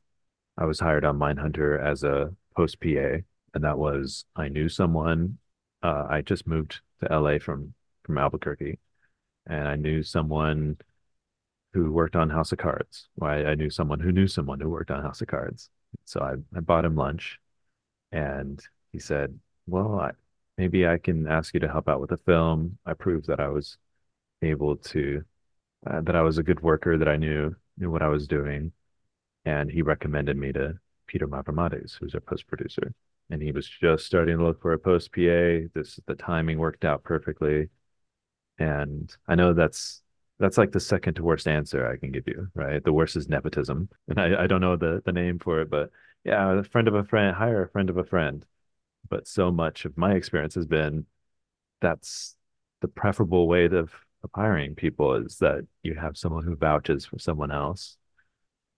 I 0.56 0.64
was 0.64 0.80
hired 0.80 1.04
on 1.04 1.18
Mindhunter 1.18 1.82
as 1.82 2.02
a 2.02 2.32
post 2.56 2.80
PA, 2.80 3.18
and 3.54 3.64
that 3.64 3.78
was 3.78 4.24
I 4.36 4.48
knew 4.48 4.68
someone. 4.68 5.38
Uh, 5.82 6.06
I 6.08 6.22
just 6.22 6.46
moved 6.46 6.80
to 7.00 7.18
LA 7.18 7.38
from 7.38 7.74
from 8.08 8.18
Albuquerque, 8.18 8.78
and 9.46 9.68
I 9.68 9.76
knew 9.76 10.02
someone 10.02 10.78
who 11.74 11.92
worked 11.92 12.16
on 12.16 12.30
House 12.30 12.52
of 12.52 12.58
Cards. 12.58 13.08
I 13.22 13.54
knew 13.54 13.68
someone 13.68 14.00
who 14.00 14.10
knew 14.10 14.26
someone 14.26 14.60
who 14.60 14.70
worked 14.70 14.90
on 14.90 15.02
House 15.02 15.20
of 15.20 15.28
Cards. 15.28 15.68
So 16.06 16.20
I, 16.20 16.34
I 16.56 16.60
bought 16.60 16.86
him 16.86 16.96
lunch, 16.96 17.38
and 18.10 18.60
he 18.92 18.98
said, 18.98 19.38
"Well, 19.66 20.00
I, 20.00 20.12
maybe 20.56 20.86
I 20.88 20.96
can 20.96 21.28
ask 21.28 21.52
you 21.52 21.60
to 21.60 21.68
help 21.68 21.88
out 21.88 22.00
with 22.00 22.10
the 22.10 22.16
film." 22.16 22.78
I 22.86 22.94
proved 22.94 23.26
that 23.28 23.40
I 23.40 23.48
was 23.48 23.76
able 24.42 24.76
to, 24.76 25.22
uh, 25.86 26.00
that 26.02 26.16
I 26.16 26.22
was 26.22 26.38
a 26.38 26.42
good 26.42 26.60
worker, 26.62 26.96
that 26.98 27.08
I 27.08 27.16
knew 27.16 27.54
knew 27.76 27.90
what 27.90 28.02
I 28.02 28.08
was 28.08 28.26
doing, 28.26 28.72
and 29.44 29.70
he 29.70 29.82
recommended 29.82 30.36
me 30.38 30.52
to 30.52 30.78
Peter 31.06 31.28
Mavromates, 31.28 31.98
who's 31.98 32.14
our 32.14 32.20
post 32.20 32.46
producer 32.46 32.94
and 33.30 33.42
he 33.42 33.52
was 33.52 33.68
just 33.68 34.06
starting 34.06 34.38
to 34.38 34.44
look 34.44 34.60
for 34.62 34.72
a 34.72 34.78
post 34.78 35.12
PA. 35.12 35.68
This 35.74 36.00
the 36.06 36.14
timing 36.18 36.58
worked 36.58 36.84
out 36.84 37.04
perfectly, 37.04 37.68
and 38.58 39.14
I 39.26 39.34
know 39.34 39.52
that's 39.54 40.02
that's 40.38 40.58
like 40.58 40.72
the 40.72 40.80
second 40.80 41.14
to 41.14 41.24
worst 41.24 41.48
answer 41.48 41.86
I 41.88 41.96
can 41.96 42.12
give 42.12 42.28
you, 42.28 42.48
right? 42.54 42.82
The 42.82 42.92
worst 42.92 43.16
is 43.16 43.28
nepotism, 43.28 43.88
and 44.08 44.20
I 44.20 44.44
I 44.44 44.46
don't 44.46 44.60
know 44.60 44.76
the 44.76 45.02
the 45.04 45.12
name 45.12 45.38
for 45.38 45.60
it, 45.60 45.70
but 45.70 45.90
yeah, 46.24 46.58
a 46.58 46.64
friend 46.64 46.88
of 46.88 46.94
a 46.94 47.04
friend, 47.04 47.36
hire 47.36 47.62
a 47.64 47.68
friend 47.70 47.90
of 47.90 47.96
a 47.96 48.04
friend. 48.04 48.44
But 49.08 49.26
so 49.28 49.50
much 49.50 49.84
of 49.84 49.96
my 49.96 50.14
experience 50.14 50.54
has 50.56 50.66
been 50.66 51.06
that's 51.80 52.36
the 52.80 52.88
preferable 52.88 53.48
way 53.48 53.66
of, 53.66 53.92
of 54.22 54.30
hiring 54.34 54.74
people 54.74 55.14
is 55.14 55.38
that 55.38 55.66
you 55.82 55.94
have 55.94 56.16
someone 56.16 56.44
who 56.44 56.56
vouches 56.56 57.06
for 57.06 57.18
someone 57.18 57.50
else 57.50 57.96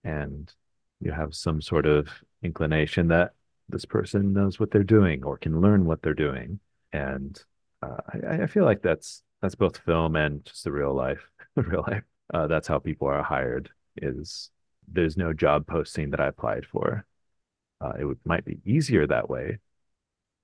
and 0.03 0.53
you 0.99 1.11
have 1.11 1.33
some 1.33 1.61
sort 1.61 1.85
of 1.85 2.07
inclination 2.43 3.07
that 3.09 3.33
this 3.69 3.85
person 3.85 4.33
knows 4.33 4.59
what 4.59 4.71
they're 4.71 4.83
doing 4.83 5.23
or 5.23 5.37
can 5.37 5.61
learn 5.61 5.85
what 5.85 6.01
they're 6.01 6.13
doing. 6.13 6.59
And 6.93 7.41
uh, 7.81 7.97
I, 8.29 8.43
I, 8.43 8.47
feel 8.47 8.65
like 8.65 8.81
that's 8.81 9.23
that's 9.41 9.55
both 9.55 9.77
film 9.77 10.15
and 10.15 10.45
just 10.45 10.63
the 10.63 10.71
real 10.71 10.93
life. 10.93 11.27
real 11.55 11.83
life. 11.87 12.03
Uh, 12.33 12.47
that's 12.47 12.67
how 12.67 12.79
people 12.79 13.07
are 13.07 13.23
hired. 13.23 13.69
Is 13.97 14.51
there's 14.87 15.17
no 15.17 15.33
job 15.33 15.67
posting 15.67 16.11
that 16.11 16.19
I 16.19 16.27
applied 16.27 16.65
for. 16.65 17.05
Uh, 17.81 17.93
it 17.99 18.05
would, 18.05 18.19
might 18.25 18.45
be 18.45 18.59
easier 18.65 19.07
that 19.07 19.29
way 19.29 19.57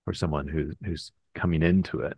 for 0.05 0.13
someone 0.13 0.47
who's 0.47 0.75
who's 0.83 1.11
coming 1.35 1.61
into 1.61 1.99
it, 2.01 2.17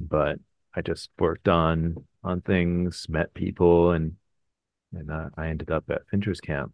but 0.00 0.38
I 0.74 0.80
just 0.80 1.10
worked 1.18 1.48
on 1.48 1.96
on 2.24 2.40
things, 2.40 3.06
met 3.08 3.34
people, 3.34 3.92
and 3.92 4.16
and 4.92 5.10
uh, 5.10 5.28
I 5.36 5.48
ended 5.48 5.70
up 5.70 5.84
at 5.90 6.08
Fincher's 6.10 6.40
Camp, 6.40 6.72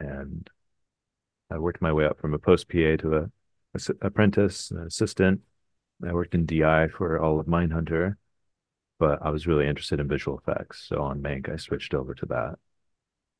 and 0.00 0.48
I 1.50 1.58
worked 1.58 1.82
my 1.82 1.92
way 1.92 2.06
up 2.06 2.20
from 2.20 2.34
a 2.34 2.38
post 2.38 2.68
PA 2.68 2.96
to 2.98 3.16
a, 3.16 3.30
a 3.74 4.06
apprentice, 4.06 4.70
an 4.70 4.78
assistant. 4.78 5.40
I 6.06 6.12
worked 6.12 6.34
in 6.34 6.46
DI 6.46 6.88
for 6.88 7.20
all 7.20 7.40
of 7.40 7.46
Mindhunter, 7.46 8.16
but 8.98 9.20
I 9.22 9.30
was 9.30 9.46
really 9.46 9.66
interested 9.66 10.00
in 10.00 10.08
visual 10.08 10.38
effects. 10.38 10.86
So 10.88 11.02
on 11.02 11.22
Mank, 11.22 11.48
I 11.48 11.56
switched 11.56 11.94
over 11.94 12.14
to 12.14 12.26
that, 12.26 12.58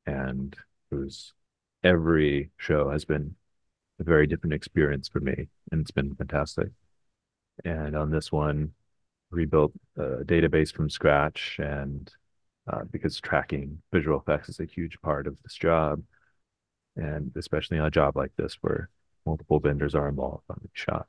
and 0.06 0.56
it 0.90 0.94
was 0.94 1.32
every 1.84 2.50
show 2.56 2.90
has 2.90 3.04
been 3.04 3.34
a 4.00 4.04
very 4.04 4.26
different 4.26 4.54
experience 4.54 5.08
for 5.08 5.20
me, 5.20 5.48
and 5.72 5.80
it's 5.80 5.90
been 5.90 6.14
fantastic. 6.14 6.68
And 7.64 7.96
on 7.96 8.10
this 8.10 8.30
one, 8.30 8.72
rebuilt 9.30 9.72
a 9.96 10.24
database 10.24 10.72
from 10.72 10.90
scratch, 10.90 11.58
and 11.58 12.10
uh, 12.70 12.84
because 12.90 13.20
tracking 13.20 13.82
visual 13.92 14.20
effects 14.20 14.48
is 14.48 14.60
a 14.60 14.64
huge 14.64 15.00
part 15.00 15.26
of 15.26 15.40
this 15.42 15.54
job 15.54 16.02
and 16.98 17.32
especially 17.36 17.78
on 17.78 17.86
a 17.86 17.90
job 17.90 18.16
like 18.16 18.32
this 18.36 18.58
where 18.60 18.90
multiple 19.24 19.60
vendors 19.60 19.94
are 19.94 20.08
involved 20.08 20.44
on 20.50 20.58
the 20.62 20.68
shot 20.72 21.06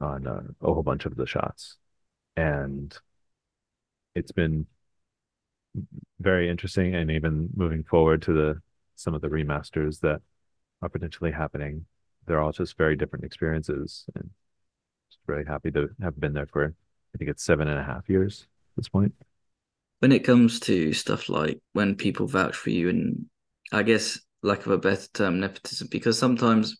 on 0.00 0.26
uh, 0.26 0.42
a 0.62 0.72
whole 0.72 0.82
bunch 0.82 1.06
of 1.06 1.16
the 1.16 1.26
shots 1.26 1.76
and 2.36 2.98
it's 4.18 4.32
been 4.32 4.66
very 6.20 6.48
interesting 6.50 6.94
and 6.94 7.10
even 7.10 7.48
moving 7.54 7.84
forward 7.84 8.22
to 8.22 8.32
the 8.32 8.60
some 8.96 9.14
of 9.14 9.20
the 9.20 9.28
remasters 9.28 10.00
that 10.00 10.20
are 10.82 10.88
potentially 10.88 11.30
happening. 11.30 11.84
They're 12.26 12.40
all 12.40 12.52
just 12.52 12.76
very 12.76 12.96
different 12.96 13.24
experiences 13.24 14.04
and 14.14 14.28
just 15.08 15.20
very 15.26 15.44
happy 15.44 15.70
to 15.70 15.88
have 16.02 16.18
been 16.20 16.34
there 16.34 16.46
for 16.46 16.74
i 17.14 17.18
think 17.18 17.30
it's 17.30 17.42
seven 17.42 17.68
and 17.68 17.78
a 17.78 17.84
half 17.84 18.08
years 18.08 18.46
at 18.72 18.76
this 18.76 18.88
point. 18.88 19.14
When 20.00 20.12
it 20.12 20.24
comes 20.24 20.60
to 20.60 20.92
stuff 20.92 21.28
like 21.28 21.60
when 21.72 21.94
people 21.94 22.26
vouch 22.26 22.54
for 22.54 22.70
you 22.70 22.88
and 22.88 23.26
i 23.72 23.82
guess 23.82 24.20
lack 24.42 24.66
of 24.66 24.72
a 24.72 24.78
better 24.78 25.08
term, 25.14 25.40
nepotism, 25.40 25.88
because 25.90 26.18
sometimes 26.18 26.76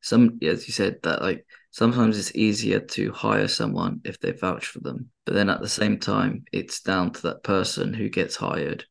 some 0.00 0.38
as 0.42 0.66
you 0.66 0.72
said 0.72 0.98
that 1.02 1.20
like 1.20 1.44
sometimes 1.70 2.18
it's 2.18 2.34
easier 2.34 2.80
to 2.80 3.12
hire 3.12 3.48
someone 3.48 4.00
if 4.04 4.18
they 4.20 4.32
vouch 4.32 4.66
for 4.66 4.80
them 4.80 5.10
but 5.30 5.36
then 5.36 5.48
at 5.48 5.60
the 5.60 5.68
same 5.68 5.96
time 5.96 6.44
it's 6.50 6.80
down 6.80 7.12
to 7.12 7.22
that 7.22 7.44
person 7.44 7.94
who 7.94 8.08
gets 8.08 8.34
hired. 8.34 8.84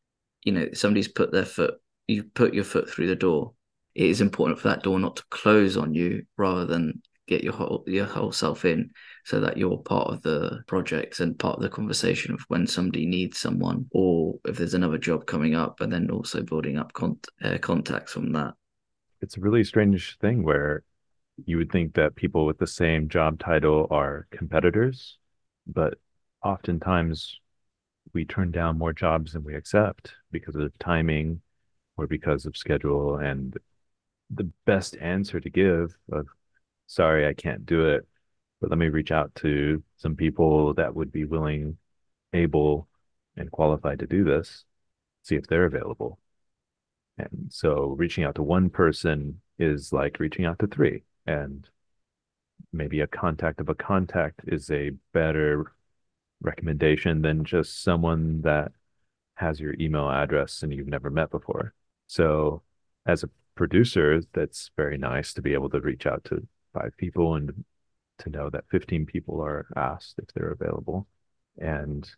You 0.44 0.52
know 0.52 0.68
somebody's 0.72 1.06
put 1.06 1.30
their 1.30 1.44
foot 1.44 1.74
you 2.08 2.24
put 2.24 2.54
your 2.54 2.64
foot 2.64 2.88
through 2.88 3.08
the 3.08 3.14
door. 3.14 3.52
It 3.94 4.06
is 4.06 4.22
important 4.22 4.58
for 4.58 4.68
that 4.68 4.82
door 4.82 4.98
not 4.98 5.16
to 5.16 5.24
close 5.28 5.76
on 5.76 5.92
you 5.92 6.24
rather 6.38 6.64
than 6.64 7.02
get 7.26 7.44
your 7.44 7.52
whole 7.52 7.84
your 7.86 8.06
whole 8.06 8.32
self 8.32 8.64
in 8.64 8.90
so 9.26 9.38
that 9.38 9.58
you're 9.58 9.76
part 9.76 10.08
of 10.08 10.22
the 10.22 10.62
project 10.66 11.20
and 11.20 11.38
part 11.38 11.56
of 11.56 11.62
the 11.62 11.68
conversation 11.68 12.32
of 12.32 12.40
when 12.48 12.66
somebody 12.66 13.04
needs 13.04 13.38
someone 13.38 13.84
or 13.90 14.38
if 14.46 14.56
there's 14.56 14.72
another 14.72 14.96
job 14.96 15.26
coming 15.26 15.54
up 15.54 15.82
and 15.82 15.92
then 15.92 16.10
also 16.10 16.42
building 16.42 16.78
up 16.78 16.90
con- 16.94 17.20
uh, 17.42 17.58
contacts 17.58 18.12
from 18.12 18.32
that. 18.32 18.54
It's 19.20 19.36
a 19.36 19.40
really 19.40 19.64
strange 19.64 20.16
thing 20.20 20.42
where 20.42 20.84
you 21.46 21.56
would 21.56 21.70
think 21.70 21.94
that 21.94 22.14
people 22.14 22.46
with 22.46 22.58
the 22.58 22.66
same 22.66 23.08
job 23.08 23.38
title 23.38 23.86
are 23.90 24.26
competitors 24.30 25.18
but 25.66 25.94
oftentimes 26.42 27.40
we 28.12 28.24
turn 28.24 28.50
down 28.50 28.78
more 28.78 28.92
jobs 28.92 29.32
than 29.32 29.44
we 29.44 29.54
accept 29.54 30.14
because 30.30 30.56
of 30.56 30.76
timing 30.78 31.40
or 31.96 32.06
because 32.06 32.46
of 32.46 32.56
schedule. 32.56 33.16
And 33.16 33.56
the 34.30 34.50
best 34.66 34.96
answer 35.00 35.40
to 35.40 35.50
give 35.50 35.96
of 36.12 36.26
sorry, 36.86 37.26
I 37.26 37.34
can't 37.34 37.66
do 37.66 37.86
it, 37.88 38.06
but 38.60 38.70
let 38.70 38.78
me 38.78 38.88
reach 38.88 39.12
out 39.12 39.34
to 39.36 39.82
some 39.96 40.16
people 40.16 40.74
that 40.74 40.94
would 40.94 41.12
be 41.12 41.24
willing, 41.24 41.78
able, 42.32 42.88
and 43.36 43.50
qualified 43.50 44.00
to 44.00 44.06
do 44.06 44.24
this, 44.24 44.64
see 45.22 45.36
if 45.36 45.46
they're 45.46 45.66
available. 45.66 46.18
And 47.18 47.46
so 47.50 47.94
reaching 47.98 48.24
out 48.24 48.36
to 48.36 48.42
one 48.42 48.70
person 48.70 49.40
is 49.58 49.92
like 49.92 50.18
reaching 50.20 50.46
out 50.46 50.58
to 50.60 50.66
three. 50.66 51.04
And 51.30 51.68
maybe 52.72 53.00
a 53.00 53.06
contact 53.06 53.60
of 53.60 53.68
a 53.68 53.74
contact 53.74 54.40
is 54.48 54.68
a 54.70 54.90
better 55.12 55.72
recommendation 56.40 57.22
than 57.22 57.44
just 57.44 57.84
someone 57.84 58.40
that 58.42 58.72
has 59.34 59.60
your 59.60 59.74
email 59.78 60.10
address 60.10 60.62
and 60.62 60.74
you've 60.74 60.88
never 60.88 61.08
met 61.08 61.30
before. 61.30 61.72
So 62.08 62.62
as 63.06 63.22
a 63.22 63.30
producer, 63.54 64.20
that's 64.32 64.72
very 64.76 64.98
nice 64.98 65.32
to 65.34 65.42
be 65.42 65.54
able 65.54 65.70
to 65.70 65.80
reach 65.80 66.04
out 66.04 66.24
to 66.24 66.46
five 66.74 66.96
people 66.96 67.36
and 67.36 67.64
to 68.18 68.30
know 68.30 68.50
that 68.50 68.64
15 68.68 69.06
people 69.06 69.40
are 69.40 69.66
asked 69.76 70.16
if 70.18 70.26
they're 70.34 70.50
available. 70.50 71.06
And 71.58 72.10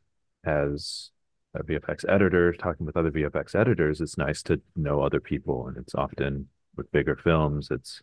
as 0.44 1.10
a 1.54 1.62
VFX 1.62 2.08
editor, 2.08 2.52
talking 2.54 2.86
with 2.86 2.96
other 2.96 3.10
VFX 3.10 3.54
editors, 3.54 4.00
it's 4.00 4.16
nice 4.16 4.42
to 4.44 4.60
know 4.74 5.02
other 5.02 5.20
people. 5.20 5.68
And 5.68 5.76
it's 5.76 5.94
often 5.94 6.48
with 6.76 6.90
bigger 6.92 7.14
films, 7.14 7.68
it's 7.70 8.00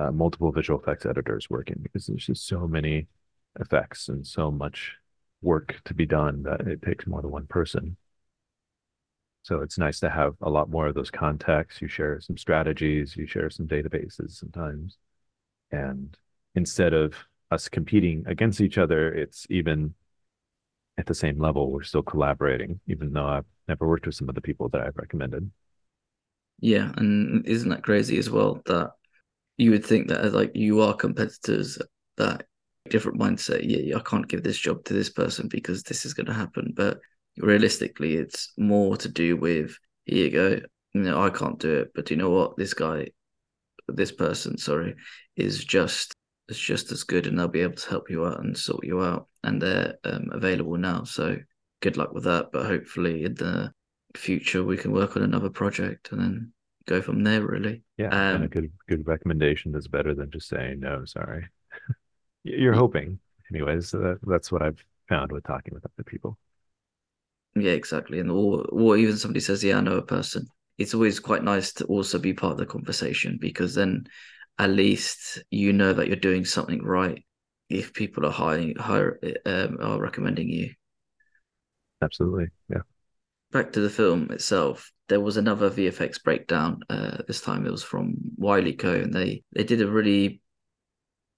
uh, 0.00 0.10
multiple 0.10 0.50
visual 0.50 0.80
effects 0.80 1.04
editors 1.04 1.50
working 1.50 1.76
because 1.82 2.06
there's 2.06 2.26
just 2.26 2.46
so 2.46 2.66
many 2.66 3.06
effects 3.60 4.08
and 4.08 4.26
so 4.26 4.50
much 4.50 4.92
work 5.42 5.80
to 5.84 5.94
be 5.94 6.06
done 6.06 6.42
that 6.42 6.60
it 6.62 6.82
takes 6.82 7.06
more 7.06 7.20
than 7.20 7.30
one 7.30 7.46
person. 7.46 7.96
So 9.42 9.60
it's 9.60 9.78
nice 9.78 10.00
to 10.00 10.10
have 10.10 10.34
a 10.42 10.50
lot 10.50 10.70
more 10.70 10.86
of 10.86 10.94
those 10.94 11.10
contacts. 11.10 11.80
You 11.80 11.88
share 11.88 12.20
some 12.20 12.36
strategies, 12.36 13.16
you 13.16 13.26
share 13.26 13.50
some 13.50 13.66
databases 13.66 14.32
sometimes. 14.32 14.96
And 15.70 16.16
instead 16.54 16.94
of 16.94 17.14
us 17.50 17.68
competing 17.68 18.24
against 18.26 18.60
each 18.60 18.78
other, 18.78 19.12
it's 19.12 19.46
even 19.50 19.94
at 20.98 21.06
the 21.06 21.14
same 21.14 21.38
level. 21.38 21.72
We're 21.72 21.82
still 21.82 22.02
collaborating, 22.02 22.80
even 22.86 23.12
though 23.12 23.26
I've 23.26 23.46
never 23.68 23.88
worked 23.88 24.06
with 24.06 24.14
some 24.14 24.28
of 24.28 24.34
the 24.34 24.40
people 24.40 24.68
that 24.70 24.82
I've 24.82 24.96
recommended. 24.96 25.50
Yeah, 26.60 26.92
and 26.96 27.46
isn't 27.46 27.70
that 27.70 27.82
crazy 27.82 28.18
as 28.18 28.30
well 28.30 28.60
that 28.66 28.92
you 29.60 29.70
would 29.72 29.84
think 29.84 30.08
that 30.08 30.32
like 30.32 30.52
you 30.54 30.80
are 30.80 30.94
competitors 30.94 31.78
that 32.16 32.46
different 32.88 33.20
mindset. 33.20 33.60
Yeah, 33.62 33.96
I 33.98 34.00
can't 34.00 34.26
give 34.26 34.42
this 34.42 34.58
job 34.58 34.84
to 34.84 34.94
this 34.94 35.10
person 35.10 35.48
because 35.48 35.82
this 35.82 36.06
is 36.06 36.14
going 36.14 36.26
to 36.26 36.32
happen. 36.32 36.72
But 36.74 36.98
realistically, 37.36 38.16
it's 38.16 38.52
more 38.56 38.96
to 38.96 39.08
do 39.08 39.36
with 39.36 39.76
here 40.06 40.24
you 40.24 40.30
go. 40.30 40.60
You 40.94 41.02
know, 41.02 41.22
I 41.22 41.28
can't 41.28 41.58
do 41.58 41.80
it, 41.80 41.90
but 41.94 42.10
you 42.10 42.16
know 42.16 42.30
what? 42.30 42.56
This 42.56 42.72
guy, 42.72 43.08
this 43.86 44.10
person, 44.10 44.56
sorry, 44.56 44.96
is 45.36 45.62
just 45.62 46.14
is 46.48 46.58
just 46.58 46.90
as 46.90 47.04
good, 47.04 47.26
and 47.26 47.38
they'll 47.38 47.48
be 47.48 47.60
able 47.60 47.76
to 47.76 47.90
help 47.90 48.08
you 48.08 48.24
out 48.24 48.40
and 48.40 48.56
sort 48.56 48.86
you 48.86 49.02
out, 49.02 49.28
and 49.44 49.60
they're 49.60 49.96
um, 50.04 50.30
available 50.32 50.78
now. 50.78 51.04
So 51.04 51.36
good 51.82 51.98
luck 51.98 52.14
with 52.14 52.24
that. 52.24 52.46
But 52.50 52.64
hopefully, 52.64 53.24
in 53.24 53.34
the 53.34 53.72
future, 54.16 54.64
we 54.64 54.78
can 54.78 54.92
work 54.92 55.18
on 55.18 55.22
another 55.22 55.50
project 55.50 56.12
and 56.12 56.20
then 56.20 56.52
go 56.90 57.00
from 57.00 57.24
there. 57.24 57.42
Really, 57.42 57.82
yeah. 57.96 58.08
Um, 58.08 58.36
and 58.36 58.44
a 58.44 58.48
good 58.48 58.70
good 58.88 59.06
recommendation 59.06 59.74
is 59.74 59.88
better 59.88 60.14
than 60.14 60.30
just 60.30 60.48
saying 60.48 60.80
no. 60.80 61.04
Sorry. 61.04 61.46
You're 62.44 62.74
hoping, 62.74 63.18
anyways. 63.52 63.92
That, 63.92 64.18
that's 64.22 64.50
what 64.50 64.62
I've 64.62 64.84
found 65.08 65.32
with 65.32 65.44
talking 65.44 65.72
with 65.72 65.86
other 65.86 66.04
people. 66.04 66.36
Yeah, 67.54 67.72
exactly. 67.72 68.20
And 68.20 68.30
or 68.30 68.64
or 68.70 68.96
even 68.96 69.16
somebody 69.16 69.40
says, 69.40 69.64
"Yeah, 69.64 69.78
I 69.78 69.80
know 69.80 69.96
a 69.96 70.02
person." 70.02 70.46
It's 70.78 70.94
always 70.94 71.20
quite 71.20 71.44
nice 71.44 71.72
to 71.74 71.84
also 71.86 72.18
be 72.18 72.32
part 72.32 72.52
of 72.52 72.58
the 72.58 72.66
conversation 72.66 73.36
because 73.38 73.74
then 73.74 74.04
at 74.58 74.70
least 74.70 75.42
you 75.50 75.72
know 75.74 75.92
that 75.92 76.06
you're 76.06 76.16
doing 76.16 76.44
something 76.44 76.82
right 76.82 77.22
if 77.68 77.92
people 77.92 78.26
are 78.26 78.32
hiring, 78.32 78.74
hire, 78.76 79.18
um, 79.46 79.78
are 79.80 80.00
recommending 80.00 80.48
you. 80.48 80.70
Absolutely, 82.02 82.48
yeah. 82.68 82.82
Back 83.52 83.72
to 83.72 83.80
the 83.80 83.90
film 83.90 84.30
itself, 84.30 84.90
there 85.10 85.20
was 85.20 85.36
another 85.36 85.68
VFX 85.68 86.22
breakdown. 86.22 86.80
Uh, 86.88 87.18
this 87.26 87.40
time 87.40 87.66
it 87.66 87.70
was 87.70 87.82
from 87.82 88.14
Wylie 88.36 88.74
Co, 88.74 88.94
and 88.94 89.12
they 89.12 89.42
they 89.52 89.64
did 89.64 89.82
a 89.82 89.90
really 89.90 90.40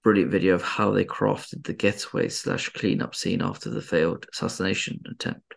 brilliant 0.03 0.31
video 0.31 0.53
of 0.53 0.61
how 0.61 0.91
they 0.91 1.03
crafted 1.03 1.63
the 1.63 1.73
getaway 1.73 2.29
slash 2.29 2.69
cleanup 2.69 3.15
scene 3.15 3.41
after 3.41 3.69
the 3.69 3.81
failed 3.81 4.25
assassination 4.31 5.01
attempt. 5.09 5.55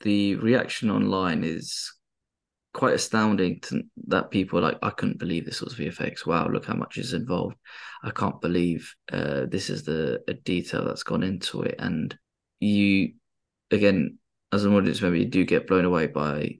The 0.00 0.34
reaction 0.34 0.90
online 0.90 1.44
is 1.44 1.92
quite 2.74 2.94
astounding 2.94 3.60
to, 3.60 3.82
that 4.08 4.30
people 4.30 4.60
like 4.60 4.78
I 4.82 4.90
couldn't 4.90 5.20
believe 5.20 5.44
this 5.44 5.60
was 5.60 5.76
VFX. 5.76 6.26
Wow, 6.26 6.48
look 6.48 6.66
how 6.66 6.74
much 6.74 6.98
is 6.98 7.12
involved. 7.12 7.56
I 8.02 8.10
can't 8.10 8.40
believe 8.40 8.92
uh, 9.12 9.46
this 9.48 9.70
is 9.70 9.84
the 9.84 10.20
detail 10.44 10.84
that's 10.84 11.04
gone 11.04 11.22
into 11.22 11.62
it. 11.62 11.76
And 11.78 12.16
you, 12.58 13.12
again, 13.70 14.18
as 14.52 14.64
an 14.64 14.74
audience 14.74 15.00
member, 15.00 15.16
you 15.16 15.26
do 15.26 15.44
get 15.44 15.68
blown 15.68 15.84
away 15.84 16.08
by 16.08 16.58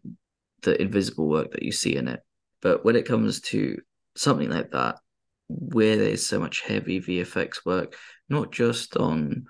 the 0.66 0.80
invisible 0.82 1.28
work 1.28 1.52
that 1.52 1.62
you 1.62 1.72
see 1.72 1.96
in 1.96 2.08
it. 2.08 2.20
But 2.60 2.84
when 2.84 2.96
it 2.96 3.06
comes 3.06 3.40
to 3.52 3.80
something 4.16 4.50
like 4.50 4.72
that, 4.72 4.98
where 5.48 5.96
there's 5.96 6.26
so 6.26 6.40
much 6.40 6.60
heavy 6.60 7.00
VFX 7.00 7.64
work, 7.64 7.96
not 8.28 8.50
just 8.50 8.96
on 8.96 9.46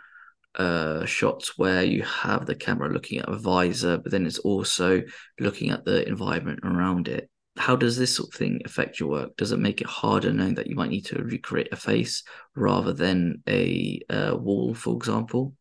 uh, 0.54 1.06
shots 1.06 1.56
where 1.58 1.82
you 1.82 2.02
have 2.02 2.44
the 2.44 2.54
camera 2.54 2.90
looking 2.90 3.18
at 3.18 3.28
a 3.28 3.36
visor, 3.36 3.96
but 3.96 4.12
then 4.12 4.26
it's 4.26 4.38
also 4.38 5.02
looking 5.40 5.70
at 5.70 5.84
the 5.84 6.06
environment 6.06 6.60
around 6.62 7.08
it. 7.08 7.30
How 7.56 7.74
does 7.74 7.96
this 7.96 8.14
sort 8.14 8.28
of 8.28 8.34
thing 8.34 8.60
affect 8.66 9.00
your 9.00 9.08
work? 9.08 9.36
Does 9.36 9.52
it 9.52 9.58
make 9.58 9.80
it 9.80 9.86
harder 9.86 10.30
knowing 10.32 10.56
that 10.56 10.66
you 10.66 10.76
might 10.76 10.90
need 10.90 11.06
to 11.06 11.22
recreate 11.22 11.72
a 11.72 11.76
face 11.76 12.22
rather 12.54 12.92
than 12.92 13.42
a 13.48 14.02
uh, 14.10 14.36
wall, 14.36 14.74
for 14.74 14.94
example? 14.94 15.54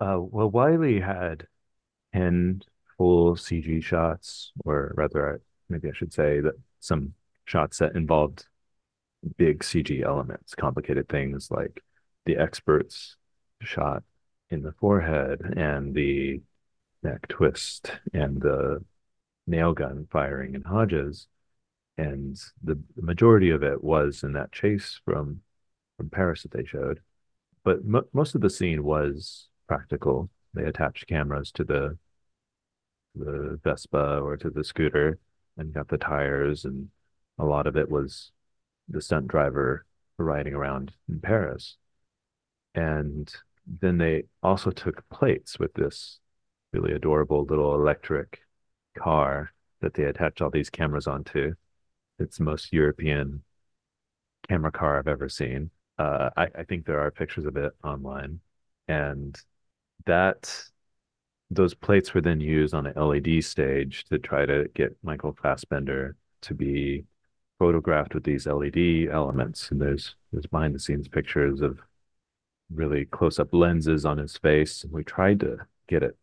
Uh, 0.00 0.18
well, 0.18 0.50
Wylie 0.50 1.00
had 1.00 1.46
10 2.14 2.62
full 3.02 3.34
CG 3.34 3.82
shots, 3.82 4.52
or 4.64 4.94
rather, 4.96 5.40
maybe 5.68 5.88
I 5.88 5.92
should 5.92 6.12
say 6.12 6.38
that 6.38 6.54
some 6.78 7.14
shots 7.46 7.78
that 7.78 7.96
involved 7.96 8.46
big 9.36 9.64
CG 9.64 10.04
elements, 10.04 10.54
complicated 10.54 11.08
things 11.08 11.50
like 11.50 11.82
the 12.26 12.36
experts 12.36 13.16
shot 13.60 14.04
in 14.50 14.62
the 14.62 14.70
forehead 14.70 15.40
and 15.56 15.92
the 15.92 16.42
neck 17.02 17.26
twist 17.26 17.90
and 18.14 18.40
the 18.40 18.84
nail 19.48 19.72
gun 19.72 20.06
firing 20.08 20.54
in 20.54 20.62
Hodges. 20.62 21.26
And 21.98 22.40
the, 22.62 22.78
the 22.94 23.02
majority 23.02 23.50
of 23.50 23.64
it 23.64 23.82
was 23.82 24.22
in 24.22 24.34
that 24.34 24.52
chase 24.52 25.00
from 25.04 25.40
from 25.96 26.08
Paris 26.08 26.44
that 26.44 26.52
they 26.52 26.64
showed. 26.64 27.00
But 27.64 27.80
most 28.12 28.36
of 28.36 28.42
the 28.42 28.50
scene 28.50 28.84
was 28.84 29.48
practical. 29.66 30.30
They 30.54 30.62
attached 30.62 31.08
cameras 31.08 31.50
to 31.52 31.64
the 31.64 31.98
the 33.14 33.58
Vespa 33.62 34.18
or 34.20 34.36
to 34.36 34.50
the 34.50 34.64
scooter 34.64 35.18
and 35.56 35.72
got 35.72 35.88
the 35.88 35.98
tires 35.98 36.64
and 36.64 36.88
a 37.38 37.44
lot 37.44 37.66
of 37.66 37.76
it 37.76 37.90
was 37.90 38.32
the 38.88 39.00
stunt 39.00 39.28
driver 39.28 39.84
riding 40.18 40.54
around 40.54 40.92
in 41.08 41.20
Paris. 41.20 41.76
And 42.74 43.32
then 43.80 43.98
they 43.98 44.24
also 44.42 44.70
took 44.70 45.08
plates 45.10 45.58
with 45.58 45.74
this 45.74 46.18
really 46.72 46.92
adorable 46.92 47.44
little 47.44 47.74
electric 47.74 48.40
car 48.98 49.52
that 49.80 49.94
they 49.94 50.04
attach 50.04 50.40
all 50.40 50.50
these 50.50 50.70
cameras 50.70 51.06
onto. 51.06 51.54
It's 52.18 52.38
the 52.38 52.44
most 52.44 52.72
European 52.72 53.42
camera 54.48 54.72
car 54.72 54.98
I've 54.98 55.08
ever 55.08 55.28
seen. 55.28 55.70
Uh, 55.98 56.30
I, 56.36 56.48
I 56.58 56.64
think 56.64 56.86
there 56.86 57.00
are 57.00 57.10
pictures 57.10 57.46
of 57.46 57.56
it 57.56 57.72
online. 57.84 58.40
And 58.88 59.38
that 60.06 60.64
those 61.54 61.74
plates 61.74 62.14
were 62.14 62.20
then 62.20 62.40
used 62.40 62.74
on 62.74 62.86
an 62.86 62.94
LED 62.96 63.44
stage 63.44 64.04
to 64.04 64.18
try 64.18 64.46
to 64.46 64.68
get 64.74 64.96
Michael 65.02 65.36
Fassbender 65.40 66.16
to 66.42 66.54
be 66.54 67.04
photographed 67.58 68.14
with 68.14 68.24
these 68.24 68.46
LED 68.46 69.08
elements. 69.10 69.70
And 69.70 69.80
there's 69.80 70.16
there's 70.32 70.46
behind 70.46 70.74
the 70.74 70.80
scenes 70.80 71.08
pictures 71.08 71.60
of 71.60 71.80
really 72.72 73.04
close 73.04 73.38
up 73.38 73.52
lenses 73.52 74.06
on 74.06 74.18
his 74.18 74.36
face. 74.38 74.82
And 74.82 74.92
we 74.92 75.04
tried 75.04 75.40
to 75.40 75.58
get 75.88 76.02
it, 76.02 76.16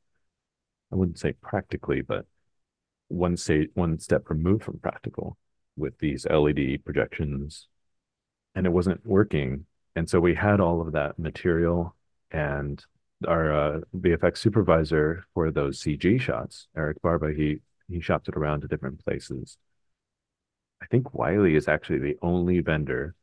I 0.92 0.96
wouldn't 0.96 1.20
say 1.20 1.34
practically, 1.34 2.02
but 2.02 2.26
one 3.08 3.38
state 3.38 3.72
one 3.76 4.00
step 4.00 4.30
removed 4.30 4.64
from 4.64 4.80
practical 4.80 5.38
with 5.78 5.98
these 6.00 6.26
LED 6.28 6.84
projections. 6.84 7.68
And 8.56 8.66
it 8.66 8.72
wasn't 8.72 9.06
working. 9.06 9.66
And 9.96 10.10
so 10.10 10.20
we 10.20 10.36
had 10.36 10.60
all 10.60 10.82
of 10.82 10.94
that 10.94 11.20
material 11.20 11.96
and 12.32 12.84
our 13.28 13.54
uh, 13.54 13.80
VFX 13.98 14.38
supervisor 14.38 15.26
for 15.34 15.52
those 15.52 15.82
CG 15.82 16.20
shots, 16.22 16.68
Eric 16.78 17.02
Barba, 17.02 17.34
he 17.34 17.60
he 17.90 18.02
shopped 18.02 18.28
it 18.30 18.36
around 18.38 18.62
to 18.62 18.68
different 18.68 19.04
places 19.04 19.58
I 20.82 20.86
think 20.88 21.14
Wylie 21.14 21.56
is 21.56 21.68
actually 21.68 22.00
the 22.00 22.18
only 22.22 22.60
vendor 22.60 23.16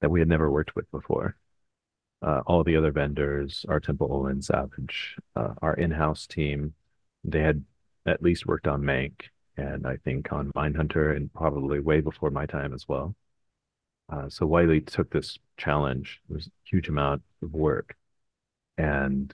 that 0.00 0.10
we 0.10 0.20
had 0.20 0.28
never 0.28 0.50
worked 0.50 0.74
with 0.76 0.90
before. 0.90 1.36
uh, 2.22 2.42
all 2.46 2.64
the 2.64 2.76
other 2.76 2.92
vendors, 2.92 3.66
our 3.68 3.80
Temple 3.80 4.08
Ollin 4.08 4.42
Savage, 4.42 5.16
uh, 5.36 5.54
our 5.62 5.74
in-house 5.74 6.26
team, 6.26 6.74
they 7.24 7.40
had 7.42 7.64
at 8.06 8.22
least 8.22 8.46
worked 8.46 8.68
on 8.68 8.82
Mank 8.82 9.22
and 9.56 9.86
I 9.86 9.96
think 9.98 10.32
on 10.32 10.52
Mindhunter 10.52 11.16
and 11.16 11.32
probably 11.32 11.80
way 11.80 12.00
before 12.00 12.30
my 12.30 12.46
time 12.46 12.74
as 12.74 12.88
well. 12.88 13.14
Uh, 14.12 14.28
so 14.28 14.46
Wylie 14.46 14.80
took 14.80 15.10
this 15.10 15.38
challenge. 15.56 16.20
It 16.30 16.34
was 16.34 16.46
a 16.48 16.50
huge 16.64 16.88
amount 16.88 17.22
of 17.42 17.52
work, 17.54 17.96
and 18.82 19.32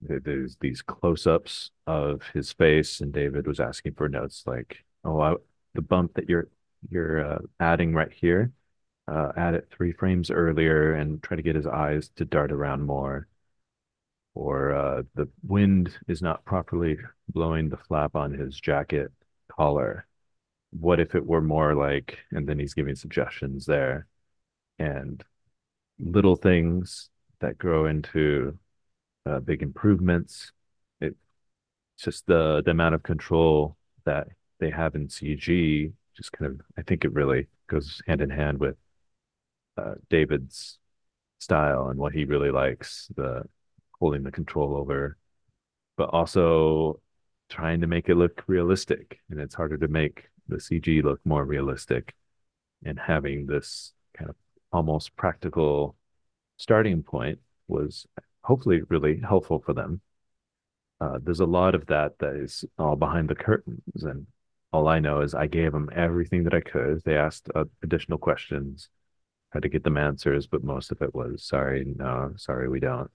there's 0.00 0.56
these 0.56 0.82
close-ups 0.82 1.70
of 1.86 2.22
his 2.34 2.52
face, 2.52 3.00
and 3.00 3.12
David 3.12 3.46
was 3.46 3.60
asking 3.60 3.94
for 3.94 4.08
notes 4.08 4.42
like, 4.46 4.84
"Oh, 5.04 5.20
I, 5.20 5.36
the 5.74 5.82
bump 5.82 6.14
that 6.14 6.28
you're 6.28 6.48
you're 6.90 7.24
uh, 7.24 7.38
adding 7.60 7.94
right 7.94 8.12
here, 8.12 8.52
uh, 9.08 9.32
add 9.36 9.54
it 9.54 9.68
three 9.70 9.92
frames 9.92 10.30
earlier, 10.30 10.94
and 10.94 11.22
try 11.22 11.36
to 11.36 11.42
get 11.42 11.56
his 11.56 11.66
eyes 11.66 12.10
to 12.16 12.24
dart 12.24 12.52
around 12.52 12.82
more." 12.82 13.28
Or 14.34 14.74
uh, 14.74 15.02
the 15.14 15.28
wind 15.46 15.96
is 16.08 16.20
not 16.22 16.44
properly 16.44 16.98
blowing 17.28 17.68
the 17.70 17.78
flap 17.78 18.16
on 18.16 18.32
his 18.34 18.60
jacket 18.60 19.12
collar. 19.48 20.06
What 20.70 21.00
if 21.00 21.14
it 21.14 21.24
were 21.26 21.40
more 21.40 21.74
like, 21.74 22.18
and 22.32 22.48
then 22.48 22.58
he's 22.58 22.74
giving 22.74 22.96
suggestions 22.96 23.66
there, 23.66 24.06
and 24.78 25.24
little 25.98 26.36
things 26.36 27.10
that 27.40 27.58
grow 27.58 27.86
into 27.86 28.58
uh, 29.26 29.40
big 29.40 29.62
improvements. 29.62 30.52
It 31.00 31.16
just 31.98 32.26
the 32.26 32.62
the 32.64 32.70
amount 32.72 32.94
of 32.94 33.02
control 33.02 33.76
that 34.04 34.28
they 34.60 34.70
have 34.70 34.94
in 34.94 35.08
CG 35.08 35.92
just 36.16 36.32
kind 36.32 36.50
of 36.52 36.60
I 36.78 36.82
think 36.82 37.04
it 37.04 37.12
really 37.12 37.48
goes 37.68 38.00
hand 38.06 38.20
in 38.20 38.30
hand 38.30 38.58
with 38.58 38.76
uh, 39.76 39.94
David's 40.08 40.78
style 41.38 41.88
and 41.88 41.98
what 41.98 42.14
he 42.14 42.24
really 42.24 42.50
likes 42.50 43.08
the 43.16 43.44
holding 43.98 44.22
the 44.22 44.30
control 44.30 44.76
over 44.76 45.16
but 45.96 46.10
also 46.10 47.00
trying 47.48 47.80
to 47.80 47.86
make 47.86 48.08
it 48.08 48.16
look 48.16 48.42
realistic 48.46 49.20
and 49.30 49.40
it's 49.40 49.54
harder 49.54 49.76
to 49.78 49.88
make 49.88 50.28
the 50.48 50.56
CG 50.56 51.02
look 51.02 51.20
more 51.24 51.44
realistic 51.44 52.14
and 52.84 52.98
having 52.98 53.46
this 53.46 53.92
kind 54.16 54.30
of 54.30 54.36
almost 54.72 55.14
practical 55.16 55.96
starting 56.56 57.02
point 57.02 57.38
was 57.68 58.06
hopefully 58.42 58.82
really 58.88 59.20
helpful 59.20 59.60
for 59.64 59.72
them. 59.74 60.00
Uh, 61.00 61.18
there's 61.22 61.40
a 61.40 61.46
lot 61.46 61.74
of 61.74 61.86
that 61.86 62.18
that 62.18 62.36
is 62.36 62.64
all 62.78 62.96
behind 62.96 63.28
the 63.28 63.34
curtains, 63.34 64.02
and 64.02 64.26
all 64.72 64.88
I 64.88 64.98
know 64.98 65.20
is 65.20 65.34
I 65.34 65.46
gave 65.46 65.72
them 65.72 65.90
everything 65.94 66.44
that 66.44 66.54
I 66.54 66.60
could. 66.60 67.02
They 67.04 67.16
asked 67.16 67.50
uh, 67.54 67.64
additional 67.82 68.18
questions, 68.18 68.88
tried 69.52 69.62
to 69.62 69.68
get 69.68 69.84
them 69.84 69.98
answers, 69.98 70.46
but 70.46 70.64
most 70.64 70.92
of 70.92 71.02
it 71.02 71.14
was 71.14 71.44
sorry, 71.44 71.84
no, 71.96 72.32
sorry, 72.36 72.68
we 72.68 72.80
don't. 72.80 73.10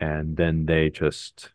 And 0.00 0.36
then 0.36 0.66
they 0.66 0.90
just 0.90 1.50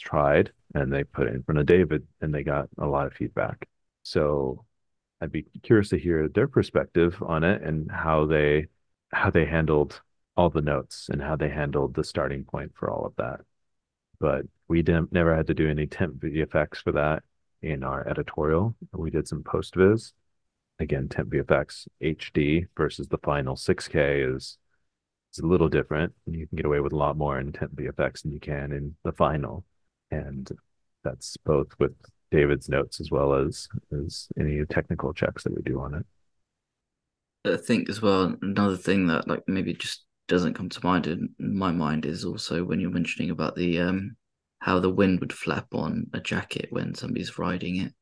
tried 0.00 0.52
and 0.74 0.92
they 0.92 1.04
put 1.04 1.26
it 1.26 1.34
in 1.34 1.42
front 1.42 1.58
of 1.58 1.66
David, 1.66 2.06
and 2.20 2.34
they 2.34 2.42
got 2.42 2.68
a 2.78 2.86
lot 2.86 3.06
of 3.06 3.14
feedback. 3.14 3.68
So 4.02 4.64
I'd 5.20 5.32
be 5.32 5.46
curious 5.62 5.90
to 5.90 5.98
hear 5.98 6.28
their 6.28 6.48
perspective 6.48 7.22
on 7.22 7.44
it 7.44 7.62
and 7.62 7.90
how 7.90 8.26
they 8.26 8.66
how 9.12 9.30
they 9.30 9.44
handled 9.44 10.00
all 10.36 10.50
the 10.50 10.60
notes 10.60 11.08
and 11.10 11.22
how 11.22 11.36
they 11.36 11.48
handled 11.48 11.94
the 11.94 12.04
starting 12.04 12.44
point 12.44 12.72
for 12.74 12.90
all 12.90 13.06
of 13.06 13.14
that. 13.16 13.40
But 14.20 14.46
we 14.68 14.82
didn't 14.82 15.12
never 15.12 15.34
had 15.34 15.46
to 15.48 15.54
do 15.54 15.68
any 15.68 15.86
temp 15.86 16.16
VFX 16.16 16.82
for 16.82 16.92
that 16.92 17.22
in 17.62 17.82
our 17.82 18.06
editorial. 18.08 18.76
We 18.92 19.10
did 19.10 19.28
some 19.28 19.42
post 19.42 19.74
viz. 19.74 20.12
Again, 20.78 21.08
temp 21.08 21.30
VFX 21.30 21.88
HD 22.02 22.66
versus 22.76 23.08
the 23.08 23.18
final 23.18 23.56
6K 23.56 24.34
is 24.34 24.58
is 25.32 25.42
a 25.42 25.46
little 25.46 25.68
different. 25.68 26.12
You 26.26 26.46
can 26.46 26.56
get 26.56 26.66
away 26.66 26.80
with 26.80 26.92
a 26.92 26.96
lot 26.96 27.16
more 27.16 27.38
in 27.38 27.52
temp 27.52 27.74
VFX 27.76 28.22
than 28.22 28.32
you 28.32 28.40
can 28.40 28.72
in 28.72 28.94
the 29.04 29.12
final. 29.12 29.64
And 30.10 30.50
that's 31.02 31.36
both 31.38 31.68
with 31.78 31.94
David's 32.30 32.68
notes 32.68 33.00
as 33.00 33.10
well 33.10 33.34
as 33.34 33.68
as 33.92 34.28
any 34.38 34.64
technical 34.66 35.12
checks 35.14 35.44
that 35.44 35.54
we 35.54 35.62
do 35.62 35.80
on 35.80 35.94
it. 35.94 36.06
I 37.48 37.56
think 37.56 37.88
as 37.88 38.02
well 38.02 38.34
another 38.42 38.76
thing 38.76 39.06
that 39.08 39.28
like 39.28 39.42
maybe 39.46 39.74
just 39.74 40.04
doesn't 40.28 40.54
come 40.54 40.68
to 40.68 40.84
mind 40.84 41.06
in 41.06 41.28
my 41.38 41.70
mind 41.70 42.04
is 42.04 42.24
also 42.24 42.64
when 42.64 42.80
you're 42.80 42.90
mentioning 42.90 43.30
about 43.30 43.54
the 43.54 43.80
um 43.80 44.16
how 44.60 44.80
the 44.80 44.90
wind 44.90 45.20
would 45.20 45.32
flap 45.32 45.66
on 45.72 46.06
a 46.12 46.20
jacket 46.20 46.66
when 46.70 46.94
somebody's 46.94 47.38
riding 47.38 47.76
it, 47.76 47.92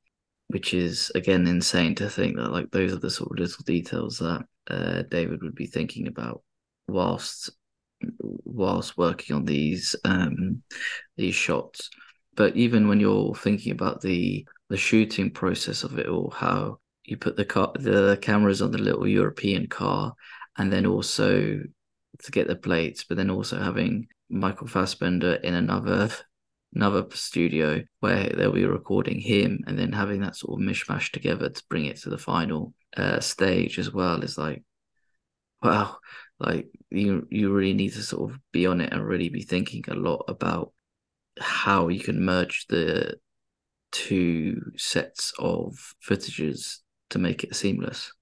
which 0.49 0.73
is 0.73 1.11
again 1.15 1.47
insane 1.47 1.95
to 1.97 2.09
think 2.09 2.37
that 2.37 2.53
like 2.53 2.71
those 2.71 2.93
are 2.93 2.99
the 2.99 3.11
sort 3.11 3.33
of 3.33 3.39
little 3.39 3.65
details 3.65 4.19
that 4.19 4.45
uh, 4.69 5.03
David 5.11 5.43
would 5.43 5.55
be 5.55 5.67
thinking 5.67 6.07
about 6.07 6.43
whilst 6.89 7.51
whilst 8.19 8.97
working 8.97 9.37
on 9.37 9.45
these 9.45 9.97
um 10.05 10.63
these 11.17 11.35
shots. 11.35 11.91
But 12.37 12.57
even 12.57 12.89
when 12.89 13.01
you're 13.01 13.35
thinking 13.35 13.73
about 13.73 14.01
the 14.01 14.47
the 14.71 14.77
shooting 14.77 15.31
process 15.31 15.85
of 15.85 15.99
it 15.99 16.09
all, 16.09 16.31
how 16.31 16.79
you 17.05 17.17
put 17.17 17.37
the 17.37 17.45
car 17.45 17.73
the 17.75 18.19
cameras 18.21 18.63
on 18.63 18.71
the 18.71 18.79
little 18.79 19.07
European 19.07 19.67
car, 19.67 20.15
and 20.57 20.73
then 20.73 20.87
also 20.87 21.61
to 22.23 22.31
get 22.31 22.47
the 22.47 22.57
plates, 22.57 23.05
but 23.05 23.17
then 23.17 23.31
also 23.31 23.59
having 23.59 24.07
Michael 24.29 24.67
Fassbender 24.67 25.35
in 25.35 25.55
another 25.55 26.11
another 26.75 27.07
studio 27.11 27.83
where 28.01 28.29
they'll 28.31 28.53
be 28.53 28.67
recording 28.67 29.21
him 29.21 29.61
and 29.67 29.79
then 29.79 29.93
having 29.93 30.21
that 30.21 30.35
sort 30.35 30.61
of 30.61 30.67
mishmash 30.67 31.13
together 31.13 31.49
to 31.49 31.63
bring 31.69 31.87
it 31.87 31.97
to 31.97 32.11
the 32.11 32.19
final 32.19 32.75
uh, 32.97 33.21
stage 33.21 33.79
as 33.79 33.93
well 33.93 34.23
is 34.23 34.37
like 34.37 34.63
wow 35.63 35.97
like 36.41 36.67
you 36.91 37.27
you 37.31 37.53
really 37.53 37.75
need 37.75 37.93
to 37.93 38.03
sort 38.03 38.31
of 38.31 38.39
be 38.53 38.67
on 38.67 38.81
it 38.81 38.93
and 38.93 39.07
really 39.07 39.29
be 39.29 39.43
thinking 39.43 39.85
a 39.89 39.95
lot 39.95 40.25
about 40.27 40.73
how 41.39 41.89
you 41.89 42.01
can 42.01 42.25
merge 42.25 42.67
the 42.69 43.15
two 43.93 44.61
sets 44.77 45.33
of 45.39 45.95
footages 46.07 46.79
to 47.11 47.19
make 47.19 47.45
it 47.45 47.55
seamless 47.55 48.13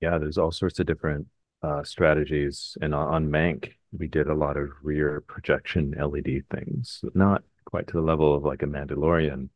yeah 0.00 0.18
there's 0.18 0.38
all 0.38 0.52
sorts 0.52 0.78
of 0.78 0.86
different 0.86 1.26
uh, 1.62 1.84
strategies. 1.84 2.76
And 2.80 2.94
on 2.94 3.28
Mank, 3.28 3.72
we 3.96 4.08
did 4.08 4.28
a 4.28 4.34
lot 4.34 4.56
of 4.56 4.70
rear 4.82 5.22
projection 5.26 5.92
LED 5.92 6.44
things, 6.50 7.04
not 7.14 7.42
quite 7.64 7.86
to 7.88 7.92
the 7.94 8.00
level 8.00 8.34
of 8.34 8.44
like 8.44 8.62
a 8.62 8.66
Mandalorian 8.66 9.48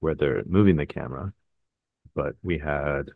where 0.00 0.14
they're 0.14 0.42
moving 0.46 0.76
the 0.76 0.86
camera, 0.86 1.32
but 2.14 2.34
we 2.42 2.58
had 2.58 3.10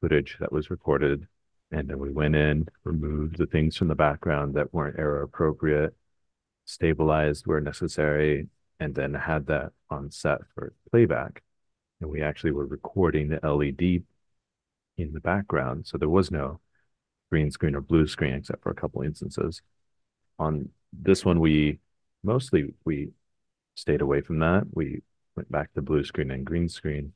footage 0.00 0.36
that 0.40 0.52
was 0.52 0.70
recorded 0.70 1.26
and 1.70 1.88
then 1.88 1.98
we 1.98 2.10
went 2.10 2.36
in, 2.36 2.68
removed 2.84 3.38
the 3.38 3.46
things 3.46 3.76
from 3.76 3.88
the 3.88 3.94
background 3.94 4.54
that 4.54 4.74
weren't 4.74 4.98
error 4.98 5.22
appropriate, 5.22 5.94
stabilized 6.66 7.46
where 7.46 7.62
necessary, 7.62 8.46
and 8.78 8.94
then 8.94 9.14
had 9.14 9.46
that 9.46 9.72
on 9.88 10.10
set 10.10 10.40
for 10.54 10.74
playback. 10.90 11.42
And 12.02 12.10
we 12.10 12.20
actually 12.20 12.50
were 12.50 12.66
recording 12.66 13.28
the 13.28 13.44
LED 13.46 14.02
in 14.98 15.12
the 15.12 15.20
background. 15.20 15.86
So 15.86 15.96
there 15.96 16.08
was 16.08 16.32
no 16.32 16.60
green 17.30 17.50
screen 17.52 17.76
or 17.76 17.80
blue 17.80 18.08
screen, 18.08 18.34
except 18.34 18.62
for 18.62 18.70
a 18.70 18.74
couple 18.74 19.02
instances. 19.02 19.62
On 20.38 20.68
this 20.92 21.24
one, 21.24 21.38
we 21.38 21.78
mostly 22.24 22.74
we 22.84 23.12
stayed 23.76 24.00
away 24.00 24.20
from 24.20 24.40
that. 24.40 24.64
We 24.72 25.02
went 25.36 25.50
back 25.50 25.72
to 25.74 25.82
blue 25.82 26.02
screen 26.02 26.32
and 26.32 26.44
green 26.44 26.68
screen, 26.68 27.12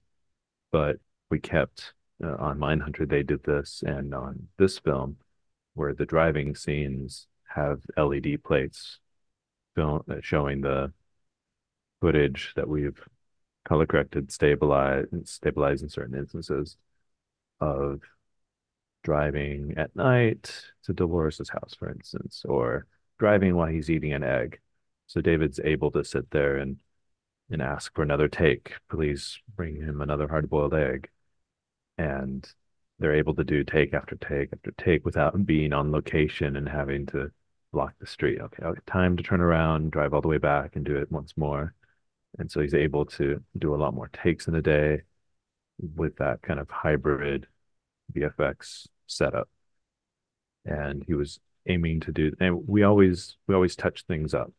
but 0.70 0.99
we 1.30 1.41
kept 1.41 1.93
uh, 2.22 2.37
on 2.37 2.59
Mindhunter. 2.59 3.09
They 3.09 3.24
did 3.24 3.43
this, 3.43 3.82
and 3.84 4.14
on 4.14 4.47
this 4.57 4.78
film, 4.78 5.16
where 5.74 5.95
the 5.95 6.07
driving 6.07 6.55
scenes 6.55 7.26
have 7.55 7.80
LED 7.97 8.45
plates 8.45 9.01
uh, 9.76 9.99
showing 10.20 10.61
the 10.61 10.93
footage 12.01 12.53
that 12.55 12.68
we've 12.68 13.01
color 13.66 13.86
corrected, 13.86 14.32
stabilized, 14.32 15.08
stabilized 15.28 15.82
in 15.82 15.88
certain 15.88 16.16
instances 16.16 16.76
of 17.60 18.00
driving 19.02 19.74
at 19.76 19.94
night 19.94 20.64
to 20.84 20.92
Dolores' 20.92 21.48
house, 21.48 21.74
for 21.78 21.90
instance, 21.90 22.44
or 22.48 22.86
driving 23.18 23.54
while 23.54 23.68
he's 23.68 23.90
eating 23.90 24.12
an 24.12 24.22
egg. 24.22 24.60
So 25.06 25.20
David's 25.20 25.60
able 25.62 25.90
to 25.92 26.04
sit 26.04 26.30
there 26.30 26.56
and 26.56 26.78
and 27.50 27.62
ask 27.62 27.94
for 27.94 28.02
another 28.02 28.28
take. 28.28 28.74
Please 28.90 29.38
bring 29.54 29.76
him 29.76 30.00
another 30.00 30.26
hard-boiled 30.26 30.74
egg. 30.74 31.08
And 31.96 32.46
they're 32.98 33.14
able 33.14 33.34
to 33.36 33.44
do 33.44 33.62
take 33.62 33.94
after 33.94 34.16
take 34.16 34.52
after 34.52 34.72
take 34.72 35.04
without 35.04 35.46
being 35.46 35.72
on 35.72 35.92
location 35.92 36.56
and 36.56 36.68
having 36.68 37.06
to 37.06 37.30
block 37.72 37.94
the 38.00 38.06
street. 38.06 38.40
Okay, 38.40 38.64
okay, 38.64 38.80
time 38.86 39.16
to 39.16 39.22
turn 39.22 39.40
around, 39.40 39.92
drive 39.92 40.14
all 40.14 40.22
the 40.22 40.28
way 40.28 40.38
back 40.38 40.76
and 40.76 40.84
do 40.84 40.96
it 40.96 41.12
once 41.12 41.34
more. 41.36 41.74
And 42.39 42.51
so 42.51 42.61
he's 42.61 42.74
able 42.74 43.07
to 43.07 43.43
do 43.59 43.74
a 43.74 43.76
lot 43.76 43.95
more 43.95 44.09
takes 44.09 44.49
in 44.49 44.55
a 44.55 44.62
day 44.62 45.03
with 45.78 46.16
that 46.16 46.43
kind 46.43 46.61
of 46.61 46.68
hybrid 46.70 47.47
VFX 48.12 48.89
setup. 49.07 49.49
And 50.64 51.05
he 51.07 51.14
was 51.14 51.41
aiming 51.68 51.99
to 51.99 52.12
do 52.12 52.32
and 52.39 52.66
we 52.68 52.84
always 52.84 53.37
we 53.49 53.55
always 53.55 53.74
touch 53.76 54.05
things 54.05 54.34
up. 54.34 54.53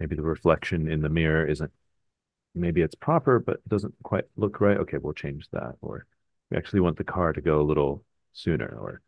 Maybe 0.00 0.16
the 0.16 0.22
reflection 0.22 0.90
in 0.90 1.02
the 1.02 1.08
mirror 1.08 1.46
isn't 1.46 1.72
maybe 2.54 2.82
it's 2.82 2.94
proper, 2.94 3.38
but 3.38 3.56
it 3.56 3.68
doesn't 3.68 3.94
quite 4.02 4.24
look 4.36 4.60
right. 4.60 4.78
Okay, 4.78 4.98
we'll 4.98 5.12
change 5.12 5.46
that. 5.52 5.76
Or 5.82 6.06
we 6.50 6.56
actually 6.56 6.80
want 6.80 6.96
the 6.96 7.04
car 7.04 7.32
to 7.32 7.40
go 7.40 7.60
a 7.60 7.62
little 7.62 8.04
sooner, 8.32 8.66
or 8.66 9.02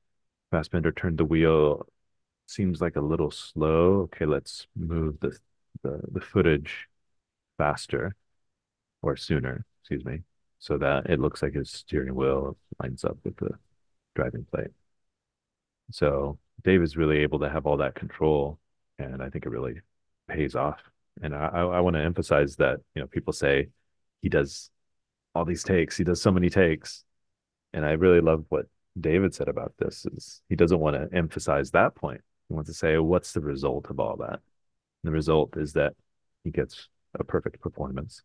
Fassbender 0.51 0.93
turned 0.93 1.19
the 1.19 1.25
wheel 1.25 1.87
seems 2.47 2.81
like 2.81 2.97
a 2.97 3.01
little 3.01 3.31
slow. 3.31 4.03
Okay, 4.03 4.27
let's 4.27 4.66
move 4.77 5.19
the 5.21 5.37
the, 5.83 6.01
the 6.12 6.21
footage 6.21 6.89
faster 7.59 8.14
or 9.02 9.16
sooner, 9.16 9.66
excuse 9.82 10.04
me, 10.04 10.22
so 10.59 10.78
that 10.78 11.11
it 11.11 11.20
looks 11.20 11.42
like 11.42 11.54
his 11.54 11.70
steering 11.70 12.14
wheel 12.14 12.56
lines 12.82 13.04
up 13.04 13.18
with 13.24 13.36
the 13.36 13.50
driving 14.14 14.44
plate. 14.50 14.70
So 15.90 16.38
Dave 16.64 16.82
is 16.82 16.96
really 16.96 17.18
able 17.18 17.38
to 17.40 17.48
have 17.48 17.66
all 17.66 17.76
that 17.78 17.94
control, 17.94 18.59
and 18.98 19.22
I 19.22 19.30
think 19.30 19.46
it 19.46 19.50
really 19.50 19.80
pays 20.28 20.54
off. 20.54 20.80
And 21.22 21.34
I, 21.34 21.48
I 21.48 21.80
want 21.80 21.96
to 21.96 22.02
emphasize 22.02 22.56
that 22.56 22.78
you 22.94 23.02
know 23.02 23.09
people 23.09 23.32
say 23.32 23.68
he 24.22 24.28
does 24.28 24.70
all 25.34 25.44
these 25.44 25.64
takes, 25.64 25.96
he 25.96 26.04
does 26.04 26.20
so 26.20 26.30
many 26.30 26.50
takes, 26.50 27.04
and 27.72 27.84
I 27.84 27.92
really 27.92 28.20
love 28.20 28.44
what 28.48 28.66
David 28.98 29.34
said 29.34 29.48
about 29.48 29.72
this. 29.78 30.06
Is 30.06 30.42
he 30.48 30.56
doesn't 30.56 30.80
want 30.80 30.96
to 30.96 31.16
emphasize 31.16 31.70
that 31.72 31.94
point. 31.94 32.20
He 32.48 32.54
wants 32.54 32.70
to 32.70 32.74
say 32.74 32.98
what's 32.98 33.32
the 33.32 33.40
result 33.40 33.90
of 33.90 34.00
all 34.00 34.16
that. 34.16 34.40
And 35.02 35.04
the 35.04 35.12
result 35.12 35.56
is 35.56 35.74
that 35.74 35.94
he 36.44 36.50
gets 36.50 36.88
a 37.14 37.24
perfect 37.24 37.61
performance 37.61 38.22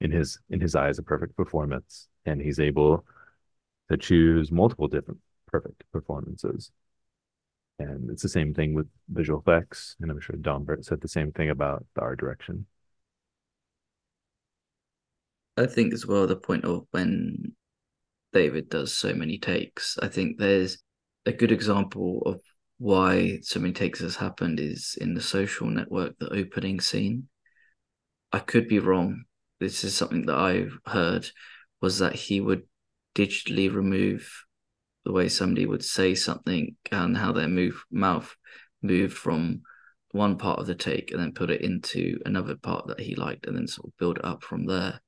in 0.00 0.10
his 0.10 0.38
in 0.50 0.60
his 0.60 0.74
eyes, 0.74 0.98
a 0.98 1.02
perfect 1.02 1.36
performance, 1.36 2.08
and 2.26 2.40
he's 2.40 2.60
able 2.60 3.04
to 3.90 3.96
choose 3.96 4.50
multiple 4.50 4.88
different 4.88 5.20
perfect 5.46 5.84
performances. 5.92 6.70
And 7.78 8.10
it's 8.10 8.22
the 8.22 8.28
same 8.28 8.54
thing 8.54 8.74
with 8.74 8.86
visual 9.08 9.40
effects. 9.40 9.96
And 10.00 10.10
I'm 10.10 10.20
sure 10.20 10.36
Don 10.36 10.64
Burt 10.64 10.84
said 10.84 11.00
the 11.00 11.08
same 11.08 11.32
thing 11.32 11.50
about 11.50 11.84
the 11.94 12.02
art 12.02 12.18
direction. 12.18 12.66
I 15.56 15.66
think 15.66 15.92
as 15.92 16.06
well 16.06 16.26
the 16.26 16.36
point 16.36 16.64
of 16.64 16.86
when 16.92 17.54
David 18.32 18.68
does 18.70 18.96
so 18.96 19.12
many 19.14 19.38
takes, 19.38 19.98
I 19.98 20.08
think 20.08 20.38
there's 20.38 20.78
a 21.26 21.32
good 21.32 21.52
example 21.52 22.22
of 22.24 22.40
why 22.78 23.38
so 23.42 23.60
many 23.60 23.72
takes 23.72 24.00
has 24.00 24.16
happened 24.16 24.58
is 24.58 24.96
in 25.00 25.14
the 25.14 25.20
social 25.20 25.66
network, 25.68 26.18
the 26.18 26.32
opening 26.32 26.80
scene. 26.80 27.28
I 28.32 28.38
could 28.38 28.68
be 28.68 28.78
wrong. 28.78 29.24
This 29.60 29.84
is 29.84 29.94
something 29.94 30.26
that 30.26 30.36
I've 30.36 30.78
heard 30.86 31.28
was 31.80 31.98
that 31.98 32.14
he 32.14 32.40
would 32.40 32.62
digitally 33.14 33.72
remove 33.72 34.44
the 35.04 35.12
way 35.12 35.28
somebody 35.28 35.66
would 35.66 35.84
say 35.84 36.14
something 36.14 36.76
and 36.90 37.16
how 37.16 37.32
their 37.32 37.48
move 37.48 37.84
mouth 37.90 38.34
moved 38.82 39.16
from 39.16 39.62
one 40.12 40.36
part 40.36 40.58
of 40.58 40.66
the 40.66 40.74
take 40.74 41.10
and 41.10 41.20
then 41.20 41.32
put 41.32 41.50
it 41.50 41.62
into 41.62 42.18
another 42.24 42.54
part 42.56 42.86
that 42.86 43.00
he 43.00 43.14
liked 43.14 43.46
and 43.46 43.56
then 43.56 43.66
sort 43.66 43.88
of 43.88 43.96
build 43.98 44.18
it 44.18 44.24
up 44.24 44.42
from 44.42 44.66
there 44.66 45.00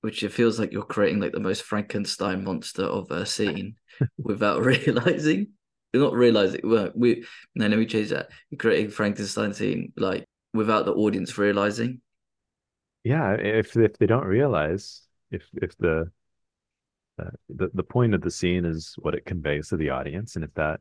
which 0.00 0.22
it 0.22 0.32
feels 0.32 0.58
like 0.58 0.72
you're 0.72 0.82
creating 0.82 1.20
like 1.20 1.32
the 1.32 1.40
most 1.40 1.62
frankenstein 1.62 2.42
monster 2.44 2.84
of 2.84 3.10
a 3.10 3.26
scene 3.26 3.74
without 4.18 4.62
realizing. 4.64 5.48
You're 5.92 6.04
not 6.04 6.14
realizing 6.14 6.60
well 6.64 6.90
we 6.94 7.24
no 7.54 7.66
let 7.66 7.78
me 7.78 7.86
change 7.86 8.10
that. 8.10 8.28
You're 8.50 8.58
creating 8.58 8.90
frankenstein 8.90 9.52
scene 9.52 9.92
like 9.96 10.24
without 10.54 10.84
the 10.84 10.92
audience 10.92 11.36
realizing 11.36 12.00
yeah 13.04 13.32
if 13.34 13.76
if 13.76 13.98
they 13.98 14.06
don't 14.06 14.26
realize 14.26 15.02
if 15.30 15.42
if 15.54 15.76
the 15.78 16.10
uh, 17.20 17.30
the 17.48 17.70
the 17.74 17.82
point 17.82 18.14
of 18.14 18.20
the 18.20 18.30
scene 18.30 18.64
is 18.64 18.94
what 18.98 19.14
it 19.14 19.26
conveys 19.26 19.68
to 19.68 19.76
the 19.76 19.90
audience, 19.90 20.36
and 20.36 20.44
if 20.44 20.52
that 20.54 20.80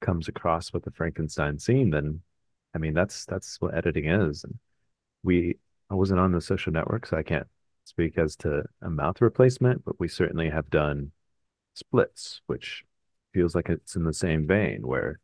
comes 0.00 0.28
across 0.28 0.72
with 0.72 0.84
the 0.84 0.90
Frankenstein 0.90 1.58
scene, 1.58 1.90
then 1.90 2.20
I 2.74 2.78
mean 2.78 2.94
that's 2.94 3.24
that's 3.26 3.60
what 3.60 3.74
editing 3.74 4.06
is. 4.08 4.44
And 4.44 4.58
we 5.22 5.58
I 5.90 5.94
wasn't 5.94 6.20
on 6.20 6.32
the 6.32 6.40
social 6.40 6.72
network, 6.72 7.06
so 7.06 7.16
I 7.16 7.22
can't 7.22 7.48
speak 7.84 8.18
as 8.18 8.36
to 8.36 8.64
a 8.82 8.90
mouth 8.90 9.20
replacement, 9.20 9.84
but 9.84 9.98
we 10.00 10.08
certainly 10.08 10.50
have 10.50 10.70
done 10.70 11.12
splits, 11.74 12.40
which 12.46 12.84
feels 13.32 13.54
like 13.54 13.68
it's 13.68 13.96
in 13.96 14.04
the 14.04 14.14
same 14.14 14.46
vein 14.46 14.86
where 14.86 15.20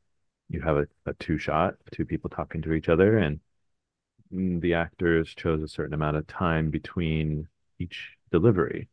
you 0.48 0.60
have 0.60 0.76
a, 0.76 0.86
a 1.06 1.14
two 1.14 1.38
shot, 1.38 1.74
two 1.92 2.04
people 2.04 2.30
talking 2.30 2.62
to 2.62 2.72
each 2.72 2.88
other, 2.88 3.18
and 3.18 3.40
the 4.32 4.74
actors 4.74 5.34
chose 5.34 5.62
a 5.62 5.68
certain 5.68 5.94
amount 5.94 6.16
of 6.16 6.26
time 6.26 6.70
between 6.70 7.48
each 7.78 8.16
delivery 8.30 8.88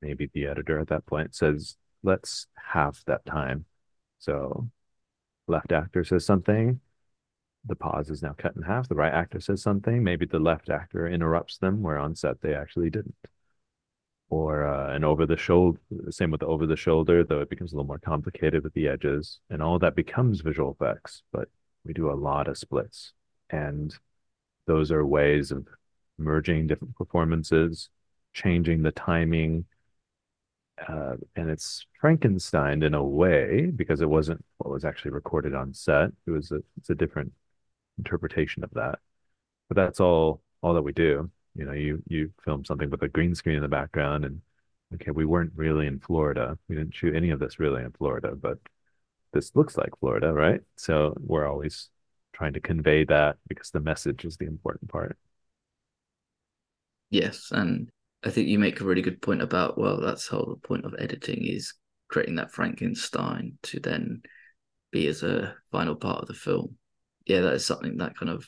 maybe 0.00 0.30
the 0.32 0.46
editor 0.46 0.78
at 0.78 0.88
that 0.88 1.06
point 1.06 1.34
says, 1.34 1.76
let's 2.02 2.46
half 2.54 3.02
that 3.06 3.24
time. 3.24 3.64
So 4.18 4.68
left 5.46 5.72
actor 5.72 6.04
says 6.04 6.24
something, 6.24 6.80
the 7.66 7.76
pause 7.76 8.10
is 8.10 8.22
now 8.22 8.34
cut 8.36 8.56
in 8.56 8.62
half. 8.62 8.88
The 8.88 8.94
right 8.94 9.12
actor 9.12 9.40
says 9.40 9.62
something, 9.62 10.02
maybe 10.02 10.26
the 10.26 10.38
left 10.38 10.70
actor 10.70 11.08
interrupts 11.08 11.58
them 11.58 11.82
where 11.82 11.98
on 11.98 12.14
set 12.14 12.40
they 12.40 12.54
actually 12.54 12.90
didn't. 12.90 13.16
Or 14.28 14.66
uh, 14.66 14.92
an 14.92 15.04
over 15.04 15.24
the 15.24 15.36
shoulder, 15.36 15.78
same 16.10 16.32
with 16.32 16.40
the 16.40 16.46
over 16.46 16.66
the 16.66 16.76
shoulder, 16.76 17.22
though 17.22 17.40
it 17.40 17.50
becomes 17.50 17.72
a 17.72 17.76
little 17.76 17.86
more 17.86 18.00
complicated 18.00 18.64
with 18.64 18.74
the 18.74 18.88
edges, 18.88 19.38
and 19.50 19.62
all 19.62 19.78
that 19.78 19.94
becomes 19.94 20.40
visual 20.40 20.72
effects. 20.72 21.22
But 21.30 21.48
we 21.84 21.92
do 21.92 22.10
a 22.10 22.14
lot 22.14 22.48
of 22.48 22.58
splits, 22.58 23.12
and 23.50 23.96
those 24.66 24.90
are 24.92 25.04
ways 25.06 25.50
of 25.52 25.66
merging 26.18 26.66
different 26.66 26.96
performances, 26.96 27.88
changing 28.34 28.82
the 28.82 28.92
timing, 28.92 29.66
uh, 30.88 31.16
and 31.34 31.50
it's 31.50 31.86
Frankenstein 32.00 32.82
in 32.82 32.94
a 32.94 33.02
way 33.02 33.66
because 33.66 34.00
it 34.00 34.08
wasn't 34.08 34.44
what 34.58 34.70
was 34.70 34.84
actually 34.84 35.10
recorded 35.12 35.54
on 35.54 35.72
set. 35.72 36.10
It 36.26 36.30
was 36.30 36.50
a 36.52 36.62
it's 36.78 36.90
a 36.90 36.94
different 36.94 37.32
interpretation 37.98 38.64
of 38.64 38.70
that. 38.74 38.98
But 39.68 39.76
that's 39.76 40.00
all 40.00 40.42
all 40.62 40.74
that 40.74 40.82
we 40.82 40.92
do. 40.92 41.30
You 41.54 41.64
know, 41.66 41.72
you 41.72 42.02
you 42.08 42.32
film 42.44 42.64
something 42.64 42.90
with 42.90 43.02
a 43.02 43.08
green 43.08 43.34
screen 43.34 43.56
in 43.56 43.62
the 43.62 43.68
background, 43.68 44.24
and 44.24 44.42
okay, 44.94 45.10
we 45.12 45.24
weren't 45.26 45.52
really 45.56 45.86
in 45.86 46.00
Florida. 46.00 46.58
We 46.68 46.76
didn't 46.76 46.94
shoot 46.94 47.16
any 47.16 47.30
of 47.30 47.40
this 47.40 47.58
really 47.60 47.82
in 47.82 47.92
Florida, 47.92 48.34
but 48.36 48.58
this 49.32 49.54
looks 49.56 49.76
like 49.76 49.98
Florida, 50.00 50.32
right? 50.32 50.62
So 50.76 51.14
we're 51.20 51.46
always 51.46 51.90
trying 52.36 52.52
to 52.52 52.60
convey 52.60 53.02
that 53.04 53.36
because 53.48 53.70
the 53.70 53.80
message 53.80 54.24
is 54.24 54.36
the 54.36 54.46
important 54.46 54.90
part. 54.90 55.16
Yes, 57.08 57.50
and 57.50 57.88
I 58.24 58.30
think 58.30 58.48
you 58.48 58.58
make 58.58 58.80
a 58.80 58.84
really 58.84 59.02
good 59.02 59.22
point 59.22 59.40
about 59.40 59.78
well, 59.78 60.00
that's 60.00 60.28
how 60.28 60.42
the 60.44 60.56
point 60.56 60.84
of 60.84 60.94
editing 60.98 61.46
is 61.46 61.72
creating 62.08 62.34
that 62.36 62.52
Frankenstein 62.52 63.58
to 63.62 63.80
then 63.80 64.22
be 64.92 65.06
as 65.06 65.22
a 65.22 65.54
final 65.72 65.96
part 65.96 66.22
of 66.22 66.28
the 66.28 66.34
film. 66.34 66.76
Yeah, 67.26 67.40
that 67.40 67.54
is 67.54 67.64
something 67.64 67.96
that 67.96 68.16
kind 68.18 68.30
of 68.30 68.46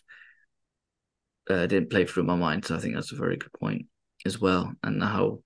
uh, 1.49 1.67
didn't 1.67 1.91
play 1.91 2.05
through 2.05 2.25
my 2.25 2.37
mind. 2.37 2.67
So 2.67 2.77
I 2.77 2.79
think 2.79 2.95
that's 2.95 3.13
a 3.13 3.17
very 3.17 3.37
good 3.37 3.53
point 3.55 3.87
as 4.27 4.39
well, 4.39 4.73
and 4.83 5.03
how 5.03 5.43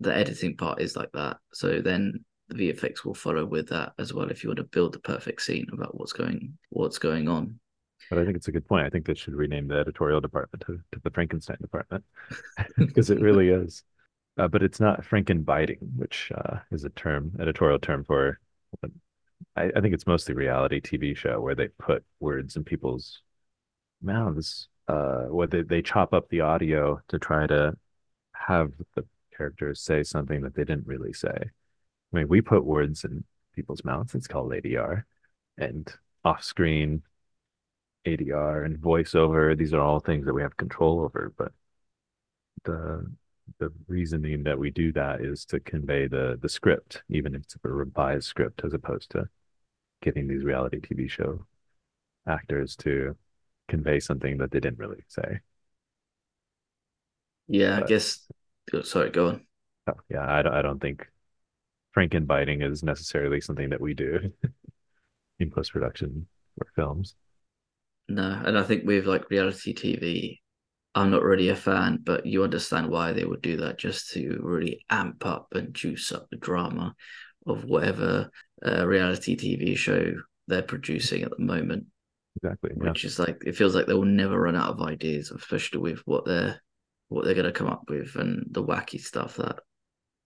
the 0.00 0.14
editing 0.14 0.56
part 0.56 0.80
is 0.80 0.96
like 0.96 1.12
that. 1.12 1.36
So 1.52 1.80
then 1.80 2.24
the 2.48 2.72
VFX 2.72 3.04
will 3.04 3.14
follow 3.14 3.46
with 3.46 3.68
that 3.68 3.92
as 3.98 4.12
well. 4.12 4.28
If 4.28 4.42
you 4.42 4.50
want 4.50 4.58
to 4.58 4.64
build 4.64 4.92
the 4.92 5.00
perfect 5.00 5.42
scene 5.42 5.66
about 5.72 5.96
what's 5.96 6.12
going 6.12 6.58
what's 6.70 6.98
going 6.98 7.28
on. 7.28 7.60
But 8.10 8.18
I 8.18 8.24
think 8.24 8.36
it's 8.36 8.48
a 8.48 8.52
good 8.52 8.66
point. 8.66 8.86
I 8.86 8.90
think 8.90 9.06
they 9.06 9.14
should 9.14 9.34
rename 9.34 9.68
the 9.68 9.76
editorial 9.76 10.20
department 10.20 10.62
to, 10.66 10.78
to 10.92 11.00
the 11.02 11.10
Frankenstein 11.10 11.58
department 11.60 12.04
because 12.76 13.10
it 13.10 13.20
really 13.20 13.48
is. 13.48 13.82
Uh, 14.38 14.48
but 14.48 14.62
it's 14.62 14.80
not 14.80 15.02
Frankenbiting, 15.02 15.78
which 15.96 16.30
uh, 16.34 16.58
is 16.70 16.84
a 16.84 16.90
term, 16.90 17.32
editorial 17.40 17.78
term 17.78 18.04
for. 18.04 18.38
I, 19.56 19.70
I, 19.74 19.80
think 19.80 19.94
it's 19.94 20.06
mostly 20.06 20.34
reality 20.34 20.80
TV 20.80 21.16
show 21.16 21.40
where 21.40 21.54
they 21.54 21.68
put 21.68 22.04
words 22.20 22.56
in 22.56 22.64
people's 22.64 23.22
mouths, 24.02 24.68
uh, 24.88 25.24
where 25.24 25.46
they, 25.46 25.62
they 25.62 25.82
chop 25.82 26.12
up 26.12 26.28
the 26.28 26.42
audio 26.42 27.00
to 27.08 27.18
try 27.18 27.46
to 27.46 27.74
have 28.34 28.72
the 28.94 29.04
characters 29.36 29.80
say 29.80 30.02
something 30.02 30.42
that 30.42 30.54
they 30.54 30.64
didn't 30.64 30.86
really 30.86 31.12
say. 31.12 31.34
I 31.36 32.16
mean, 32.16 32.28
we 32.28 32.40
put 32.40 32.64
words 32.64 33.04
in 33.04 33.24
people's 33.54 33.84
mouths. 33.84 34.14
It's 34.14 34.28
called 34.28 34.52
ADR, 34.52 35.04
and 35.58 35.90
off 36.24 36.42
screen 36.42 37.02
ADR 38.06 38.64
and 38.64 38.78
voiceover. 38.78 39.56
These 39.56 39.74
are 39.74 39.80
all 39.80 40.00
things 40.00 40.26
that 40.26 40.34
we 40.34 40.42
have 40.42 40.56
control 40.56 41.00
over, 41.00 41.32
but 41.36 41.52
the 42.64 43.10
the 43.58 43.72
reasoning 43.86 44.42
that 44.42 44.58
we 44.58 44.70
do 44.70 44.92
that 44.92 45.20
is 45.20 45.44
to 45.46 45.60
convey 45.60 46.06
the 46.08 46.38
the 46.40 46.48
script, 46.48 47.02
even 47.08 47.34
if 47.34 47.42
it's 47.42 47.56
a 47.56 47.68
revised 47.68 48.24
script, 48.26 48.62
as 48.64 48.74
opposed 48.74 49.10
to 49.10 49.28
getting 50.02 50.28
these 50.28 50.44
reality 50.44 50.80
TV 50.80 51.08
show 51.08 51.46
actors 52.28 52.76
to 52.76 53.16
convey 53.68 54.00
something 54.00 54.38
that 54.38 54.50
they 54.50 54.60
didn't 54.60 54.78
really 54.78 55.04
say. 55.08 55.40
Yeah, 57.48 57.76
but, 57.78 57.84
I 57.84 57.86
guess. 57.88 58.26
Oh, 58.72 58.82
sorry, 58.82 59.10
go 59.10 59.28
on. 59.28 59.46
Oh, 59.88 59.94
yeah, 60.10 60.26
I 60.26 60.42
don't. 60.42 60.54
I 60.54 60.62
don't 60.62 60.80
think 60.80 61.06
Frankenbiting 61.96 62.68
is 62.68 62.82
necessarily 62.82 63.40
something 63.40 63.70
that 63.70 63.80
we 63.80 63.94
do 63.94 64.32
in 65.38 65.50
post 65.50 65.72
production 65.72 66.26
for 66.58 66.66
films. 66.76 67.14
No, 68.08 68.42
and 68.44 68.56
I 68.58 68.62
think 68.62 68.84
with 68.84 69.06
like 69.06 69.30
reality 69.30 69.74
TV, 69.74 70.40
I'm 70.94 71.10
not 71.10 71.22
really 71.22 71.48
a 71.48 71.56
fan, 71.56 71.98
but 72.02 72.24
you 72.24 72.44
understand 72.44 72.88
why 72.88 73.12
they 73.12 73.24
would 73.24 73.42
do 73.42 73.58
that 73.58 73.78
just 73.78 74.12
to 74.12 74.38
really 74.42 74.84
amp 74.88 75.26
up 75.26 75.48
and 75.52 75.74
juice 75.74 76.12
up 76.12 76.28
the 76.30 76.36
drama 76.36 76.94
of 77.46 77.64
whatever 77.64 78.30
uh, 78.64 78.86
reality 78.86 79.36
TV 79.36 79.76
show 79.76 80.14
they're 80.46 80.62
producing 80.62 81.22
at 81.22 81.30
the 81.30 81.42
moment. 81.42 81.86
Exactly. 82.42 82.70
Which 82.74 83.04
is 83.04 83.18
like 83.18 83.42
it 83.44 83.56
feels 83.56 83.74
like 83.74 83.86
they 83.86 83.94
will 83.94 84.04
never 84.04 84.40
run 84.40 84.56
out 84.56 84.70
of 84.70 84.82
ideas, 84.82 85.30
especially 85.30 85.80
with 85.80 86.00
what 86.06 86.24
they're 86.24 86.60
what 87.08 87.24
they're 87.24 87.34
gonna 87.34 87.52
come 87.52 87.68
up 87.68 87.84
with 87.88 88.14
and 88.16 88.46
the 88.50 88.64
wacky 88.64 89.00
stuff 89.00 89.36
that 89.36 89.58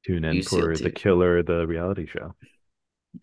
tune 0.05 0.24
in 0.24 0.43
for 0.43 0.76
the 0.76 0.91
killer, 0.91 1.43
the 1.43 1.66
reality 1.66 2.07
show. 2.07 2.35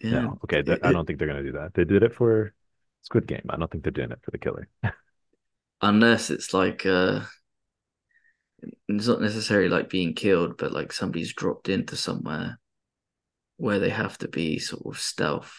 Yeah. 0.02 0.22
No, 0.22 0.40
okay. 0.44 0.60
It, 0.60 0.80
I 0.84 0.92
don't 0.92 1.06
think 1.06 1.20
they're 1.20 1.28
gonna 1.28 1.44
do 1.44 1.54
that. 1.54 1.74
They 1.74 1.86
did 1.86 2.04
it 2.04 2.14
for 2.14 2.54
Squid 3.02 3.28
Game. 3.28 3.46
I 3.50 3.58
don't 3.58 3.72
think 3.72 3.84
they're 3.84 3.92
doing 3.92 4.12
it 4.12 4.20
for 4.24 4.32
the 4.32 4.38
killer. 4.38 4.68
Unless 5.82 6.30
it's 6.32 6.54
like 6.54 6.86
uh 6.86 7.22
it's 8.88 9.08
not 9.08 9.22
necessarily 9.22 9.70
like 9.70 9.90
being 9.90 10.14
killed, 10.14 10.58
but 10.58 10.72
like 10.72 10.92
somebody's 10.92 11.34
dropped 11.34 11.70
into 11.70 11.96
somewhere 11.96 12.60
where 13.58 13.80
they 13.80 13.90
have 13.90 14.18
to 14.20 14.28
be 14.28 14.60
sort 14.60 14.84
of 14.86 15.00
stealth 15.00 15.54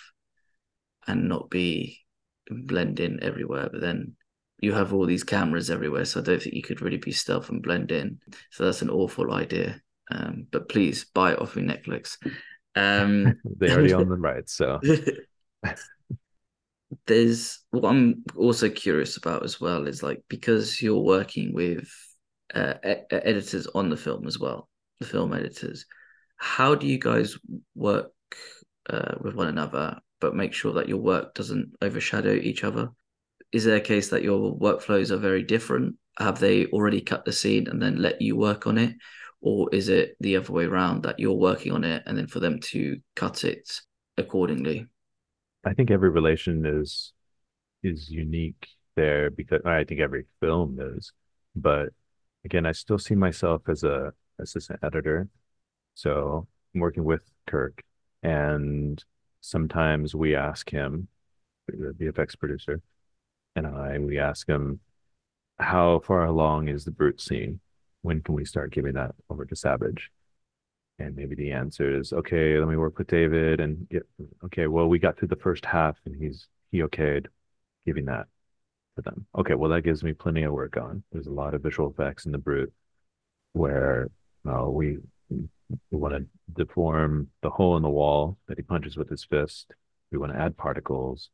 and 1.07 1.29
not 1.29 1.51
be 1.51 2.01
blend 2.51 3.01
in 3.01 3.23
everywhere. 3.23 3.69
But 3.71 3.81
then 3.81 4.17
you 4.61 4.73
have 4.73 4.93
all 4.93 5.07
these 5.07 5.25
cameras 5.25 5.71
everywhere, 5.71 6.05
so 6.05 6.21
I 6.21 6.25
don't 6.25 6.43
think 6.43 6.55
you 6.55 6.63
could 6.63 6.81
really 6.81 6.99
be 6.99 7.13
stealth 7.13 7.49
and 7.49 7.63
blend 7.63 7.93
in. 7.93 8.19
So 8.51 8.65
that's 8.65 8.83
an 8.83 8.91
awful 8.91 9.33
idea. 9.33 9.81
Um, 10.11 10.47
but 10.51 10.69
please 10.69 11.05
buy 11.15 11.33
it 11.33 11.41
off 11.41 11.57
of 11.57 11.63
Netflix. 11.63 12.17
Um, 12.75 13.35
they 13.59 13.73
already 13.73 13.95
own 13.95 14.09
the 14.09 14.17
rights, 14.17 14.55
so 14.55 14.81
there's 17.07 17.61
what 17.71 17.89
I'm 17.89 18.25
also 18.37 18.69
curious 18.69 19.17
about 19.17 19.45
as 19.45 19.61
well 19.61 19.87
is 19.87 20.03
like 20.03 20.23
because 20.29 20.81
you're 20.81 21.01
working 21.01 21.53
with 21.53 21.89
uh, 22.55 22.75
e- 22.85 23.05
editors 23.11 23.67
on 23.75 23.91
the 23.91 23.97
film 23.97 24.27
as 24.27 24.39
well, 24.39 24.69
the 25.01 25.07
film 25.07 25.33
editors. 25.33 25.87
How 26.37 26.75
do 26.75 26.87
you 26.87 26.99
guys 26.99 27.37
work 27.75 28.13
uh, 28.89 29.17
with 29.21 29.35
one 29.35 29.49
another, 29.49 29.99
but 30.21 30.35
make 30.35 30.55
sure 30.55 30.73
that 30.75 30.89
your 30.89 30.99
work 30.99 31.35
doesn't 31.35 31.73
overshadow 31.83 32.33
each 32.33 32.65
other? 32.65 32.91
Is 33.53 33.65
there 33.65 33.77
a 33.77 33.81
case 33.81 34.09
that 34.11 34.23
your 34.23 34.57
workflows 34.59 35.11
are 35.11 35.19
very 35.19 35.43
different? 35.43 35.97
Have 36.19 36.39
they 36.39 36.67
already 36.67 37.01
cut 37.01 37.25
the 37.25 37.33
scene 37.33 37.69
and 37.69 37.81
then 37.81 37.97
let 37.97 38.21
you 38.21 38.37
work 38.37 38.67
on 38.67 38.79
it? 38.79 38.95
Or 39.41 39.69
is 39.73 39.89
it 39.89 40.17
the 40.21 40.37
other 40.37 40.53
way 40.53 40.65
around 40.65 41.03
that 41.05 41.19
you're 41.19 41.33
working 41.33 41.73
on 41.73 41.85
it 41.85 42.03
and 42.07 42.17
then 42.17 42.27
for 42.27 42.41
them 42.41 42.61
to 42.61 42.99
cut 43.15 43.45
it 43.45 43.71
accordingly? 44.17 44.87
I 45.65 45.75
think 45.75 45.91
every 45.91 46.11
relation 46.11 46.65
is 46.67 47.13
is 47.83 48.11
unique 48.11 48.69
there 48.97 49.31
because 49.31 49.63
I 49.65 49.85
think 49.85 50.01
every 50.01 50.25
film 50.41 50.79
is. 50.81 51.13
But 51.55 51.91
again, 52.45 52.67
I 52.67 52.73
still 52.73 52.99
see 52.99 53.15
myself 53.15 53.63
as 53.69 53.85
a 53.85 54.13
assistant 54.39 54.81
editor. 54.83 55.29
So 55.95 56.47
I'm 56.75 56.81
working 56.81 57.05
with 57.05 57.23
Kirk 57.47 57.83
and 58.23 59.03
sometimes 59.41 60.15
we 60.15 60.35
ask 60.35 60.71
him, 60.71 61.09
the 61.69 61.95
VFX 61.99 62.39
producer, 62.39 62.81
and 63.57 63.67
I, 63.67 63.99
we 63.99 64.19
ask 64.19 64.49
him, 64.49 64.81
how 65.59 66.01
far 66.01 66.25
along 66.25 66.69
is 66.69 66.85
the 66.85 66.91
brute 66.91 67.21
scene? 67.21 67.61
When 68.03 68.23
can 68.23 68.35
we 68.35 68.45
start 68.45 68.73
giving 68.73 68.95
that 68.95 69.15
over 69.29 69.45
to 69.45 69.57
Savage? 69.57 70.11
And 70.99 71.15
maybe 71.15 71.37
the 71.37 71.53
answer 71.53 71.97
is, 71.97 72.13
okay, 72.13 72.59
let 72.59 72.69
me 72.69 72.77
work 72.77 72.99
with 72.99 73.07
David 73.07 73.61
and 73.61 73.89
get, 73.89 74.07
okay, 74.45 74.67
well, 74.67 74.89
we 74.89 74.99
got 74.99 75.17
through 75.17 75.29
the 75.29 75.37
first 75.37 75.65
half 75.65 75.97
and 76.05 76.17
he's, 76.21 76.49
he 76.73 76.79
okayed 76.79 77.27
giving 77.87 78.07
that 78.07 78.27
to 78.97 79.03
them. 79.03 79.27
Okay, 79.37 79.55
well, 79.55 79.71
that 79.71 79.83
gives 79.83 80.03
me 80.03 80.13
plenty 80.13 80.43
of 80.43 80.53
work 80.53 80.77
on. 80.77 81.05
There's 81.13 81.29
a 81.29 81.33
lot 81.33 81.55
of 81.55 81.63
visual 81.63 81.91
effects 81.91 82.27
in 82.27 82.33
the 82.33 82.39
brute 82.39 82.73
where 83.53 84.11
uh, 84.49 84.69
we, 84.69 84.99
we 85.31 85.49
want 85.91 86.15
to 86.15 86.27
deform 86.53 87.29
the 87.43 87.51
hole 87.51 87.77
in 87.77 87.83
the 87.83 87.89
wall 87.89 88.37
that 88.49 88.59
he 88.59 88.63
punches 88.63 88.97
with 88.97 89.09
his 89.09 89.25
fist. 89.25 89.73
We 90.11 90.19
want 90.19 90.33
to 90.33 90.39
add 90.41 90.57
particles. 90.57 91.31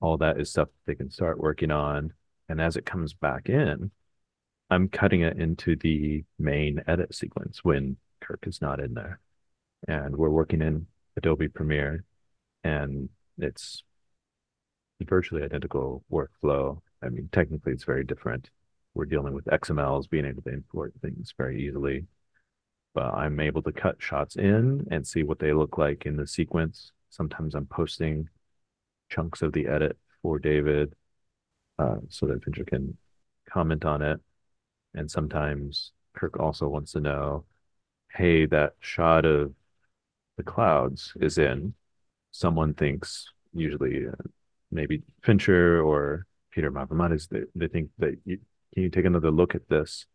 All 0.00 0.16
that 0.18 0.40
is 0.40 0.50
stuff 0.50 0.68
that 0.68 0.90
they 0.90 0.94
can 0.96 1.10
start 1.10 1.38
working 1.38 1.70
on. 1.70 2.12
And 2.48 2.60
as 2.60 2.76
it 2.76 2.86
comes 2.86 3.12
back 3.12 3.48
in, 3.48 3.92
I'm 4.70 4.88
cutting 4.88 5.20
it 5.20 5.38
into 5.38 5.76
the 5.76 6.24
main 6.38 6.82
edit 6.86 7.14
sequence 7.14 7.62
when 7.62 7.96
Kirk 8.20 8.44
is 8.46 8.60
not 8.60 8.80
in 8.80 8.94
there. 8.94 9.20
And 9.88 10.16
we're 10.16 10.30
working 10.30 10.62
in 10.62 10.86
Adobe 11.16 11.48
Premiere 11.48 12.04
and 12.64 13.08
it's 13.38 13.82
virtually 15.02 15.42
identical 15.42 16.04
workflow. 16.10 16.80
I 17.02 17.08
mean, 17.08 17.28
technically 17.32 17.72
it's 17.72 17.84
very 17.84 18.04
different. 18.04 18.50
We're 18.94 19.06
dealing 19.06 19.34
with 19.34 19.44
XMLs, 19.46 20.10
being 20.10 20.26
able 20.26 20.42
to 20.42 20.50
import 20.50 20.92
things 21.00 21.32
very 21.36 21.66
easily. 21.66 22.06
But 22.94 23.14
I'm 23.14 23.38
able 23.40 23.62
to 23.62 23.72
cut 23.72 23.96
shots 23.98 24.36
in 24.36 24.86
and 24.90 25.06
see 25.06 25.22
what 25.22 25.38
they 25.38 25.52
look 25.52 25.78
like 25.78 26.06
in 26.06 26.16
the 26.16 26.26
sequence. 26.26 26.92
Sometimes 27.08 27.54
I'm 27.54 27.66
posting 27.66 28.28
chunks 29.08 29.42
of 29.42 29.52
the 29.52 29.66
edit 29.68 29.96
for 30.22 30.38
David 30.38 30.94
uh, 31.78 31.96
so 32.08 32.26
that 32.26 32.44
Fincher 32.44 32.64
can 32.64 32.96
comment 33.48 33.84
on 33.84 34.02
it. 34.02 34.20
And 34.94 35.10
sometimes 35.10 35.92
Kirk 36.14 36.38
also 36.40 36.68
wants 36.68 36.92
to 36.92 37.00
know 37.00 37.44
hey, 38.14 38.46
that 38.46 38.74
shot 38.80 39.24
of 39.24 39.52
the 40.36 40.42
clouds 40.42 41.12
is 41.20 41.38
in, 41.38 41.74
someone 42.30 42.74
thinks, 42.74 43.26
usually 43.52 44.06
uh, 44.06 44.22
maybe 44.70 45.02
Fincher 45.22 45.82
or 45.82 46.26
Peter 46.50 46.70
Mavromates, 46.70 47.28
they, 47.28 47.42
they 47.54 47.68
think 47.68 47.90
that 47.98 48.16
you, 48.24 48.38
can 48.74 48.82
you 48.84 48.90
take 48.90 49.04
another 49.04 49.30
look 49.30 49.54
at 49.54 49.68
this? 49.68 50.06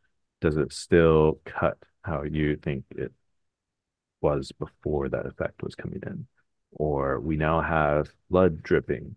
Does 0.42 0.58
it 0.58 0.74
still 0.74 1.40
cut 1.46 1.78
how 2.02 2.24
you 2.24 2.56
think 2.56 2.86
it 2.96 3.12
was 4.22 4.52
before 4.52 5.10
that 5.10 5.26
effect 5.26 5.64
was 5.64 5.76
coming 5.76 6.02
in? 6.06 6.28
Or 6.72 7.20
we 7.20 7.38
now 7.38 7.62
have 7.62 8.10
blood 8.30 8.62
dripping 8.62 9.16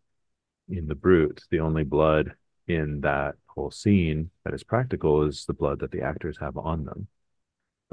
in 0.69 0.87
the 0.87 0.95
brute. 0.95 1.43
The 1.51 1.61
only 1.61 1.85
blood 1.85 2.35
in 2.67 3.01
that 3.01 3.35
whole 3.47 3.71
scene 3.71 4.31
that 4.45 4.55
is 4.55 4.63
practical 4.63 5.25
is 5.25 5.45
the 5.45 5.55
blood 5.55 5.81
that 5.81 5.91
the 5.91 6.03
actors 6.03 6.39
have 6.41 6.57
on 6.57 6.85
them 6.85 7.09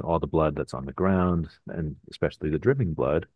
all 0.02 0.18
the 0.18 0.26
blood 0.26 0.56
that's 0.56 0.74
on 0.74 0.84
the 0.86 0.92
ground 0.92 1.48
and 1.68 1.96
especially 2.10 2.50
the 2.50 2.58
dripping 2.58 2.94
blood. 2.94 3.26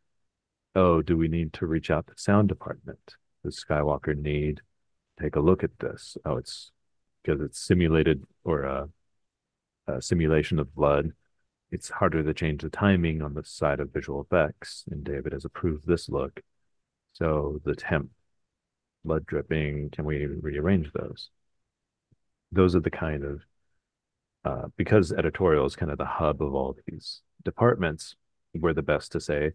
Oh, 0.74 1.02
do 1.02 1.16
we 1.16 1.28
need 1.28 1.52
to 1.54 1.66
reach 1.66 1.90
out 1.90 2.06
the 2.06 2.14
sound 2.16 2.48
department? 2.48 3.16
Does 3.44 3.64
Skywalker 3.64 4.16
need 4.16 4.60
take 5.20 5.36
a 5.36 5.40
look 5.40 5.64
at 5.64 5.78
this? 5.78 6.16
Oh, 6.24 6.36
it's 6.36 6.72
because 7.22 7.40
it's 7.40 7.58
simulated 7.58 8.24
or 8.44 8.62
a, 8.62 8.88
a 9.86 10.02
simulation 10.02 10.58
of 10.58 10.74
blood. 10.74 11.12
It's 11.70 11.90
harder 11.90 12.22
to 12.22 12.34
change 12.34 12.62
the 12.62 12.70
timing 12.70 13.22
on 13.22 13.34
the 13.34 13.44
side 13.44 13.80
of 13.80 13.92
visual 13.92 14.20
effects, 14.20 14.84
and 14.90 15.04
David 15.04 15.32
has 15.32 15.44
approved 15.44 15.86
this 15.86 16.08
look. 16.08 16.40
So 17.12 17.60
the 17.64 17.74
temp, 17.74 18.10
blood 19.04 19.26
dripping, 19.26 19.90
can 19.90 20.04
we 20.04 20.22
even 20.22 20.40
rearrange 20.40 20.92
those? 20.92 21.30
Those 22.52 22.74
are 22.74 22.80
the 22.80 22.90
kind 22.90 23.24
of 23.24 23.42
uh, 24.44 24.68
because 24.76 25.12
editorial 25.12 25.66
is 25.66 25.76
kind 25.76 25.92
of 25.92 25.98
the 25.98 26.04
hub 26.04 26.42
of 26.42 26.54
all 26.54 26.76
these 26.86 27.22
departments, 27.44 28.16
we're 28.54 28.72
the 28.72 28.82
best 28.82 29.12
to 29.12 29.20
say, 29.20 29.52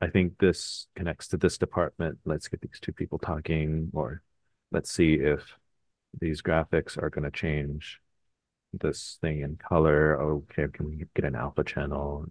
I 0.00 0.08
think 0.08 0.38
this 0.38 0.86
connects 0.96 1.28
to 1.28 1.36
this 1.36 1.56
department. 1.56 2.18
Let's 2.24 2.48
get 2.48 2.60
these 2.60 2.80
two 2.80 2.92
people 2.92 3.18
talking, 3.18 3.90
or 3.92 4.22
let's 4.72 4.92
see 4.92 5.14
if 5.14 5.56
these 6.20 6.42
graphics 6.42 7.00
are 7.00 7.10
going 7.10 7.24
to 7.24 7.30
change 7.30 8.00
this 8.72 9.18
thing 9.20 9.40
in 9.40 9.56
color. 9.56 10.20
Okay, 10.20 10.66
can 10.72 10.86
we 10.86 11.04
get 11.14 11.24
an 11.24 11.36
alpha 11.36 11.64
channel? 11.64 12.26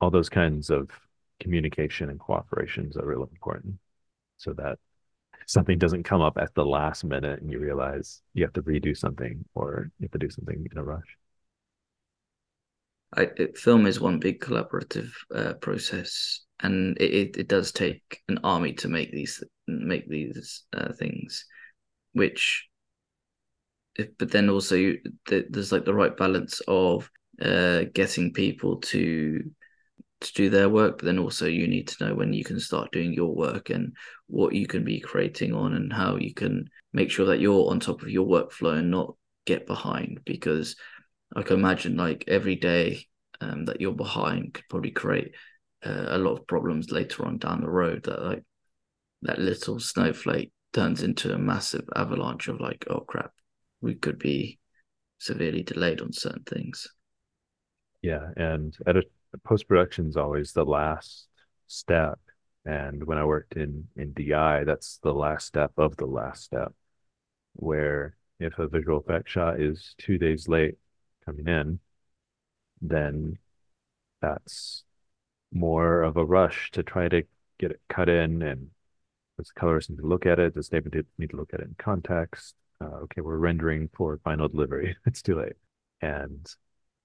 All 0.00 0.10
those 0.10 0.28
kinds 0.28 0.70
of 0.70 0.90
communication 1.38 2.10
and 2.10 2.18
cooperations 2.18 2.96
are 2.96 3.06
really 3.06 3.28
important 3.32 3.78
so 4.36 4.52
that 4.54 4.78
something 5.50 5.78
doesn't 5.78 6.04
come 6.04 6.20
up 6.20 6.38
at 6.38 6.54
the 6.54 6.64
last 6.64 7.04
minute 7.04 7.40
and 7.40 7.50
you 7.50 7.58
realize 7.58 8.22
you 8.34 8.44
have 8.44 8.52
to 8.52 8.62
redo 8.62 8.96
something 8.96 9.44
or 9.54 9.90
you 9.98 10.04
have 10.04 10.12
to 10.12 10.18
do 10.18 10.30
something 10.30 10.64
in 10.70 10.78
a 10.78 10.84
rush. 10.84 11.16
I, 13.16 13.22
it, 13.36 13.58
film 13.58 13.86
is 13.86 14.00
one 14.00 14.20
big 14.20 14.40
collaborative 14.40 15.10
uh, 15.34 15.54
process, 15.54 16.42
and 16.60 16.96
it, 16.98 17.12
it, 17.12 17.36
it, 17.38 17.48
does 17.48 17.72
take 17.72 18.22
an 18.28 18.38
army 18.44 18.72
to 18.74 18.88
make 18.88 19.10
these 19.10 19.42
make 19.66 20.08
these 20.08 20.62
uh, 20.72 20.92
things, 20.92 21.44
which, 22.12 22.68
if, 23.96 24.16
but 24.16 24.30
then 24.30 24.48
also 24.48 24.76
you, 24.76 24.98
there's 25.26 25.72
like 25.72 25.84
the 25.84 25.92
right 25.92 26.16
balance 26.16 26.60
of 26.68 27.10
uh, 27.42 27.82
getting 27.92 28.32
people 28.32 28.76
to 28.76 29.42
to 30.20 30.32
do 30.34 30.50
their 30.50 30.68
work, 30.68 30.98
but 30.98 31.06
then 31.06 31.18
also 31.18 31.46
you 31.46 31.66
need 31.66 31.88
to 31.88 32.04
know 32.04 32.14
when 32.14 32.32
you 32.32 32.44
can 32.44 32.60
start 32.60 32.92
doing 32.92 33.12
your 33.12 33.34
work 33.34 33.70
and 33.70 33.94
what 34.26 34.54
you 34.54 34.66
can 34.66 34.84
be 34.84 35.00
creating 35.00 35.54
on 35.54 35.74
and 35.74 35.92
how 35.92 36.16
you 36.16 36.34
can 36.34 36.68
make 36.92 37.10
sure 37.10 37.26
that 37.26 37.40
you're 37.40 37.70
on 37.70 37.80
top 37.80 38.02
of 38.02 38.10
your 38.10 38.26
workflow 38.26 38.78
and 38.78 38.90
not 38.90 39.14
get 39.46 39.66
behind 39.66 40.20
because 40.24 40.76
I 41.34 41.42
can 41.42 41.58
imagine 41.58 41.96
like 41.96 42.24
every 42.28 42.56
day 42.56 43.06
um, 43.40 43.64
that 43.66 43.80
you're 43.80 43.92
behind 43.92 44.54
could 44.54 44.68
probably 44.68 44.90
create 44.90 45.34
uh, 45.84 46.06
a 46.08 46.18
lot 46.18 46.32
of 46.32 46.46
problems 46.46 46.90
later 46.90 47.24
on 47.24 47.38
down 47.38 47.62
the 47.62 47.70
road 47.70 48.04
that 48.04 48.22
like 48.22 48.44
that 49.22 49.38
little 49.38 49.80
snowflake 49.80 50.52
turns 50.72 51.02
into 51.02 51.32
a 51.32 51.38
massive 51.38 51.88
avalanche 51.96 52.48
of 52.48 52.60
like 52.60 52.84
oh 52.90 53.00
crap 53.00 53.32
we 53.80 53.94
could 53.94 54.18
be 54.18 54.58
severely 55.18 55.62
delayed 55.62 56.00
on 56.00 56.12
certain 56.12 56.42
things. 56.44 56.86
Yeah 58.02 58.30
and 58.36 58.76
edit 58.86 59.10
post 59.38 59.68
production 59.68 60.08
is 60.08 60.16
always 60.16 60.52
the 60.52 60.64
last 60.64 61.28
step. 61.66 62.18
And 62.64 63.04
when 63.04 63.18
I 63.18 63.24
worked 63.24 63.56
in 63.56 63.88
in 63.96 64.12
DI, 64.12 64.64
that's 64.64 64.98
the 65.02 65.14
last 65.14 65.46
step 65.46 65.72
of 65.76 65.96
the 65.96 66.06
last 66.06 66.44
step. 66.44 66.72
Where 67.54 68.16
if 68.38 68.58
a 68.58 68.68
visual 68.68 68.98
effect 68.98 69.28
shot 69.28 69.60
is 69.60 69.94
two 69.98 70.18
days 70.18 70.48
late 70.48 70.76
coming 71.24 71.48
in, 71.48 71.80
then 72.80 73.38
that's 74.20 74.84
more 75.52 76.02
of 76.02 76.16
a 76.16 76.24
rush 76.24 76.70
to 76.72 76.82
try 76.82 77.08
to 77.08 77.22
get 77.58 77.70
it 77.72 77.80
cut 77.88 78.08
in 78.08 78.42
and 78.42 78.70
Does 79.38 79.48
the 79.48 79.60
colorist 79.60 79.90
need 79.90 79.98
to 79.98 80.06
look 80.06 80.26
at 80.26 80.38
it? 80.38 80.54
Does 80.54 80.68
David 80.68 81.06
need 81.18 81.30
to 81.30 81.36
look 81.36 81.54
at 81.54 81.60
it 81.60 81.68
in 81.68 81.76
context? 81.78 82.54
Uh, 82.82 82.96
okay, 83.04 83.20
we're 83.20 83.36
rendering 83.38 83.88
for 83.94 84.18
final 84.24 84.48
delivery. 84.48 84.96
it's 85.06 85.22
too 85.22 85.36
late. 85.36 85.54
And 86.02 86.46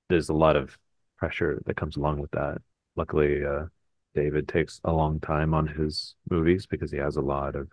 there's 0.09 0.29
a 0.29 0.33
lot 0.33 0.55
of 0.55 0.77
pressure 1.17 1.61
that 1.65 1.77
comes 1.77 1.97
along 1.97 2.19
with 2.19 2.31
that. 2.31 2.61
Luckily, 2.95 3.43
uh, 3.45 3.65
David 4.13 4.47
takes 4.47 4.79
a 4.83 4.93
long 4.93 5.19
time 5.19 5.53
on 5.53 5.67
his 5.67 6.15
movies 6.29 6.65
because 6.65 6.91
he 6.91 6.97
has 6.97 7.17
a 7.17 7.21
lot 7.21 7.55
of 7.55 7.69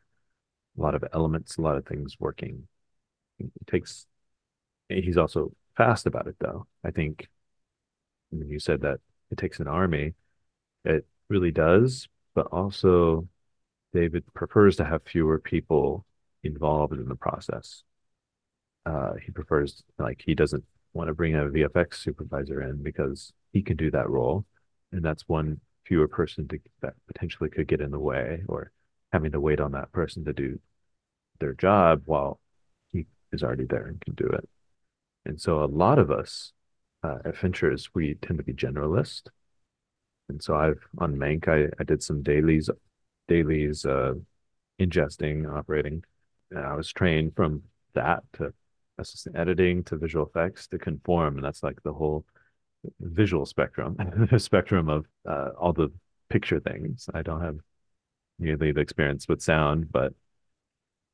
a 0.79 0.81
lot 0.81 0.95
of 0.95 1.05
elements, 1.13 1.59
a 1.59 1.63
lot 1.63 1.77
of 1.77 1.87
things 1.87 2.17
working. 2.19 2.67
It 3.39 3.51
takes 3.67 4.07
he's 4.89 5.17
also 5.17 5.53
fast 5.77 6.07
about 6.07 6.27
it 6.27 6.37
though. 6.41 6.67
I 6.85 6.91
think 6.91 7.29
when 8.31 8.49
you 8.49 8.59
said 8.59 8.81
that 8.83 9.01
it 9.31 9.39
takes 9.39 9.61
an 9.61 9.69
army, 9.69 10.15
it 10.85 11.07
really 11.29 11.51
does, 11.51 12.09
but 12.35 12.47
also 12.47 13.29
David 13.93 14.25
prefers 14.35 14.77
to 14.77 14.85
have 14.85 15.03
fewer 15.05 15.39
people 15.39 16.05
involved 16.43 16.95
in 16.95 17.09
the 17.09 17.17
process. 17.17 17.85
Uh, 18.85 19.15
he 19.25 19.31
prefers 19.31 19.83
like 19.99 20.23
he 20.25 20.35
doesn't 20.35 20.65
want 20.93 21.09
to 21.09 21.15
bring 21.15 21.35
a 21.35 21.45
VFX 21.45 21.95
supervisor 21.95 22.63
in 22.63 22.83
because 22.83 23.33
he 23.53 23.63
can 23.63 23.77
do 23.77 23.91
that 23.91 24.09
role, 24.09 24.45
and 24.93 25.03
that's 25.03 25.29
one 25.29 25.61
fewer 25.87 26.09
person 26.09 26.47
to, 26.49 26.59
that 26.81 26.95
potentially 27.07 27.51
could 27.51 27.67
get 27.67 27.81
in 27.81 27.91
the 27.91 27.99
way 27.99 28.43
or 28.49 28.71
having 29.13 29.33
to 29.33 29.41
wait 29.41 29.61
on 29.61 29.73
that 29.73 29.93
person 29.93 30.25
to 30.25 30.33
do 30.33 30.59
their 31.41 31.55
job 31.55 32.03
while 32.07 32.41
he 32.89 33.07
is 33.33 33.43
already 33.43 33.65
there 33.65 33.87
and 33.87 34.01
can 34.01 34.15
do 34.15 34.27
it. 34.27 34.49
And 35.25 35.41
so 35.41 35.63
a 35.63 35.67
lot 35.67 35.99
of 35.99 36.11
us 36.11 36.53
uh, 37.03 37.19
at 37.25 37.35
Finchers, 37.35 37.91
we 37.95 38.15
tend 38.15 38.39
to 38.39 38.45
be 38.45 38.53
generalist. 38.53 39.23
And 40.29 40.43
so 40.43 40.55
I've 40.55 40.81
on 40.99 41.17
Mank, 41.17 41.49
I, 41.49 41.71
I 41.79 41.85
did 41.85 42.03
some 42.03 42.23
dailies, 42.23 42.71
dailies, 43.29 43.85
uh, 43.85 44.15
ingesting, 44.81 45.53
operating. 45.53 46.05
And 46.51 46.61
I 46.61 46.75
was 46.75 46.93
trained 46.93 47.35
from 47.35 47.63
that 47.95 48.23
to 48.35 48.53
assistant 48.99 49.37
editing 49.37 49.85
to 49.85 49.97
visual 49.97 50.27
effects 50.27 50.67
to 50.69 50.79
conform. 50.79 51.37
And 51.37 51.45
that's 51.45 51.63
like 51.63 51.83
the 51.83 51.93
whole 51.93 52.25
visual 53.01 53.47
spectrum, 53.47 53.97
the 54.31 54.39
spectrum 54.39 54.89
of 54.89 55.07
uh, 55.29 55.51
all 55.59 55.73
the 55.73 55.91
picture 56.29 56.61
things. 56.61 57.09
I 57.15 57.23
don't 57.23 57.43
have 57.43 57.59
nearly 58.39 58.73
the 58.73 58.81
experience 58.81 59.29
with 59.29 59.43
sound, 59.43 59.91
but 59.93 60.15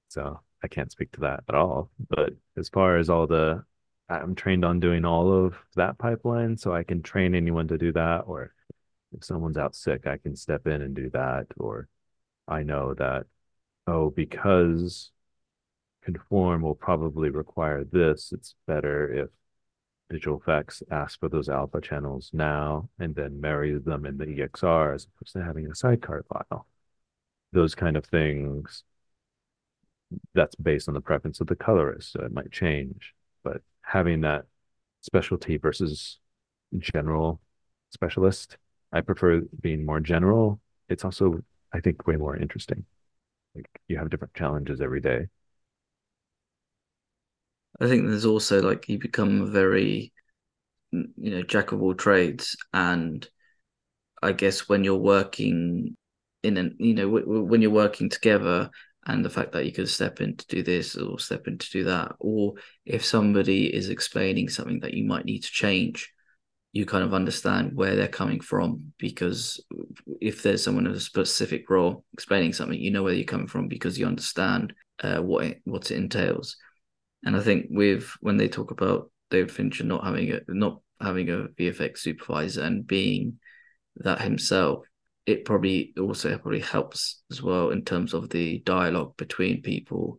so 0.08 0.40
I 0.62 0.68
can't 0.68 0.90
speak 0.90 1.12
to 1.12 1.20
that 1.20 1.44
at 1.48 1.54
all. 1.54 1.90
But 2.08 2.30
as 2.56 2.68
far 2.68 2.96
as 2.96 3.10
all 3.10 3.26
the, 3.26 3.64
I'm 4.08 4.34
trained 4.34 4.64
on 4.64 4.80
doing 4.80 5.04
all 5.04 5.32
of 5.32 5.54
that 5.76 5.98
pipeline, 5.98 6.56
so 6.56 6.72
I 6.72 6.82
can 6.82 7.02
train 7.02 7.34
anyone 7.34 7.68
to 7.68 7.78
do 7.78 7.92
that. 7.92 8.24
Or 8.26 8.52
if 9.12 9.24
someone's 9.24 9.58
out 9.58 9.74
sick, 9.74 10.06
I 10.06 10.16
can 10.16 10.34
step 10.36 10.66
in 10.66 10.82
and 10.82 10.94
do 10.94 11.10
that. 11.10 11.46
Or 11.58 11.88
I 12.46 12.62
know 12.62 12.94
that, 12.94 13.26
oh, 13.86 14.10
because 14.10 15.10
conform 16.12 16.62
will 16.62 16.74
probably 16.74 17.28
require 17.28 17.84
this, 17.84 18.32
it's 18.32 18.54
better 18.66 19.12
if 19.12 19.28
visual 20.10 20.38
effects 20.38 20.82
ask 20.90 21.20
for 21.20 21.28
those 21.28 21.50
alpha 21.50 21.82
channels 21.82 22.30
now 22.32 22.88
and 22.98 23.14
then 23.14 23.38
marry 23.38 23.78
them 23.78 24.06
in 24.06 24.16
the 24.16 24.24
EXR 24.24 24.94
as 24.94 25.06
opposed 25.06 25.34
to 25.34 25.44
having 25.44 25.66
a 25.66 25.74
sidecar 25.74 26.24
file. 26.32 26.66
Those 27.52 27.74
kind 27.74 27.94
of 27.94 28.06
things 28.06 28.84
that's 30.34 30.54
based 30.54 30.88
on 30.88 30.94
the 30.94 31.02
preference 31.02 31.42
of 31.42 31.46
the 31.46 31.56
colorist, 31.56 32.12
so 32.12 32.22
it 32.22 32.32
might 32.32 32.50
change. 32.50 33.14
But 33.44 33.60
having 33.82 34.22
that 34.22 34.46
specialty 35.02 35.58
versus 35.58 36.18
general 36.78 37.42
specialist, 37.90 38.56
I 38.94 39.02
prefer 39.02 39.42
being 39.60 39.84
more 39.84 40.00
general. 40.00 40.58
It's 40.88 41.04
also, 41.04 41.44
I 41.74 41.80
think, 41.80 42.06
way 42.06 42.16
more 42.16 42.34
interesting. 42.34 42.86
Like 43.54 43.68
you 43.88 43.98
have 43.98 44.08
different 44.08 44.32
challenges 44.32 44.80
every 44.80 45.02
day. 45.02 45.28
I 47.80 47.86
think 47.88 48.06
there's 48.06 48.24
also 48.26 48.60
like 48.62 48.88
you 48.88 48.98
become 48.98 49.52
very, 49.52 50.12
you 50.92 51.30
know, 51.30 51.42
jack 51.42 51.72
of 51.72 51.82
all 51.82 51.94
trades, 51.94 52.56
and 52.72 53.26
I 54.22 54.32
guess 54.32 54.68
when 54.68 54.84
you're 54.84 54.96
working 54.96 55.96
in 56.42 56.56
an, 56.56 56.76
you 56.78 56.94
know, 56.94 57.18
w- 57.18 57.42
when 57.42 57.62
you're 57.62 57.70
working 57.70 58.08
together, 58.10 58.70
and 59.06 59.24
the 59.24 59.30
fact 59.30 59.52
that 59.52 59.66
you 59.66 59.72
could 59.72 59.88
step 59.88 60.20
in 60.20 60.36
to 60.36 60.46
do 60.48 60.62
this 60.62 60.96
or 60.96 61.18
step 61.18 61.48
in 61.48 61.58
to 61.58 61.70
do 61.70 61.84
that, 61.84 62.14
or 62.20 62.54
if 62.86 63.04
somebody 63.04 63.74
is 63.74 63.88
explaining 63.90 64.48
something 64.48 64.80
that 64.80 64.94
you 64.94 65.04
might 65.04 65.24
need 65.24 65.40
to 65.44 65.50
change, 65.50 66.12
you 66.72 66.86
kind 66.86 67.04
of 67.04 67.14
understand 67.14 67.72
where 67.74 67.96
they're 67.96 68.08
coming 68.08 68.40
from 68.40 68.92
because 68.98 69.60
if 70.20 70.42
there's 70.42 70.62
someone 70.62 70.86
in 70.86 70.92
a 70.94 71.00
specific 71.00 71.70
role 71.70 72.04
explaining 72.12 72.52
something, 72.52 72.78
you 72.80 72.90
know 72.90 73.02
where 73.02 73.14
you're 73.14 73.24
coming 73.24 73.46
from 73.48 73.68
because 73.68 73.98
you 73.98 74.06
understand 74.06 74.72
uh, 75.02 75.18
what 75.20 75.44
it, 75.46 75.60
what 75.64 75.90
it 75.90 75.96
entails. 75.96 76.56
And 77.24 77.36
I 77.36 77.40
think 77.40 77.66
with 77.70 78.10
when 78.20 78.36
they 78.36 78.48
talk 78.48 78.70
about 78.70 79.10
David 79.30 79.50
Fincher 79.50 79.84
not 79.84 80.04
having 80.04 80.32
a 80.32 80.40
not 80.48 80.80
having 81.00 81.30
a 81.30 81.48
VFX 81.58 81.98
supervisor 81.98 82.62
and 82.62 82.86
being 82.86 83.38
that 83.96 84.20
himself, 84.20 84.86
it 85.26 85.44
probably 85.44 85.92
also 85.98 86.36
probably 86.38 86.60
helps 86.60 87.22
as 87.30 87.42
well 87.42 87.70
in 87.70 87.84
terms 87.84 88.14
of 88.14 88.30
the 88.30 88.60
dialogue 88.60 89.16
between 89.16 89.62
people 89.62 90.18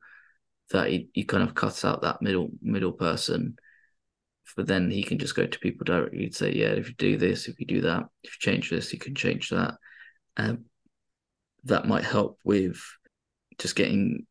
that 0.71 0.89
he, 0.89 1.09
he 1.13 1.23
kind 1.23 1.41
of 1.41 1.55
cuts 1.55 1.83
out 1.83 2.01
that 2.01 2.21
middle 2.21 2.49
middle 2.61 2.91
person. 2.91 3.55
But 4.55 4.67
then 4.67 4.89
he 4.89 5.03
can 5.03 5.19
just 5.19 5.35
go 5.35 5.45
to 5.45 5.59
people 5.59 5.85
directly 5.85 6.25
and 6.25 6.35
say 6.35 6.53
yeah 6.53 6.69
if 6.69 6.89
you 6.89 6.95
do 6.95 7.17
this 7.17 7.47
if 7.47 7.59
you 7.59 7.67
do 7.67 7.81
that 7.81 8.05
if 8.23 8.31
you 8.33 8.39
change 8.39 8.69
this 8.69 8.91
you 8.91 8.99
can 8.99 9.15
change 9.15 9.49
that. 9.49 9.75
Um, 10.37 10.65
that 11.65 11.87
might 11.87 12.03
help 12.03 12.39
with 12.43 12.81
just 13.57 13.75
getting 13.75 14.25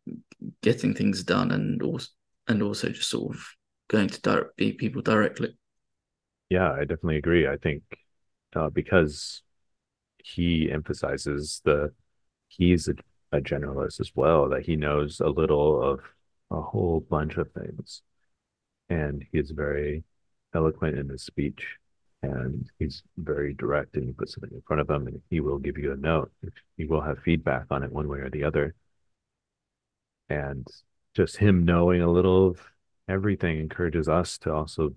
getting 0.62 0.94
things 0.94 1.22
done 1.22 1.50
and 1.50 1.82
also 1.82 2.08
and 2.48 2.62
also 2.62 2.88
just 2.88 3.10
sort 3.10 3.34
of 3.34 3.44
going 3.88 4.08
to 4.08 4.20
direct 4.20 4.56
people 4.56 5.02
directly. 5.02 5.56
Yeah, 6.48 6.72
I 6.72 6.80
definitely 6.80 7.18
agree. 7.18 7.46
I 7.46 7.56
think 7.56 7.82
uh, 8.56 8.70
because 8.70 9.42
he 10.18 10.70
emphasizes 10.70 11.60
the 11.64 11.92
he's 12.48 12.88
a, 12.88 12.94
a 13.32 13.40
generalist 13.40 14.00
as 14.00 14.12
well, 14.14 14.48
that 14.48 14.64
he 14.64 14.76
knows 14.76 15.20
a 15.20 15.28
little 15.28 15.82
of 15.82 16.00
a 16.50 16.60
whole 16.60 17.00
bunch 17.00 17.36
of 17.36 17.50
things, 17.52 18.02
and 18.88 19.24
he's 19.32 19.50
very 19.50 20.04
eloquent 20.54 20.98
in 20.98 21.08
his 21.08 21.22
speech, 21.22 21.76
and 22.22 22.70
he's 22.78 23.02
very 23.18 23.54
direct, 23.54 23.96
and 23.96 24.06
you 24.06 24.14
put 24.14 24.30
something 24.30 24.50
in 24.52 24.62
front 24.66 24.80
of 24.80 24.88
him, 24.88 25.06
and 25.06 25.20
he 25.28 25.40
will 25.40 25.58
give 25.58 25.76
you 25.76 25.92
a 25.92 25.96
note. 25.96 26.32
He 26.76 26.86
will 26.86 27.02
have 27.02 27.18
feedback 27.18 27.66
on 27.70 27.82
it 27.82 27.92
one 27.92 28.08
way 28.08 28.20
or 28.20 28.30
the 28.30 28.44
other, 28.44 28.74
and 30.30 30.66
just 31.14 31.36
him 31.36 31.64
knowing 31.64 32.02
a 32.02 32.10
little 32.10 32.48
of 32.48 32.60
everything 33.08 33.58
encourages 33.58 34.08
us 34.08 34.38
to 34.38 34.52
also 34.52 34.94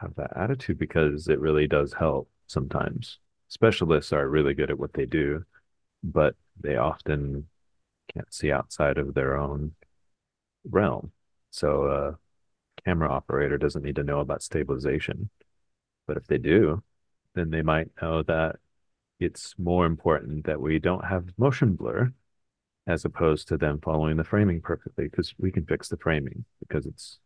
have 0.00 0.14
that 0.16 0.36
attitude 0.36 0.78
because 0.78 1.28
it 1.28 1.40
really 1.40 1.66
does 1.66 1.92
help 1.92 2.28
sometimes. 2.46 3.18
Specialists 3.48 4.12
are 4.12 4.28
really 4.28 4.54
good 4.54 4.70
at 4.70 4.78
what 4.78 4.92
they 4.92 5.06
do, 5.06 5.44
but 6.02 6.34
they 6.60 6.76
often 6.76 7.46
can't 8.12 8.32
see 8.32 8.52
outside 8.52 8.98
of 8.98 9.14
their 9.14 9.36
own 9.36 9.72
realm. 10.68 11.12
So 11.50 11.86
a 11.86 12.82
camera 12.84 13.10
operator 13.10 13.58
doesn't 13.58 13.82
need 13.82 13.96
to 13.96 14.04
know 14.04 14.20
about 14.20 14.42
stabilization. 14.42 15.30
But 16.06 16.16
if 16.16 16.26
they 16.26 16.38
do, 16.38 16.82
then 17.34 17.50
they 17.50 17.62
might 17.62 17.90
know 18.00 18.22
that 18.24 18.56
it's 19.20 19.54
more 19.58 19.86
important 19.86 20.46
that 20.46 20.60
we 20.60 20.78
don't 20.78 21.04
have 21.04 21.32
motion 21.36 21.74
blur 21.74 22.12
as 22.88 23.04
opposed 23.04 23.46
to 23.48 23.58
them 23.58 23.78
following 23.82 24.16
the 24.16 24.24
framing 24.24 24.60
perfectly 24.62 25.04
because 25.04 25.34
we 25.38 25.52
can 25.52 25.64
fix 25.66 25.88
the 25.88 25.96
framing 25.98 26.44
because 26.66 26.86
it's 26.86 27.18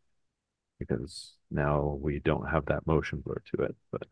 because 0.80 1.34
now 1.52 1.96
we 2.00 2.18
don't 2.18 2.50
have 2.50 2.66
that 2.66 2.84
motion 2.86 3.22
blur 3.24 3.40
to 3.46 3.62
it 3.62 3.76
but 3.92 4.02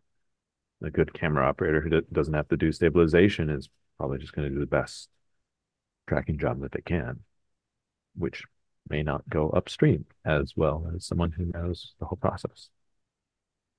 a 0.82 0.90
good 0.90 1.12
camera 1.12 1.46
operator 1.46 1.80
who 1.80 2.00
doesn't 2.12 2.34
have 2.34 2.48
to 2.48 2.56
do 2.56 2.70
stabilization 2.70 3.50
is 3.50 3.68
probably 3.98 4.18
just 4.18 4.32
going 4.32 4.48
to 4.48 4.54
do 4.54 4.60
the 4.60 4.66
best 4.66 5.08
tracking 6.08 6.38
job 6.38 6.60
that 6.60 6.72
they 6.72 6.80
can 6.80 7.18
which 8.16 8.44
may 8.88 9.02
not 9.02 9.28
go 9.28 9.50
upstream 9.50 10.04
as 10.24 10.52
well 10.56 10.90
as 10.94 11.04
someone 11.04 11.32
who 11.32 11.46
knows 11.46 11.94
the 11.98 12.06
whole 12.06 12.18
process 12.18 12.70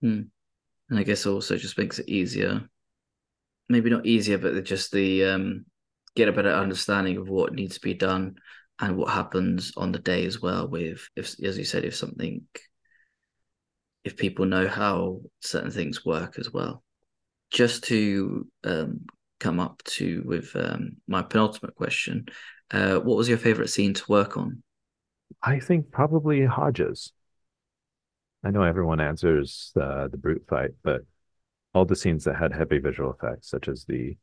hmm. 0.01 0.24
and 0.89 0.99
i 0.99 1.03
guess 1.03 1.26
also 1.26 1.55
just 1.55 1.78
makes 1.78 1.99
it 1.99 2.09
easier 2.09 2.61
maybe 3.69 3.89
not 3.89 4.05
easier 4.05 4.38
but 4.38 4.61
just 4.65 4.91
the 4.91 5.24
um 5.24 5.65
get 6.16 6.28
a 6.28 6.34
better 6.34 6.51
understanding 6.51 7.18
of 7.18 7.30
what 7.30 7.53
needs 7.53 7.76
to 7.76 7.82
be 7.82 7.93
done 7.93 8.36
and 8.80 8.97
what 8.97 9.12
happens 9.12 9.74
on 9.78 9.91
the 9.91 9.99
day 9.99 10.26
as 10.26 10.41
well 10.41 10.68
with 10.68 11.07
if 11.16 11.36
as 11.43 11.57
you 11.57 11.64
said 11.64 11.86
if 11.86 11.95
something 11.95 12.41
if 14.03 14.18
people 14.18 14.45
know 14.45 14.68
how 14.68 15.22
certain 15.41 15.70
things 15.70 16.03
work 16.03 16.39
as 16.39 16.51
well. 16.51 16.84
Just 17.51 17.84
to 17.86 18.47
um, 18.64 19.01
come 19.39 19.59
up 19.59 19.84
to 19.84 20.24
with 20.26 20.55
um, 20.55 20.97
my 21.07 21.22
penultimate 21.22 21.76
question 21.76 22.26
uh, 22.72 22.95
what 22.95 23.18
was 23.18 23.28
your 23.28 23.38
favorite 23.38 23.70
scene 23.70 23.93
to 23.93 24.03
work 24.07 24.38
on? 24.38 24.64
I 25.43 25.59
think 25.59 25.91
probably 25.91 26.45
hodges. 26.45 27.12
I 28.43 28.51
know 28.51 28.64
everyone 28.64 29.01
answers 29.01 29.72
uh, 29.80 30.07
the 30.07 30.18
brute 30.18 30.45
fight 30.47 30.72
but 30.84 31.01
all 31.74 31.86
the 31.86 31.95
scenes 31.95 32.24
that 32.26 32.36
had 32.36 32.53
heavy 32.53 32.80
visual 32.80 33.12
effects 33.12 33.49
such 33.49 33.68
as 33.68 33.86
the 33.86 34.16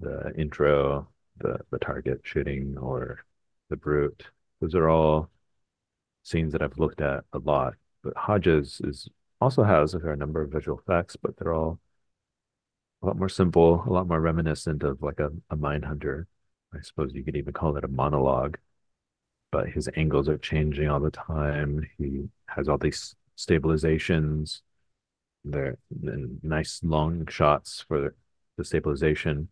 the 0.00 0.32
intro 0.36 1.08
the 1.38 1.58
the 1.70 1.78
target 1.78 2.20
shooting 2.24 2.76
or 2.78 3.24
the 3.68 3.76
brute. 3.76 4.24
Those 4.60 4.74
are 4.74 4.88
all 4.88 5.30
scenes 6.22 6.52
that 6.52 6.62
I've 6.62 6.78
looked 6.78 7.00
at 7.00 7.24
a 7.32 7.38
lot. 7.38 7.74
But 8.02 8.16
Hodges 8.16 8.80
is 8.84 9.08
also 9.40 9.62
has 9.62 9.94
a 9.94 10.00
fair 10.00 10.16
number 10.16 10.42
of 10.42 10.50
visual 10.50 10.78
effects, 10.78 11.16
but 11.16 11.36
they're 11.36 11.54
all 11.54 11.78
a 13.02 13.06
lot 13.06 13.18
more 13.18 13.28
simple, 13.28 13.84
a 13.86 13.92
lot 13.92 14.08
more 14.08 14.20
reminiscent 14.20 14.82
of 14.82 15.02
like 15.02 15.20
a, 15.20 15.30
a 15.50 15.56
Mindhunter. 15.56 16.26
I 16.74 16.80
suppose 16.80 17.12
you 17.14 17.24
could 17.24 17.36
even 17.36 17.52
call 17.52 17.76
it 17.76 17.84
a 17.84 17.88
monologue. 17.88 18.58
But 19.52 19.68
his 19.68 19.88
angles 19.96 20.28
are 20.28 20.38
changing 20.38 20.88
all 20.88 21.00
the 21.00 21.10
time. 21.10 21.88
He 21.98 22.28
has 22.48 22.68
all 22.68 22.78
these 22.78 23.14
stabilizations. 23.36 24.62
They're 25.44 25.78
nice 26.42 26.80
long 26.82 27.26
shots 27.28 27.84
for 27.86 28.14
the 28.56 28.64
stabilization. 28.64 29.48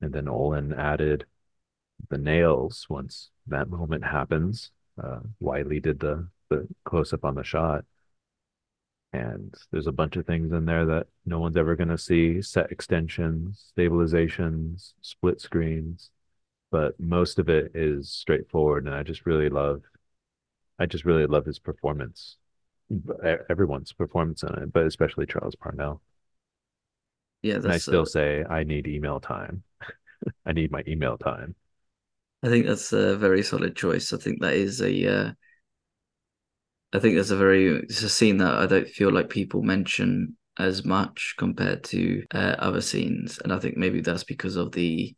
And 0.00 0.12
then 0.12 0.26
Ollin 0.26 0.76
added 0.76 1.26
the 2.08 2.18
nails 2.18 2.86
once 2.88 3.30
that 3.46 3.68
moment 3.68 4.04
happens. 4.04 4.70
Uh, 5.02 5.20
Wylie 5.40 5.80
did 5.80 6.00
the 6.00 6.28
the 6.48 6.68
close 6.84 7.12
up 7.12 7.24
on 7.24 7.34
the 7.34 7.42
shot, 7.42 7.84
and 9.12 9.54
there's 9.72 9.86
a 9.88 9.92
bunch 9.92 10.16
of 10.16 10.26
things 10.26 10.52
in 10.52 10.64
there 10.64 10.86
that 10.86 11.08
no 11.24 11.38
one's 11.40 11.56
ever 11.56 11.76
going 11.76 11.88
to 11.88 11.98
see: 11.98 12.42
set 12.42 12.70
extensions, 12.70 13.72
stabilizations, 13.76 14.92
split 15.00 15.40
screens. 15.40 16.10
But 16.70 16.98
most 16.98 17.38
of 17.38 17.48
it 17.48 17.72
is 17.74 18.10
straightforward, 18.10 18.86
and 18.86 18.94
I 18.94 19.02
just 19.02 19.26
really 19.26 19.48
love. 19.48 19.82
I 20.78 20.86
just 20.86 21.04
really 21.04 21.26
love 21.26 21.46
his 21.46 21.58
performance. 21.58 22.36
Everyone's 23.48 23.92
performance 23.92 24.42
in 24.42 24.50
it, 24.50 24.72
but 24.72 24.86
especially 24.86 25.26
Charles 25.26 25.56
Parnell. 25.56 26.02
Yeah, 27.42 27.54
and 27.56 27.72
I 27.72 27.78
still 27.78 28.02
uh, 28.02 28.06
say 28.06 28.44
I 28.44 28.64
need 28.64 28.86
email 28.86 29.20
time. 29.20 29.62
I 30.46 30.52
need 30.52 30.70
my 30.70 30.82
email 30.86 31.18
time. 31.18 31.54
I 32.42 32.48
think 32.48 32.66
that's 32.66 32.92
a 32.92 33.16
very 33.16 33.42
solid 33.42 33.76
choice. 33.76 34.12
I 34.12 34.18
think 34.18 34.40
that 34.40 34.54
is 34.54 34.80
a. 34.80 35.06
Uh, 35.06 35.32
I 36.92 36.98
think 36.98 37.16
that's 37.16 37.30
a 37.30 37.36
very. 37.36 37.66
It's 37.66 38.02
a 38.02 38.08
scene 38.08 38.38
that 38.38 38.54
I 38.54 38.66
don't 38.66 38.88
feel 38.88 39.12
like 39.12 39.30
people 39.30 39.62
mention 39.62 40.36
as 40.58 40.84
much 40.84 41.34
compared 41.38 41.84
to 41.84 42.24
uh, 42.32 42.56
other 42.58 42.80
scenes, 42.80 43.38
and 43.42 43.52
I 43.52 43.58
think 43.58 43.76
maybe 43.76 44.00
that's 44.00 44.24
because 44.24 44.56
of 44.56 44.72
the. 44.72 45.14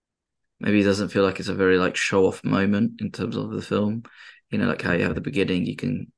Maybe 0.61 0.81
it 0.81 0.85
doesn't 0.85 1.11
feel 1.11 1.23
like 1.23 1.39
it's 1.39 1.49
a 1.49 1.55
very 1.55 1.79
like 1.79 1.97
show 1.97 2.27
off 2.27 2.43
moment 2.43 3.01
in 3.01 3.13
terms 3.13 3.37
of 3.37 3.51
the 3.51 3.63
film. 3.63 4.05
You 4.51 4.59
know, 4.59 4.67
like 4.67 4.83
how 4.83 4.93
you 4.93 5.05
have 5.05 5.15
the 5.15 5.21
beginning, 5.21 5.67
you 5.67 5.77
can, 5.77 6.11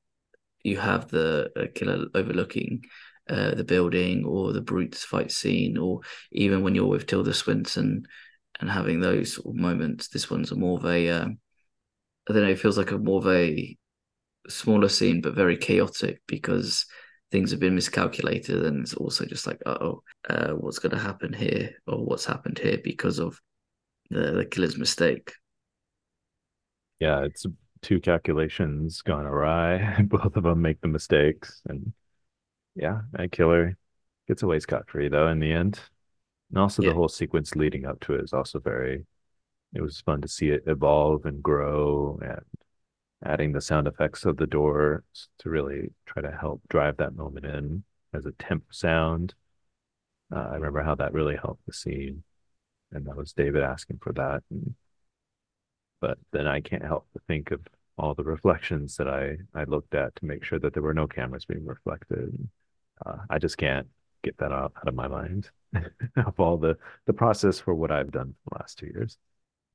you 0.63 0.79
have 0.79 1.09
the 1.09 1.51
uh, 1.55 1.65
killer 1.75 2.05
overlooking 2.15 2.83
uh, 3.29 3.55
the 3.55 3.63
building 3.63 4.25
or 4.25 4.51
the 4.51 4.61
brutes 4.61 5.03
fight 5.03 5.31
scene, 5.31 5.77
or 5.77 6.01
even 6.31 6.63
when 6.63 6.75
you're 6.75 6.85
with 6.87 7.07
Tilda 7.07 7.33
Swinton 7.33 8.05
and 8.61 8.69
having 8.69 9.01
those 9.01 9.33
sort 9.35 9.47
of 9.47 9.55
moments. 9.55 10.07
This 10.07 10.29
one's 10.29 10.51
a 10.51 10.55
more 10.55 10.77
of 10.77 10.85
a, 10.85 11.09
uh, 11.09 11.25
I 12.29 12.33
don't 12.33 12.43
know, 12.43 12.49
it 12.49 12.59
feels 12.59 12.77
like 12.77 12.91
a 12.91 12.97
more 12.97 13.19
of 13.19 13.27
a 13.27 13.75
smaller 14.47 14.87
scene, 14.87 15.21
but 15.21 15.35
very 15.35 15.57
chaotic 15.57 16.21
because 16.27 16.85
things 17.31 17.51
have 17.51 17.59
been 17.59 17.75
miscalculated, 17.75 18.63
and 18.65 18.81
it's 18.81 18.93
also 18.93 19.25
just 19.25 19.47
like, 19.47 19.61
oh, 19.65 20.03
uh, 20.29 20.51
what's 20.51 20.79
going 20.79 20.91
to 20.91 21.01
happen 21.01 21.33
here, 21.33 21.71
or 21.87 22.05
what's 22.05 22.25
happened 22.25 22.59
here 22.59 22.77
because 22.83 23.19
of 23.19 23.39
the 24.09 24.31
the 24.31 24.45
killer's 24.45 24.77
mistake. 24.77 25.31
Yeah, 26.99 27.23
it's 27.23 27.45
two 27.81 27.99
calculations 27.99 29.01
gone 29.01 29.25
awry. 29.25 30.01
Both 30.07 30.35
of 30.35 30.43
them 30.43 30.61
make 30.61 30.81
the 30.81 30.87
mistakes, 30.87 31.61
and 31.67 31.93
yeah, 32.75 33.01
that 33.13 33.31
killer 33.31 33.75
gets 34.27 34.43
away 34.43 34.59
scot 34.59 34.87
free 34.87 35.09
though 35.09 35.27
in 35.27 35.39
the 35.39 35.51
end. 35.51 35.79
And 36.51 36.59
also 36.59 36.83
yeah. 36.83 36.89
the 36.89 36.95
whole 36.95 37.09
sequence 37.09 37.55
leading 37.55 37.85
up 37.85 37.99
to 38.01 38.13
it 38.13 38.23
is 38.23 38.33
also 38.33 38.59
very 38.59 39.05
it 39.73 39.81
was 39.81 40.01
fun 40.01 40.21
to 40.21 40.27
see 40.27 40.49
it 40.49 40.63
evolve 40.67 41.25
and 41.25 41.41
grow 41.41 42.19
and 42.21 42.41
adding 43.23 43.53
the 43.53 43.61
sound 43.61 43.87
effects 43.87 44.25
of 44.25 44.37
the 44.37 44.47
door 44.47 45.03
to 45.39 45.49
really 45.49 45.91
try 46.05 46.21
to 46.21 46.31
help 46.31 46.61
drive 46.69 46.97
that 46.97 47.15
moment 47.15 47.45
in 47.45 47.83
as 48.13 48.25
a 48.25 48.33
temp 48.33 48.63
sound. 48.71 49.33
Uh, 50.33 50.47
I 50.51 50.55
remember 50.55 50.83
how 50.83 50.95
that 50.95 51.13
really 51.13 51.37
helped 51.37 51.65
the 51.65 51.73
scene. 51.73 52.23
And 52.91 53.05
that 53.05 53.15
was 53.15 53.31
David 53.31 53.63
asking 53.63 53.99
for 54.01 54.11
that. 54.13 54.43
And, 54.49 54.75
but 56.01 56.17
then 56.33 56.47
I 56.47 56.59
can't 56.59 56.83
help 56.83 57.07
but 57.13 57.23
think 57.23 57.51
of 57.51 57.61
all 57.97 58.13
the 58.13 58.23
reflections 58.23 58.97
that 58.97 59.07
I, 59.07 59.37
I 59.53 59.63
looked 59.65 59.93
at 59.95 60.15
to 60.15 60.25
make 60.25 60.43
sure 60.43 60.59
that 60.59 60.73
there 60.73 60.83
were 60.83 60.93
no 60.93 61.07
cameras 61.07 61.45
being 61.45 61.65
reflected. 61.65 62.49
Uh, 63.05 63.17
I 63.29 63.39
just 63.39 63.57
can't 63.57 63.87
get 64.23 64.37
that 64.37 64.51
out, 64.51 64.73
out 64.77 64.87
of 64.87 64.95
my 64.95 65.07
mind 65.07 65.49
of 66.25 66.39
all 66.39 66.57
the 66.57 66.77
the 67.05 67.13
process 67.13 67.59
for 67.59 67.73
what 67.73 67.91
I've 67.91 68.11
done 68.11 68.35
for 68.43 68.49
the 68.51 68.61
last 68.61 68.79
two 68.79 68.87
years. 68.87 69.17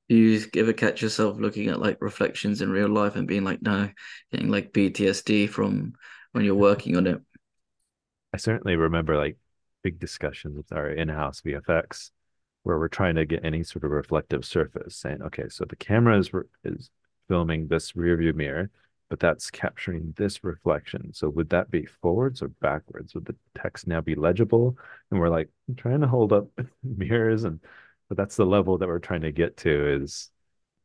Do 0.09 0.16
you 0.16 0.44
ever 0.55 0.72
catch 0.72 1.03
yourself 1.03 1.38
looking 1.38 1.68
at 1.68 1.80
like 1.80 2.01
reflections 2.01 2.62
in 2.62 2.70
real 2.70 2.88
life 2.88 3.16
and 3.16 3.26
being 3.26 3.42
like, 3.42 3.61
no, 3.61 3.90
getting 4.30 4.49
like 4.49 4.72
PTSD 4.72 5.49
from 5.49 5.94
when 6.32 6.44
you're 6.44 6.55
working 6.70 6.97
on 6.97 7.07
it? 7.07 7.20
I 8.32 8.36
certainly 8.36 8.76
remember 8.76 9.16
like 9.16 9.36
big 9.82 9.99
discussions 9.99 10.57
with 10.57 10.72
our 10.72 10.90
in-house 10.90 11.40
VFX 11.40 12.11
where 12.62 12.78
we're 12.78 12.88
trying 12.88 13.14
to 13.14 13.24
get 13.24 13.44
any 13.44 13.62
sort 13.62 13.84
of 13.84 13.90
reflective 13.90 14.44
surface, 14.44 14.97
saying, 14.97 15.22
okay, 15.22 15.49
so 15.49 15.64
the 15.64 15.76
camera 15.76 16.18
is 16.18 16.30
is 16.64 16.90
filming 17.28 17.66
this 17.66 17.97
rear 17.97 18.16
view 18.16 18.32
mirror 18.32 18.70
but 19.09 19.20
that's 19.20 19.50
capturing 19.50 20.14
this 20.16 20.42
reflection. 20.44 21.12
So 21.14 21.28
would 21.30 21.50
that 21.50 21.70
be 21.70 21.86
forwards 21.86 22.42
or 22.42 22.48
backwards? 22.48 23.14
Would 23.14 23.26
the 23.26 23.36
text 23.61 23.86
now 23.86 24.00
be 24.00 24.14
legible? 24.14 24.76
And 25.11 25.20
we're 25.20 25.28
like 25.28 25.48
trying 25.76 26.00
to 26.00 26.09
hold 26.09 26.32
up 26.32 26.48
mirrors 26.82 27.44
and 27.44 27.61
but 28.09 28.16
that's 28.16 28.36
the 28.36 28.46
level 28.46 28.78
that 28.78 28.88
we're 28.88 28.98
trying 29.00 29.22
to 29.22 29.32
get 29.32 29.57
to 29.59 29.94
is 30.02 30.30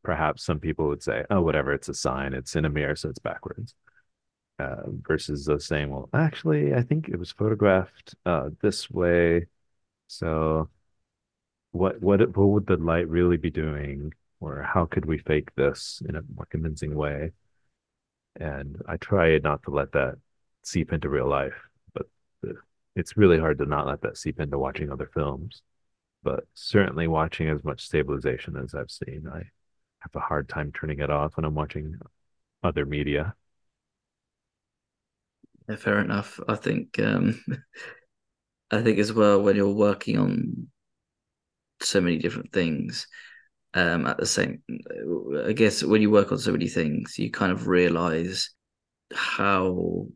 perhaps 0.02 0.44
some 0.44 0.58
people 0.58 0.88
would 0.88 1.02
say, 1.02 1.24
oh, 1.30 1.40
whatever, 1.42 1.72
it's 1.72 1.88
a 1.88 1.94
sign, 1.94 2.34
it's 2.34 2.56
in 2.56 2.64
a 2.64 2.68
mirror, 2.68 2.96
so 2.96 3.08
it's 3.08 3.18
backwards. 3.20 3.74
Uh, 4.58 4.82
versus 5.02 5.44
the 5.46 5.58
saying, 5.58 5.90
well, 5.90 6.08
actually, 6.12 6.74
I 6.74 6.82
think 6.82 7.08
it 7.08 7.18
was 7.18 7.32
photographed 7.32 8.14
uh, 8.26 8.50
this 8.60 8.90
way. 8.90 9.46
So 10.08 10.70
what 11.72 12.00
what 12.00 12.20
what 12.36 12.48
would 12.48 12.66
the 12.66 12.76
light 12.76 13.08
really 13.08 13.36
be 13.36 13.50
doing? 13.50 14.12
Or 14.40 14.62
how 14.62 14.86
could 14.86 15.04
we 15.06 15.18
fake 15.18 15.54
this 15.54 16.02
in 16.08 16.16
a 16.16 16.22
more 16.34 16.46
convincing 16.46 16.94
way? 16.94 17.32
And 18.36 18.80
I 18.88 18.96
try 18.96 19.38
not 19.38 19.62
to 19.64 19.70
let 19.70 19.92
that 19.92 20.16
seep 20.62 20.92
into 20.92 21.08
real 21.08 21.28
life. 21.28 21.54
But 21.94 22.06
it's 22.96 23.16
really 23.16 23.38
hard 23.38 23.58
to 23.58 23.66
not 23.66 23.86
let 23.86 24.02
that 24.02 24.18
seep 24.18 24.40
into 24.40 24.58
watching 24.58 24.90
other 24.90 25.10
films. 25.14 25.62
But 26.22 26.44
certainly 26.54 27.08
watching 27.08 27.48
as 27.48 27.64
much 27.64 27.82
stabilization 27.86 28.56
as 28.56 28.74
I've 28.74 28.90
seen, 28.90 29.28
I 29.32 29.38
have 30.00 30.16
a 30.16 30.20
hard 30.20 30.48
time 30.48 30.72
turning 30.72 31.00
it 31.00 31.10
off 31.10 31.36
when 31.36 31.44
I'm 31.46 31.54
watching 31.54 31.98
other 32.64 32.86
media. 32.86 33.34
Yeah, 35.68 35.76
fair 35.76 35.98
enough. 36.00 36.40
I 36.48 36.56
think 36.56 36.98
um, 36.98 37.42
I 38.70 38.82
think 38.82 38.98
as 38.98 39.12
well 39.12 39.42
when 39.42 39.56
you're 39.56 39.68
working 39.70 40.18
on 40.18 40.68
so 41.80 42.00
many 42.00 42.18
different 42.18 42.52
things, 42.52 43.06
um, 43.74 44.06
at 44.06 44.18
the 44.18 44.26
same 44.26 44.62
i 45.46 45.52
guess 45.52 45.82
when 45.82 46.02
you 46.02 46.10
work 46.10 46.32
on 46.32 46.38
so 46.38 46.52
many 46.52 46.68
things 46.68 47.18
you 47.18 47.30
kind 47.30 47.52
of 47.52 47.66
realize 47.68 48.50
how 49.14 50.06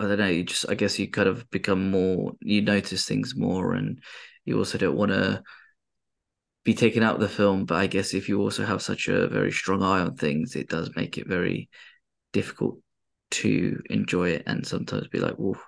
i 0.00 0.04
don't 0.04 0.18
know 0.18 0.26
you 0.26 0.44
just 0.44 0.68
i 0.68 0.74
guess 0.74 0.98
you 0.98 1.10
kind 1.10 1.28
of 1.28 1.48
become 1.50 1.90
more 1.90 2.32
you 2.40 2.60
notice 2.62 3.06
things 3.06 3.34
more 3.36 3.74
and 3.74 4.00
you 4.44 4.58
also 4.58 4.78
don't 4.78 4.96
want 4.96 5.10
to 5.10 5.42
be 6.64 6.74
taken 6.74 7.04
out 7.04 7.14
of 7.14 7.20
the 7.20 7.28
film. 7.28 7.64
But 7.64 7.76
i 7.76 7.86
guess 7.86 8.12
if 8.12 8.28
you 8.28 8.40
also 8.40 8.64
have 8.64 8.82
such 8.82 9.08
a 9.08 9.28
very 9.28 9.52
strong 9.52 9.82
eye 9.82 10.00
on 10.00 10.16
things 10.16 10.56
it 10.56 10.68
does 10.68 10.90
make 10.96 11.16
it 11.16 11.26
very 11.26 11.70
difficult 12.32 12.78
to 13.30 13.80
enjoy 13.88 14.30
it 14.30 14.42
and 14.46 14.66
sometimes 14.66 15.08
be 15.08 15.18
like 15.18 15.34
well 15.38 15.60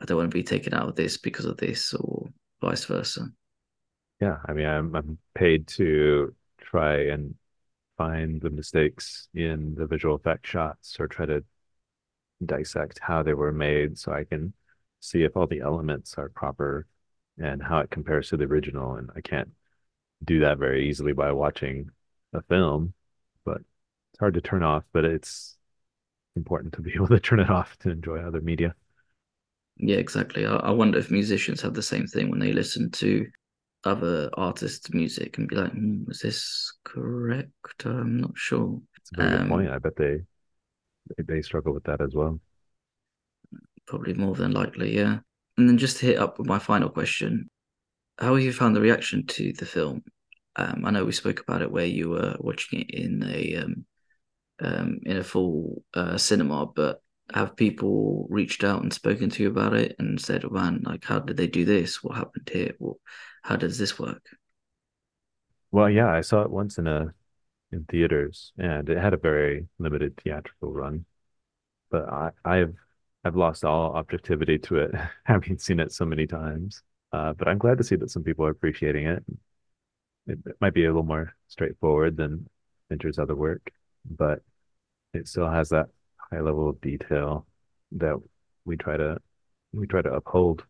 i 0.00 0.04
don't 0.04 0.16
want 0.18 0.30
to 0.30 0.34
be 0.34 0.42
taken 0.42 0.72
out 0.74 0.88
of 0.88 0.96
this 0.96 1.18
because 1.18 1.44
of 1.44 1.56
this 1.56 1.92
or 1.92 2.28
vice 2.60 2.84
versa. 2.84 3.26
Yeah 4.20 4.36
i 4.46 4.52
mean 4.52 4.66
i'm, 4.66 4.94
I'm 4.94 5.18
paid 5.34 5.66
to 5.68 6.34
try 6.68 7.06
and 7.06 7.34
find 7.96 8.40
the 8.40 8.50
mistakes 8.50 9.28
in 9.34 9.74
the 9.74 9.86
visual 9.86 10.14
effect 10.14 10.46
shots 10.46 10.96
or 11.00 11.08
try 11.08 11.26
to 11.26 11.42
dissect 12.44 12.98
how 13.02 13.22
they 13.22 13.34
were 13.34 13.52
made 13.52 13.98
so 13.98 14.12
I 14.12 14.24
can 14.24 14.52
see 15.00 15.22
if 15.22 15.36
all 15.36 15.46
the 15.46 15.60
elements 15.60 16.14
are 16.18 16.28
proper 16.28 16.86
and 17.38 17.62
how 17.62 17.78
it 17.78 17.90
compares 17.90 18.28
to 18.28 18.36
the 18.36 18.44
original. 18.44 18.96
And 18.96 19.10
I 19.16 19.20
can't 19.20 19.50
do 20.24 20.40
that 20.40 20.58
very 20.58 20.88
easily 20.88 21.12
by 21.12 21.32
watching 21.32 21.90
a 22.32 22.42
film, 22.42 22.92
but 23.44 23.58
it's 23.58 24.20
hard 24.20 24.34
to 24.34 24.40
turn 24.40 24.62
off, 24.62 24.84
but 24.92 25.04
it's 25.04 25.56
important 26.36 26.74
to 26.74 26.82
be 26.82 26.92
able 26.94 27.08
to 27.08 27.20
turn 27.20 27.40
it 27.40 27.50
off 27.50 27.78
to 27.78 27.90
enjoy 27.90 28.18
other 28.18 28.40
media. 28.40 28.74
Yeah, 29.78 29.96
exactly. 29.96 30.44
I, 30.44 30.56
I 30.56 30.70
wonder 30.70 30.98
if 30.98 31.10
musicians 31.10 31.62
have 31.62 31.74
the 31.74 31.82
same 31.82 32.06
thing 32.06 32.30
when 32.30 32.40
they 32.40 32.52
listen 32.52 32.90
to 32.90 33.26
other 33.84 34.30
artists' 34.34 34.92
music 34.92 35.38
and 35.38 35.48
be 35.48 35.56
like, 35.56 35.72
hmm, 35.72 36.04
"Is 36.08 36.20
this 36.20 36.72
correct?" 36.84 37.84
I'm 37.84 38.18
not 38.18 38.32
sure. 38.34 38.80
It's 38.96 39.10
a 39.12 39.16
very 39.16 39.34
um, 39.34 39.42
good 39.42 39.48
point. 39.48 39.70
I 39.70 39.78
bet 39.78 39.96
they 39.96 40.20
they 41.22 41.42
struggle 41.42 41.72
with 41.72 41.84
that 41.84 42.00
as 42.00 42.14
well. 42.14 42.40
Probably 43.86 44.14
more 44.14 44.34
than 44.34 44.52
likely, 44.52 44.96
yeah. 44.96 45.18
And 45.56 45.68
then 45.68 45.78
just 45.78 45.98
to 45.98 46.06
hit 46.06 46.18
up 46.18 46.38
with 46.38 46.46
my 46.46 46.58
final 46.58 46.88
question: 46.88 47.48
How 48.18 48.34
have 48.34 48.44
you 48.44 48.52
found 48.52 48.76
the 48.76 48.80
reaction 48.80 49.26
to 49.26 49.52
the 49.52 49.66
film? 49.66 50.02
um, 50.58 50.84
I 50.84 50.90
know 50.90 51.04
we 51.04 51.12
spoke 51.12 51.40
about 51.40 51.62
it 51.62 51.70
where 51.70 51.86
you 51.86 52.10
were 52.10 52.36
watching 52.40 52.80
it 52.80 52.90
in 52.90 53.22
a 53.24 53.56
um, 53.56 53.86
um, 54.60 54.98
in 55.06 55.16
a 55.16 55.24
full 55.24 55.84
uh, 55.94 56.18
cinema, 56.18 56.66
but 56.66 57.00
have 57.32 57.56
people 57.56 58.26
reached 58.28 58.64
out 58.64 58.82
and 58.82 58.92
spoken 58.92 59.30
to 59.30 59.42
you 59.42 59.50
about 59.50 59.74
it 59.74 59.94
and 59.98 60.20
said, 60.20 60.50
"Man, 60.50 60.82
like, 60.84 61.04
how 61.04 61.20
did 61.20 61.36
they 61.36 61.46
do 61.46 61.64
this? 61.64 62.02
What 62.02 62.16
happened 62.16 62.50
here? 62.52 62.74
How 63.48 63.56
does 63.56 63.78
this 63.78 63.98
work?" 63.98 64.22
Well, 65.70 65.90
yeah, 65.90 66.08
I 66.08 66.20
saw 66.22 66.42
it 66.42 66.50
once 66.50 66.78
in 66.78 66.86
a 66.86 67.14
in 67.72 67.84
theaters, 67.84 68.52
and 68.58 68.88
it 68.88 68.98
had 68.98 69.14
a 69.14 69.18
very 69.18 69.68
limited 69.78 70.16
theatrical 70.22 70.72
run. 70.72 71.04
But 71.90 72.08
I, 72.08 72.30
I've 72.44 72.74
I've 73.24 73.36
lost 73.36 73.64
all 73.64 73.94
objectivity 73.94 74.58
to 74.60 74.76
it, 74.78 74.94
having 75.24 75.58
seen 75.58 75.80
it 75.80 75.92
so 75.92 76.04
many 76.04 76.26
times. 76.26 76.82
Uh, 77.12 77.32
but 77.32 77.48
I'm 77.48 77.58
glad 77.58 77.78
to 77.78 77.84
see 77.84 77.96
that 77.96 78.10
some 78.10 78.22
people 78.22 78.44
are 78.46 78.50
appreciating 78.50 79.06
it. 79.06 79.24
It, 80.26 80.38
it 80.46 80.56
might 80.60 80.74
be 80.74 80.84
a 80.84 80.88
little 80.88 81.02
more 81.02 81.34
straightforward 81.48 82.16
than 82.16 82.48
Fincher's 82.88 83.18
other 83.18 83.34
work, 83.34 83.70
but 84.08 84.42
it 85.14 85.26
still 85.28 85.50
has 85.50 85.70
that 85.70 85.88
high 86.30 86.40
level 86.40 86.68
of 86.68 86.80
detail 86.80 87.46
that 87.92 88.16
we 88.64 88.76
try 88.76 88.96
to 88.96 89.18
we 89.72 89.86
try 89.86 90.02
to 90.02 90.12
uphold. 90.12 90.64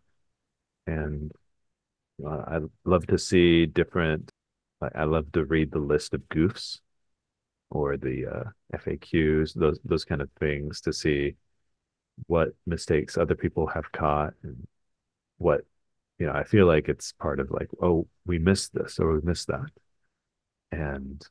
And 0.87 1.33
I 2.26 2.60
love 2.84 3.06
to 3.08 3.18
see 3.18 3.66
different. 3.66 4.30
I, 4.80 5.04
love 5.04 5.30
to 5.32 5.44
read 5.44 5.72
the 5.72 5.78
list 5.78 6.14
of 6.14 6.22
goofs 6.28 6.80
or 7.70 7.96
the 7.96 8.26
uh, 8.26 8.78
FAQs, 8.78 9.54
those 9.54 9.78
those 9.84 10.04
kind 10.04 10.20
of 10.20 10.30
things 10.38 10.80
to 10.82 10.92
see 10.92 11.34
what 12.26 12.48
mistakes 12.66 13.16
other 13.16 13.34
people 13.34 13.66
have 13.66 13.90
caught 13.92 14.34
and 14.42 14.66
what 15.38 15.62
you 16.18 16.26
know. 16.26 16.32
I 16.32 16.44
feel 16.44 16.66
like 16.66 16.88
it's 16.88 17.12
part 17.12 17.40
of 17.40 17.50
like, 17.50 17.68
oh, 17.82 18.06
we 18.26 18.38
missed 18.38 18.74
this 18.74 18.98
or 18.98 19.14
we 19.14 19.20
missed 19.22 19.48
that, 19.48 19.70
and 20.72 21.26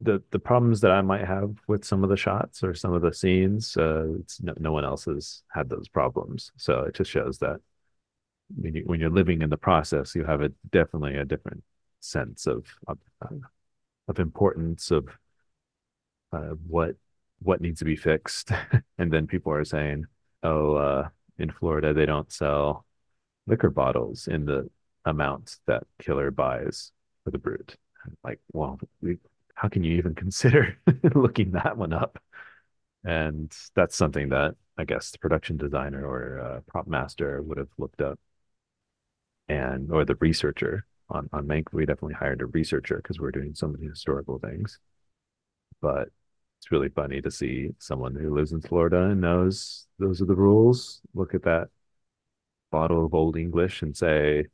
the 0.00 0.22
the 0.30 0.38
problems 0.38 0.80
that 0.80 0.92
I 0.92 1.02
might 1.02 1.26
have 1.26 1.56
with 1.68 1.84
some 1.84 2.02
of 2.02 2.10
the 2.10 2.16
shots 2.16 2.62
or 2.64 2.74
some 2.74 2.92
of 2.92 3.02
the 3.02 3.12
scenes, 3.12 3.76
uh, 3.76 4.06
no, 4.40 4.54
no 4.58 4.72
one 4.72 4.84
else 4.84 5.04
has 5.04 5.42
had 5.52 5.68
those 5.68 5.88
problems. 5.88 6.52
So 6.56 6.82
it 6.82 6.94
just 6.94 7.10
shows 7.10 7.38
that 7.38 7.60
when 8.56 8.74
you 8.74 8.82
when 8.86 9.00
you're 9.00 9.10
living 9.10 9.42
in 9.42 9.50
the 9.50 9.56
process, 9.56 10.14
you 10.14 10.24
have 10.24 10.42
a 10.42 10.50
definitely 10.70 11.16
a 11.16 11.24
different 11.24 11.62
sense 12.00 12.46
of 12.46 12.66
of, 12.86 12.98
of 14.08 14.18
importance 14.18 14.90
of 14.90 15.08
uh, 16.32 16.54
what 16.66 16.96
what 17.40 17.60
needs 17.60 17.78
to 17.80 17.84
be 17.84 17.96
fixed. 17.96 18.50
and 18.98 19.12
then 19.12 19.26
people 19.26 19.52
are 19.52 19.64
saying, 19.64 20.06
"Oh, 20.42 20.74
uh, 20.74 21.08
in 21.38 21.50
Florida 21.50 21.92
they 21.92 22.06
don't 22.06 22.32
sell 22.32 22.84
liquor 23.46 23.70
bottles 23.70 24.28
in 24.28 24.44
the 24.44 24.68
amount 25.04 25.56
that 25.66 25.84
killer 26.00 26.30
buys 26.30 26.92
for 27.24 27.30
the 27.30 27.38
brute." 27.38 27.76
Like, 28.24 28.40
well, 28.52 28.78
we, 29.02 29.18
how 29.54 29.68
can 29.68 29.84
you 29.84 29.96
even 29.96 30.14
consider 30.24 30.78
looking 31.14 31.52
that 31.52 31.76
one 31.76 31.92
up? 31.92 32.18
And 33.04 33.54
that's 33.74 33.96
something 33.96 34.28
that 34.30 34.56
I 34.76 34.84
guess 34.84 35.10
the 35.10 35.18
production 35.18 35.56
designer 35.56 36.04
or 36.06 36.40
uh, 36.40 36.60
prop 36.66 36.86
master 36.86 37.42
would 37.42 37.58
have 37.58 37.68
looked 37.78 38.00
up, 38.00 38.18
and 39.50 39.90
or 39.92 40.04
the 40.04 40.16
researcher 40.16 40.86
on 41.10 41.28
on 41.32 41.46
Mank. 41.46 41.72
We 41.72 41.86
definitely 41.86 42.14
hired 42.14 42.40
a 42.42 42.46
researcher 42.46 42.96
because 42.96 43.18
we're 43.18 43.32
doing 43.32 43.54
so 43.54 43.68
many 43.68 43.86
historical 43.86 44.38
things. 44.38 44.78
But 45.80 46.08
it's 46.58 46.70
really 46.70 46.90
funny 46.90 47.20
to 47.22 47.30
see 47.30 47.70
someone 47.78 48.14
who 48.14 48.34
lives 48.34 48.52
in 48.52 48.60
Florida 48.60 49.04
and 49.10 49.20
knows 49.20 49.86
those 49.98 50.20
are 50.22 50.26
the 50.26 50.34
rules 50.34 51.00
look 51.14 51.34
at 51.34 51.42
that 51.44 51.68
bottle 52.70 53.04
of 53.04 53.14
old 53.14 53.36
English 53.36 53.82
and 53.82 53.96
say, 53.96 54.46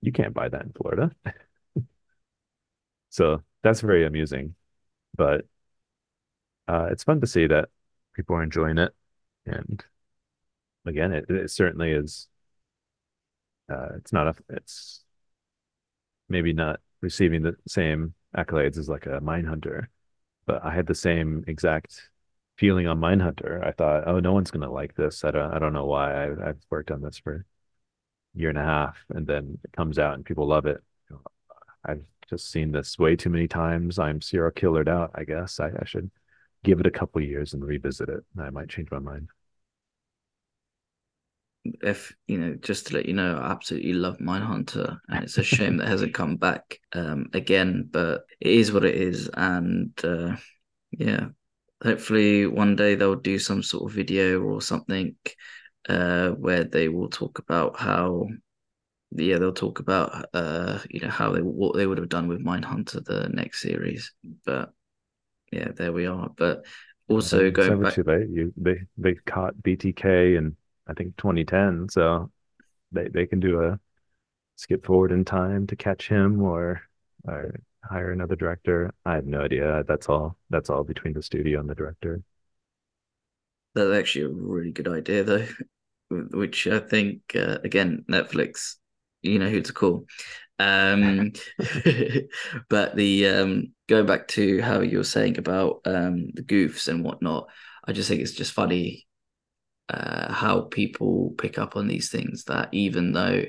you 0.00 0.12
can't 0.12 0.34
buy 0.34 0.48
that 0.48 0.62
in 0.62 0.72
Florida. 0.72 1.10
so 3.10 3.42
that's 3.62 3.80
very 3.80 4.06
amusing. 4.06 4.54
But 5.16 5.46
uh, 6.68 6.88
it's 6.90 7.04
fun 7.04 7.20
to 7.20 7.26
see 7.26 7.46
that 7.46 7.68
people 8.14 8.36
are 8.36 8.42
enjoying 8.42 8.78
it. 8.78 8.92
And 9.46 9.82
again, 10.86 11.12
it, 11.12 11.26
it 11.28 11.50
certainly 11.50 11.92
is. 11.92 12.28
Uh, 13.70 13.88
it's 13.96 14.12
not 14.12 14.28
a, 14.28 14.34
it's 14.50 15.04
maybe 16.28 16.52
not 16.52 16.80
receiving 17.00 17.42
the 17.42 17.56
same 17.66 18.14
accolades 18.36 18.78
as 18.78 18.88
like 18.88 19.06
a 19.06 19.20
Mindhunter, 19.20 19.86
but 20.46 20.64
I 20.64 20.74
had 20.74 20.86
the 20.86 20.94
same 20.94 21.44
exact 21.46 22.10
feeling 22.58 22.86
on 22.86 23.00
Mindhunter. 23.00 23.64
I 23.66 23.72
thought, 23.72 24.04
oh, 24.06 24.20
no 24.20 24.32
one's 24.32 24.50
gonna 24.50 24.70
like 24.70 24.94
this. 24.94 25.24
I 25.24 25.30
don't 25.30 25.52
I 25.54 25.58
don't 25.58 25.72
know 25.72 25.86
why. 25.86 26.26
I, 26.26 26.48
I've 26.50 26.60
worked 26.70 26.90
on 26.90 27.00
this 27.02 27.18
for 27.18 27.46
a 28.34 28.38
year 28.38 28.48
and 28.50 28.58
a 28.58 28.64
half, 28.64 28.98
and 29.10 29.26
then 29.26 29.58
it 29.64 29.72
comes 29.72 29.98
out 29.98 30.14
and 30.14 30.24
people 30.24 30.46
love 30.46 30.66
it. 30.66 30.82
I've 31.84 32.04
just 32.28 32.50
seen 32.50 32.72
this 32.72 32.98
way 32.98 33.16
too 33.16 33.30
many 33.30 33.48
times. 33.48 33.98
I'm 33.98 34.20
serial 34.20 34.50
killered 34.50 34.88
out. 34.88 35.10
I 35.14 35.24
guess 35.24 35.60
I, 35.60 35.68
I 35.68 35.84
should 35.84 36.10
give 36.62 36.80
it 36.80 36.86
a 36.86 36.90
couple 36.90 37.20
years 37.20 37.52
and 37.54 37.64
revisit 37.64 38.08
it. 38.08 38.24
I 38.38 38.50
might 38.50 38.68
change 38.68 38.90
my 38.90 38.98
mind. 38.98 39.28
If 41.64 42.14
you 42.26 42.38
know, 42.38 42.54
just 42.60 42.88
to 42.88 42.94
let 42.94 43.06
you 43.06 43.14
know, 43.14 43.38
I 43.38 43.50
absolutely 43.50 43.94
love 43.94 44.18
Mindhunter, 44.18 44.98
and 45.08 45.24
it's 45.24 45.38
a 45.38 45.42
shame 45.42 45.78
that 45.78 45.88
hasn't 45.88 46.12
come 46.14 46.36
back 46.36 46.78
um, 46.92 47.26
again. 47.32 47.88
But 47.90 48.24
it 48.40 48.52
is 48.52 48.72
what 48.72 48.84
it 48.84 48.94
is, 48.94 49.30
and 49.32 49.92
uh, 50.04 50.36
yeah, 50.90 51.28
hopefully 51.82 52.46
one 52.46 52.76
day 52.76 52.94
they'll 52.94 53.14
do 53.14 53.38
some 53.38 53.62
sort 53.62 53.90
of 53.90 53.96
video 53.96 54.42
or 54.42 54.60
something 54.60 55.16
uh, 55.88 56.30
where 56.30 56.64
they 56.64 56.88
will 56.88 57.08
talk 57.08 57.38
about 57.38 57.78
how 57.78 58.26
yeah 59.16 59.38
they'll 59.38 59.52
talk 59.52 59.78
about 59.78 60.26
uh 60.34 60.78
you 60.90 61.00
know 61.00 61.08
how 61.08 61.30
they 61.30 61.40
what 61.40 61.76
they 61.76 61.86
would 61.86 61.98
have 61.98 62.08
done 62.08 62.26
with 62.26 62.44
Mindhunter 62.44 63.04
the 63.04 63.28
next 63.32 63.62
series 63.62 64.12
but 64.44 64.72
yeah 65.52 65.68
there 65.76 65.92
we 65.92 66.06
are 66.06 66.30
but 66.36 66.64
also 67.08 67.50
going 67.50 67.80
back 67.80 67.94
too 67.94 68.02
late 68.02 68.28
you 68.28 68.52
they 68.56 68.80
they 68.98 69.14
caught 69.14 69.54
BTK 69.62 70.36
in 70.36 70.56
I 70.86 70.94
think 70.94 71.16
2010 71.16 71.88
so 71.88 72.30
they 72.92 73.08
they 73.08 73.26
can 73.26 73.40
do 73.40 73.62
a 73.62 73.80
skip 74.56 74.84
forward 74.84 75.12
in 75.12 75.24
time 75.24 75.66
to 75.68 75.76
catch 75.76 76.08
him 76.08 76.42
or 76.42 76.82
or 77.24 77.60
hire 77.82 78.12
another 78.12 78.36
director. 78.36 78.92
I 79.04 79.14
have 79.14 79.26
no 79.26 79.40
idea. 79.42 79.84
That's 79.86 80.08
all 80.08 80.36
that's 80.50 80.70
all 80.70 80.84
between 80.84 81.14
the 81.14 81.22
studio 81.22 81.60
and 81.60 81.68
the 81.68 81.74
director. 81.74 82.22
That's 83.74 83.92
actually 83.92 84.26
a 84.26 84.28
really 84.28 84.70
good 84.72 84.88
idea 84.88 85.24
though 85.24 85.46
which 86.10 86.66
I 86.66 86.78
think 86.80 87.20
uh, 87.34 87.58
again 87.64 88.04
Netflix 88.10 88.76
you 89.22 89.38
know 89.38 89.48
who 89.48 89.60
to 89.62 89.72
call. 89.72 90.06
Um, 90.58 91.32
but 92.68 92.94
the 92.94 93.26
um, 93.28 93.72
going 93.88 94.06
back 94.06 94.28
to 94.28 94.60
how 94.60 94.80
you 94.80 94.98
were 94.98 95.04
saying 95.04 95.38
about 95.38 95.80
um, 95.86 96.30
the 96.34 96.42
goofs 96.42 96.88
and 96.88 97.02
whatnot, 97.02 97.48
I 97.86 97.92
just 97.92 98.08
think 98.08 98.20
it's 98.20 98.32
just 98.32 98.52
funny 98.52 99.06
uh, 99.88 100.32
how 100.32 100.62
people 100.62 101.34
pick 101.38 101.58
up 101.58 101.76
on 101.76 101.86
these 101.86 102.10
things. 102.10 102.44
That 102.44 102.68
even 102.72 103.12
though, 103.12 103.44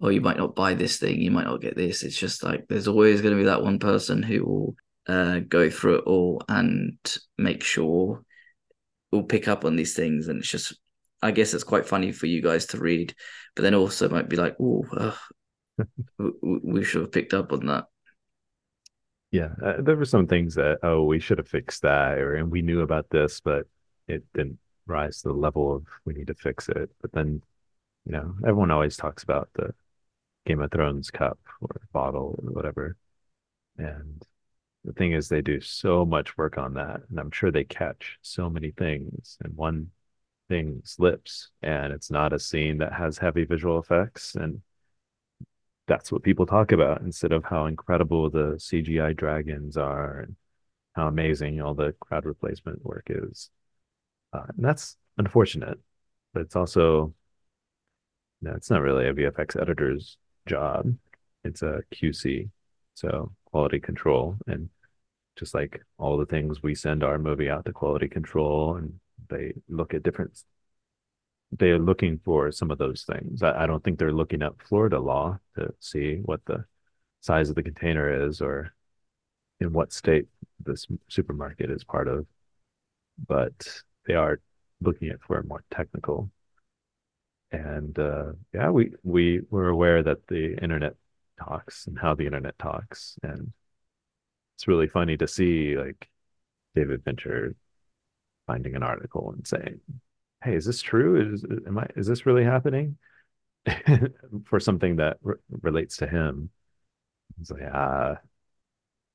oh, 0.00 0.08
you 0.08 0.20
might 0.20 0.36
not 0.36 0.54
buy 0.54 0.74
this 0.74 0.98
thing, 0.98 1.20
you 1.20 1.30
might 1.30 1.46
not 1.46 1.60
get 1.60 1.76
this. 1.76 2.02
It's 2.02 2.16
just 2.16 2.42
like 2.42 2.66
there's 2.68 2.88
always 2.88 3.20
going 3.20 3.34
to 3.34 3.40
be 3.40 3.46
that 3.46 3.62
one 3.62 3.78
person 3.78 4.22
who 4.22 4.44
will 4.44 4.74
uh, 5.06 5.40
go 5.40 5.70
through 5.70 5.96
it 5.96 6.04
all 6.06 6.42
and 6.48 6.98
make 7.38 7.62
sure 7.62 8.22
will 9.10 9.24
pick 9.24 9.48
up 9.48 9.64
on 9.64 9.76
these 9.76 9.94
things, 9.94 10.28
and 10.28 10.38
it's 10.38 10.50
just 10.50 10.78
I 11.22 11.32
guess 11.32 11.52
it's 11.54 11.64
quite 11.64 11.86
funny 11.86 12.12
for 12.12 12.26
you 12.26 12.42
guys 12.42 12.66
to 12.66 12.78
read, 12.78 13.14
but 13.54 13.62
then 13.62 13.74
also 13.74 14.08
might 14.08 14.28
be 14.28 14.36
like, 14.36 14.56
oh, 14.60 14.84
uh, 14.96 15.14
we 16.42 16.84
should 16.84 17.02
have 17.02 17.12
picked 17.12 17.34
up 17.34 17.52
on 17.52 17.66
that. 17.66 17.84
Yeah, 19.30 19.50
uh, 19.64 19.74
there 19.80 19.96
were 19.96 20.04
some 20.04 20.26
things 20.26 20.54
that 20.56 20.78
oh, 20.82 21.04
we 21.04 21.20
should 21.20 21.38
have 21.38 21.48
fixed 21.48 21.82
that, 21.82 22.18
or 22.18 22.34
and 22.34 22.50
we 22.50 22.62
knew 22.62 22.80
about 22.80 23.10
this, 23.10 23.40
but 23.40 23.66
it 24.08 24.24
didn't 24.34 24.58
rise 24.90 25.22
to 25.22 25.28
the 25.28 25.34
level 25.34 25.74
of 25.74 25.86
we 26.04 26.14
need 26.14 26.26
to 26.28 26.34
fix 26.34 26.68
it. 26.68 26.90
But 27.00 27.12
then, 27.12 27.42
you 28.04 28.12
know, 28.12 28.34
everyone 28.46 28.70
always 28.70 28.96
talks 28.96 29.22
about 29.22 29.50
the 29.54 29.74
Game 30.46 30.60
of 30.60 30.70
Thrones 30.70 31.10
cup 31.10 31.38
or 31.60 31.80
bottle 31.92 32.40
or 32.42 32.52
whatever, 32.52 32.96
and 33.78 34.22
the 34.84 34.92
thing 34.94 35.12
is, 35.12 35.28
they 35.28 35.42
do 35.42 35.60
so 35.60 36.06
much 36.06 36.38
work 36.38 36.56
on 36.58 36.74
that, 36.74 37.02
and 37.10 37.20
I'm 37.20 37.30
sure 37.30 37.50
they 37.50 37.64
catch 37.64 38.18
so 38.22 38.48
many 38.50 38.70
things, 38.72 39.38
and 39.44 39.54
one 39.56 39.90
thing 40.50 40.82
slips 40.84 41.50
and 41.62 41.92
it's 41.92 42.10
not 42.10 42.32
a 42.32 42.38
scene 42.38 42.78
that 42.78 42.92
has 42.92 43.16
heavy 43.16 43.44
visual 43.44 43.78
effects 43.78 44.34
and 44.34 44.60
that's 45.86 46.12
what 46.12 46.22
people 46.22 46.44
talk 46.44 46.72
about 46.72 47.00
instead 47.02 47.32
of 47.32 47.44
how 47.44 47.66
incredible 47.66 48.28
the 48.30 48.56
CGI 48.58 49.16
dragons 49.16 49.76
are 49.76 50.20
and 50.20 50.36
how 50.94 51.08
amazing 51.08 51.60
all 51.60 51.74
the 51.74 51.94
crowd 52.00 52.24
replacement 52.24 52.84
work 52.84 53.06
is. 53.08 53.50
Uh, 54.32 54.44
and 54.56 54.64
that's 54.64 54.96
unfortunate, 55.18 55.78
but 56.32 56.40
it's 56.40 56.56
also 56.56 57.14
no, 58.42 58.52
it's 58.52 58.70
not 58.70 58.82
really 58.82 59.06
a 59.06 59.12
VFX 59.12 59.60
editor's 59.60 60.16
job. 60.46 60.94
It's 61.44 61.62
a 61.62 61.82
QC, 61.94 62.48
so 62.94 63.32
quality 63.44 63.80
control, 63.80 64.36
and 64.46 64.70
just 65.36 65.54
like 65.54 65.82
all 65.98 66.16
the 66.16 66.26
things 66.26 66.62
we 66.62 66.74
send 66.74 67.02
our 67.02 67.18
movie 67.18 67.50
out 67.50 67.64
to 67.64 67.72
quality 67.72 68.08
control 68.08 68.76
and 68.76 68.98
they 69.28 69.52
look 69.68 69.94
at 69.94 70.02
different 70.02 70.42
they're 71.52 71.78
looking 71.78 72.20
for 72.24 72.52
some 72.52 72.70
of 72.70 72.78
those 72.78 73.02
things. 73.02 73.42
I, 73.42 73.64
I, 73.64 73.66
don't 73.66 73.82
think 73.82 73.98
they're 73.98 74.12
looking 74.12 74.42
at 74.42 74.62
Florida 74.62 75.00
law 75.00 75.38
to 75.56 75.74
see 75.80 76.20
what 76.24 76.44
the 76.46 76.64
size 77.22 77.48
of 77.48 77.56
the 77.56 77.62
container 77.62 78.28
is 78.28 78.40
or 78.40 78.72
in 79.58 79.72
what 79.72 79.92
state 79.92 80.26
this 80.64 80.86
supermarket 81.08 81.70
is 81.70 81.82
part 81.82 82.06
of, 82.06 82.26
but 83.26 83.82
they 84.10 84.16
are 84.16 84.40
looking 84.80 85.08
at 85.08 85.22
for 85.22 85.40
more 85.44 85.62
technical. 85.70 86.30
And 87.52 87.96
uh, 87.96 88.32
yeah, 88.52 88.70
we 88.70 88.92
we 89.04 89.42
were 89.50 89.68
aware 89.68 90.02
that 90.02 90.26
the 90.26 90.60
internet 90.60 90.94
talks 91.38 91.86
and 91.86 91.96
how 91.96 92.14
the 92.14 92.26
internet 92.26 92.58
talks, 92.58 93.16
and 93.22 93.52
it's 94.56 94.66
really 94.66 94.88
funny 94.88 95.16
to 95.16 95.28
see 95.28 95.76
like 95.76 96.08
David 96.74 97.04
Fincher 97.04 97.54
finding 98.46 98.74
an 98.74 98.82
article 98.82 99.32
and 99.32 99.46
saying, 99.46 99.80
"Hey, 100.42 100.54
is 100.56 100.64
this 100.64 100.82
true? 100.82 101.34
Is 101.34 101.44
am 101.66 101.78
I 101.78 101.86
is 101.96 102.06
this 102.08 102.26
really 102.26 102.44
happening?" 102.44 102.98
for 104.46 104.58
something 104.58 104.96
that 104.96 105.18
re- 105.22 105.36
relates 105.62 105.98
to 105.98 106.06
him. 106.06 106.50
He's 107.38 107.50
like, 107.50 107.62
ah, 107.72 108.16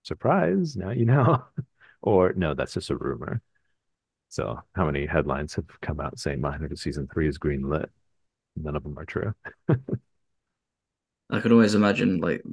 surprise, 0.04 0.78
now 0.78 0.92
you 0.92 1.06
know. 1.06 1.44
or 2.02 2.34
no, 2.34 2.54
that's 2.54 2.76
just 2.76 2.92
a 2.92 2.96
rumor. 2.96 3.42
So 4.36 4.60
how 4.74 4.86
many 4.86 5.06
headlines 5.06 5.54
have 5.54 5.64
come 5.82 6.02
out 6.02 6.20
saying 6.20 6.42
My 6.42 6.58
Mindhunter 6.58 6.78
season 6.78 7.08
three 7.08 7.26
is 7.26 7.38
green 7.38 7.70
lit? 7.70 7.90
None 8.58 8.76
of 8.76 8.84
them 8.84 9.00
are 9.00 9.06
true. 9.06 9.34
I 11.30 11.40
could 11.40 11.54
always 11.54 11.74
imagine 11.74 12.20
like 12.20 12.44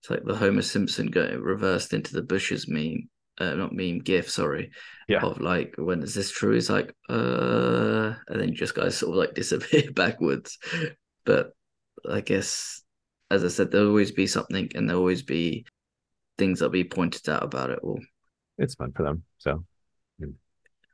it's 0.00 0.08
like 0.08 0.22
the 0.24 0.36
Homer 0.36 0.62
Simpson 0.62 1.08
going 1.08 1.40
reversed 1.40 1.94
into 1.94 2.12
the 2.12 2.22
bushes 2.22 2.68
meme, 2.68 3.08
uh, 3.40 3.54
not 3.54 3.72
meme 3.72 3.98
gif, 3.98 4.30
sorry. 4.30 4.70
Yeah. 5.08 5.22
Of 5.22 5.40
like, 5.40 5.74
when 5.78 6.00
is 6.04 6.14
this 6.14 6.30
true? 6.30 6.54
It's 6.54 6.70
like, 6.70 6.94
uh, 7.08 8.14
and 8.28 8.40
then 8.40 8.54
just 8.54 8.76
guys 8.76 8.96
sort 8.96 9.10
of 9.10 9.16
like 9.16 9.34
disappear 9.34 9.90
backwards. 9.90 10.58
But 11.24 11.50
I 12.08 12.20
guess, 12.20 12.84
as 13.32 13.44
I 13.44 13.48
said, 13.48 13.72
there'll 13.72 13.88
always 13.88 14.12
be 14.12 14.28
something, 14.28 14.70
and 14.76 14.88
there'll 14.88 15.02
always 15.02 15.22
be 15.22 15.66
things 16.38 16.60
that'll 16.60 16.70
be 16.70 16.84
pointed 16.84 17.28
out 17.28 17.42
about 17.42 17.70
it 17.70 17.80
all. 17.82 17.98
It's 18.58 18.76
fun 18.76 18.92
for 18.92 19.02
them, 19.02 19.24
so 19.38 19.64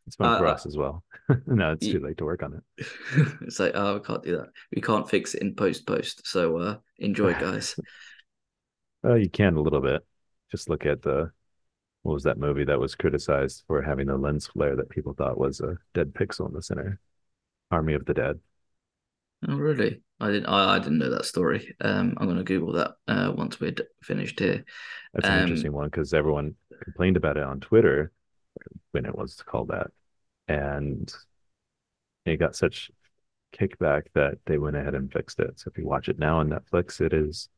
it's 0.06 0.16
fun 0.16 0.34
uh, 0.34 0.38
for 0.38 0.46
us 0.46 0.66
as 0.66 0.76
well. 0.76 1.02
no, 1.46 1.72
it's 1.72 1.86
too 1.86 2.00
late 2.00 2.18
to 2.18 2.24
work 2.24 2.42
on 2.42 2.54
it. 2.54 2.86
it's 3.42 3.58
like, 3.58 3.72
oh, 3.74 3.94
we 3.94 4.00
can't 4.00 4.22
do 4.22 4.36
that. 4.36 4.48
We 4.74 4.80
can't 4.80 5.08
fix 5.08 5.34
it 5.34 5.42
in 5.42 5.54
post 5.54 5.86
post. 5.86 6.26
So 6.26 6.58
uh, 6.58 6.76
enjoy, 6.98 7.32
guys. 7.40 7.78
well, 9.02 9.18
you 9.18 9.28
can 9.28 9.56
a 9.56 9.60
little 9.60 9.80
bit. 9.80 10.06
Just 10.50 10.68
look 10.68 10.86
at 10.86 11.02
the 11.02 11.30
what 12.02 12.12
was 12.12 12.22
that 12.22 12.38
movie 12.38 12.64
that 12.64 12.78
was 12.78 12.94
criticized 12.94 13.64
for 13.66 13.82
having 13.82 14.08
a 14.08 14.16
lens 14.16 14.46
flare 14.46 14.76
that 14.76 14.90
people 14.90 15.12
thought 15.12 15.38
was 15.38 15.60
a 15.60 15.76
dead 15.92 16.14
pixel 16.14 16.46
in 16.48 16.54
the 16.54 16.62
center? 16.62 17.00
Army 17.72 17.94
of 17.94 18.04
the 18.04 18.14
Dead. 18.14 18.38
Oh, 19.48 19.56
really? 19.56 20.00
I 20.20 20.30
didn't. 20.30 20.46
I, 20.46 20.76
I 20.76 20.78
didn't 20.78 20.98
know 20.98 21.10
that 21.10 21.24
story. 21.24 21.74
Um, 21.80 22.14
I'm 22.16 22.26
going 22.26 22.38
to 22.38 22.44
Google 22.44 22.72
that 22.74 22.92
uh, 23.08 23.32
once 23.36 23.60
we're 23.60 23.74
finished 24.02 24.38
here. 24.38 24.64
That's 25.12 25.26
an 25.26 25.34
um, 25.34 25.40
interesting 25.40 25.72
one 25.72 25.88
because 25.88 26.14
everyone 26.14 26.54
complained 26.82 27.16
about 27.16 27.36
it 27.36 27.42
on 27.42 27.60
Twitter 27.60 28.12
when 28.92 29.06
it 29.06 29.16
was 29.16 29.42
called 29.44 29.68
that, 29.68 29.88
and 30.48 31.12
it 32.24 32.38
got 32.38 32.56
such 32.56 32.90
kickback 33.52 34.04
that 34.14 34.38
they 34.46 34.58
went 34.58 34.76
ahead 34.76 34.94
and 34.94 35.12
fixed 35.12 35.40
it. 35.40 35.58
So 35.58 35.70
if 35.70 35.78
you 35.78 35.86
watch 35.86 36.08
it 36.08 36.18
now 36.18 36.38
on 36.38 36.50
Netflix, 36.50 37.00
it 37.00 37.12
is 37.12 37.48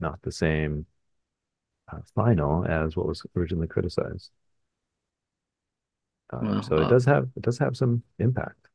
not 0.00 0.20
the 0.22 0.32
same 0.32 0.86
uh, 1.92 1.98
final 2.14 2.64
as 2.66 2.96
what 2.96 3.06
was 3.06 3.24
originally 3.36 3.66
criticized. 3.68 4.30
Um, 6.30 6.46
well, 6.48 6.62
so 6.62 6.76
it 6.76 6.88
does 6.88 7.04
have 7.06 7.28
it 7.36 7.42
does 7.42 7.58
have 7.58 7.76
some 7.76 8.02
impact. 8.18 8.68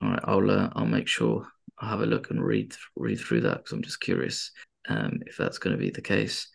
All 0.00 0.10
right, 0.10 0.20
I'll 0.24 0.50
uh, 0.50 0.70
I'll 0.74 0.86
make 0.86 1.08
sure 1.08 1.46
I'll 1.78 1.90
have 1.90 2.00
a 2.00 2.06
look 2.06 2.30
and 2.30 2.44
read 2.44 2.74
read 2.96 3.18
through 3.18 3.40
that 3.42 3.58
because 3.58 3.72
I'm 3.72 3.82
just 3.82 4.00
curious 4.00 4.52
um, 4.88 5.18
if 5.26 5.36
that's 5.36 5.58
going 5.58 5.76
to 5.76 5.80
be 5.82 5.90
the 5.90 6.00
case. 6.02 6.48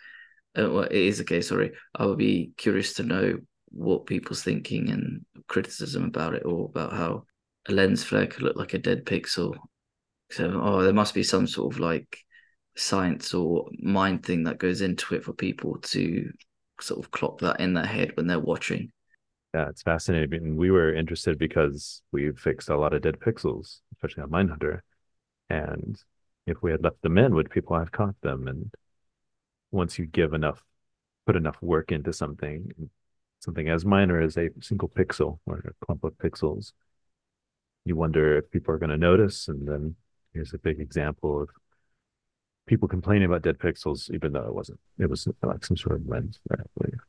Uh, 0.57 0.69
well, 0.69 0.83
it 0.83 0.93
is 0.93 1.17
the 1.17 1.23
case. 1.25 1.49
Sorry, 1.49 1.73
I 1.95 2.05
would 2.05 2.17
be 2.17 2.53
curious 2.57 2.93
to 2.93 3.03
know 3.03 3.39
what 3.73 4.05
people's 4.05 4.43
thinking 4.43 4.89
and 4.89 5.25
criticism 5.47 6.05
about 6.05 6.35
it, 6.35 6.43
or 6.45 6.65
about 6.65 6.93
how 6.93 7.25
a 7.67 7.71
lens 7.71 8.03
flare 8.03 8.27
could 8.27 8.43
look 8.43 8.55
like 8.55 8.73
a 8.73 8.79
dead 8.79 9.05
pixel. 9.05 9.55
So, 10.31 10.59
oh, 10.63 10.81
there 10.83 10.93
must 10.93 11.13
be 11.13 11.23
some 11.23 11.47
sort 11.47 11.73
of 11.73 11.79
like 11.79 12.17
science 12.75 13.33
or 13.33 13.69
mind 13.79 14.25
thing 14.25 14.43
that 14.43 14.57
goes 14.57 14.81
into 14.81 15.15
it 15.15 15.23
for 15.23 15.33
people 15.33 15.77
to 15.79 16.31
sort 16.81 17.03
of 17.03 17.11
clock 17.11 17.39
that 17.39 17.59
in 17.59 17.73
their 17.73 17.85
head 17.85 18.11
when 18.15 18.27
they're 18.27 18.39
watching. 18.39 18.91
Yeah, 19.53 19.69
it's 19.69 19.83
fascinating. 19.83 20.33
And 20.33 20.57
we 20.57 20.71
were 20.71 20.93
interested 20.93 21.37
because 21.37 22.01
we 22.11 22.31
fixed 22.31 22.69
a 22.69 22.77
lot 22.77 22.93
of 22.93 23.03
dead 23.03 23.19
pixels, 23.19 23.79
especially 23.93 24.23
on 24.23 24.29
Mindhunter. 24.29 24.79
And 25.49 26.01
if 26.47 26.61
we 26.63 26.71
had 26.71 26.83
left 26.83 27.01
them 27.03 27.17
in, 27.19 27.35
would 27.35 27.51
people 27.51 27.77
have 27.77 27.91
caught 27.91 28.19
them? 28.21 28.47
And 28.47 28.73
once 29.71 29.99
you 29.99 30.07
give 30.07 30.33
enough, 30.33 30.63
put 31.27 31.35
enough 31.35 31.57
work 31.61 31.91
into 31.91 32.11
something, 32.13 32.71
something 33.43 33.67
as 33.69 33.85
minor 33.85 34.21
as 34.21 34.37
a 34.37 34.49
single 34.61 34.89
pixel 34.89 35.39
or 35.45 35.57
a 35.59 35.85
clump 35.85 36.03
of 36.03 36.13
pixels, 36.17 36.71
you 37.85 37.95
wonder 37.95 38.37
if 38.37 38.49
people 38.51 38.73
are 38.73 38.77
going 38.77 38.89
to 38.89 38.97
notice. 38.97 39.47
And 39.47 39.67
then 39.67 39.95
here's 40.33 40.53
a 40.53 40.57
big 40.57 40.79
example 40.79 41.43
of 41.43 41.49
people 42.67 42.87
complaining 42.87 43.25
about 43.25 43.41
dead 43.41 43.59
pixels, 43.59 44.09
even 44.13 44.31
though 44.31 44.47
it 44.47 44.53
wasn't. 44.53 44.79
It 44.97 45.09
was 45.09 45.27
like 45.41 45.65
some 45.65 45.77
sort 45.77 45.95
of 45.95 46.07
lens, 46.07 46.39
I 46.51 46.55
believe. 46.77 46.99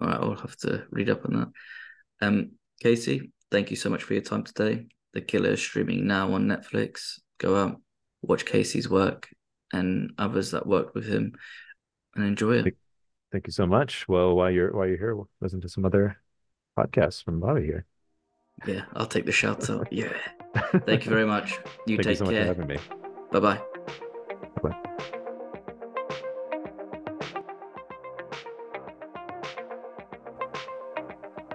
All 0.00 0.08
right, 0.08 0.20
I'll 0.20 0.34
have 0.34 0.56
to 0.58 0.84
read 0.90 1.10
up 1.10 1.24
on 1.24 1.32
that. 1.38 2.26
Um, 2.26 2.52
Casey, 2.82 3.30
thank 3.50 3.70
you 3.70 3.76
so 3.76 3.90
much 3.90 4.02
for 4.02 4.14
your 4.14 4.22
time 4.22 4.44
today. 4.44 4.86
The 5.12 5.20
Killer 5.20 5.50
is 5.50 5.60
streaming 5.60 6.06
now 6.06 6.32
on 6.32 6.46
Netflix. 6.46 7.20
Go 7.38 7.56
out, 7.56 7.80
watch 8.22 8.44
Casey's 8.44 8.88
work 8.88 9.28
and 9.72 10.12
others 10.18 10.52
that 10.52 10.66
worked 10.66 10.94
with 10.94 11.06
him, 11.06 11.34
and 12.16 12.24
enjoy 12.24 12.58
it. 12.58 12.76
Thank 13.34 13.48
you 13.48 13.52
so 13.52 13.66
much. 13.66 14.06
Well, 14.06 14.36
while 14.36 14.48
you're 14.48 14.70
while 14.70 14.86
you're 14.86 14.96
here, 14.96 15.16
we'll 15.16 15.28
listen 15.40 15.60
to 15.62 15.68
some 15.68 15.84
other 15.84 16.18
podcasts 16.78 17.20
from 17.20 17.40
Bobby 17.40 17.62
here. 17.62 17.84
Yeah, 18.64 18.82
I'll 18.94 19.08
take 19.08 19.26
the 19.26 19.32
shout 19.32 19.68
out. 19.68 19.92
Yeah. 19.92 20.12
Thank 20.86 21.04
you 21.04 21.10
very 21.10 21.26
much. 21.26 21.58
You 21.84 21.96
Thank 21.96 22.02
take 22.02 22.20
you 22.20 22.26
so 22.26 22.26
care. 22.26 22.46
much 22.46 22.56
for 22.56 22.62
having 22.62 22.68
me. 22.68 22.78
Bye 23.32 23.40
bye. 23.40 23.60
Bye. 24.62 24.76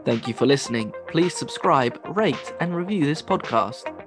Thank 0.04 0.28
you 0.28 0.34
for 0.34 0.46
listening. 0.46 0.94
Please 1.08 1.34
subscribe, 1.34 1.98
rate, 2.18 2.54
and 2.60 2.76
review 2.76 3.06
this 3.06 3.22
podcast. 3.22 3.99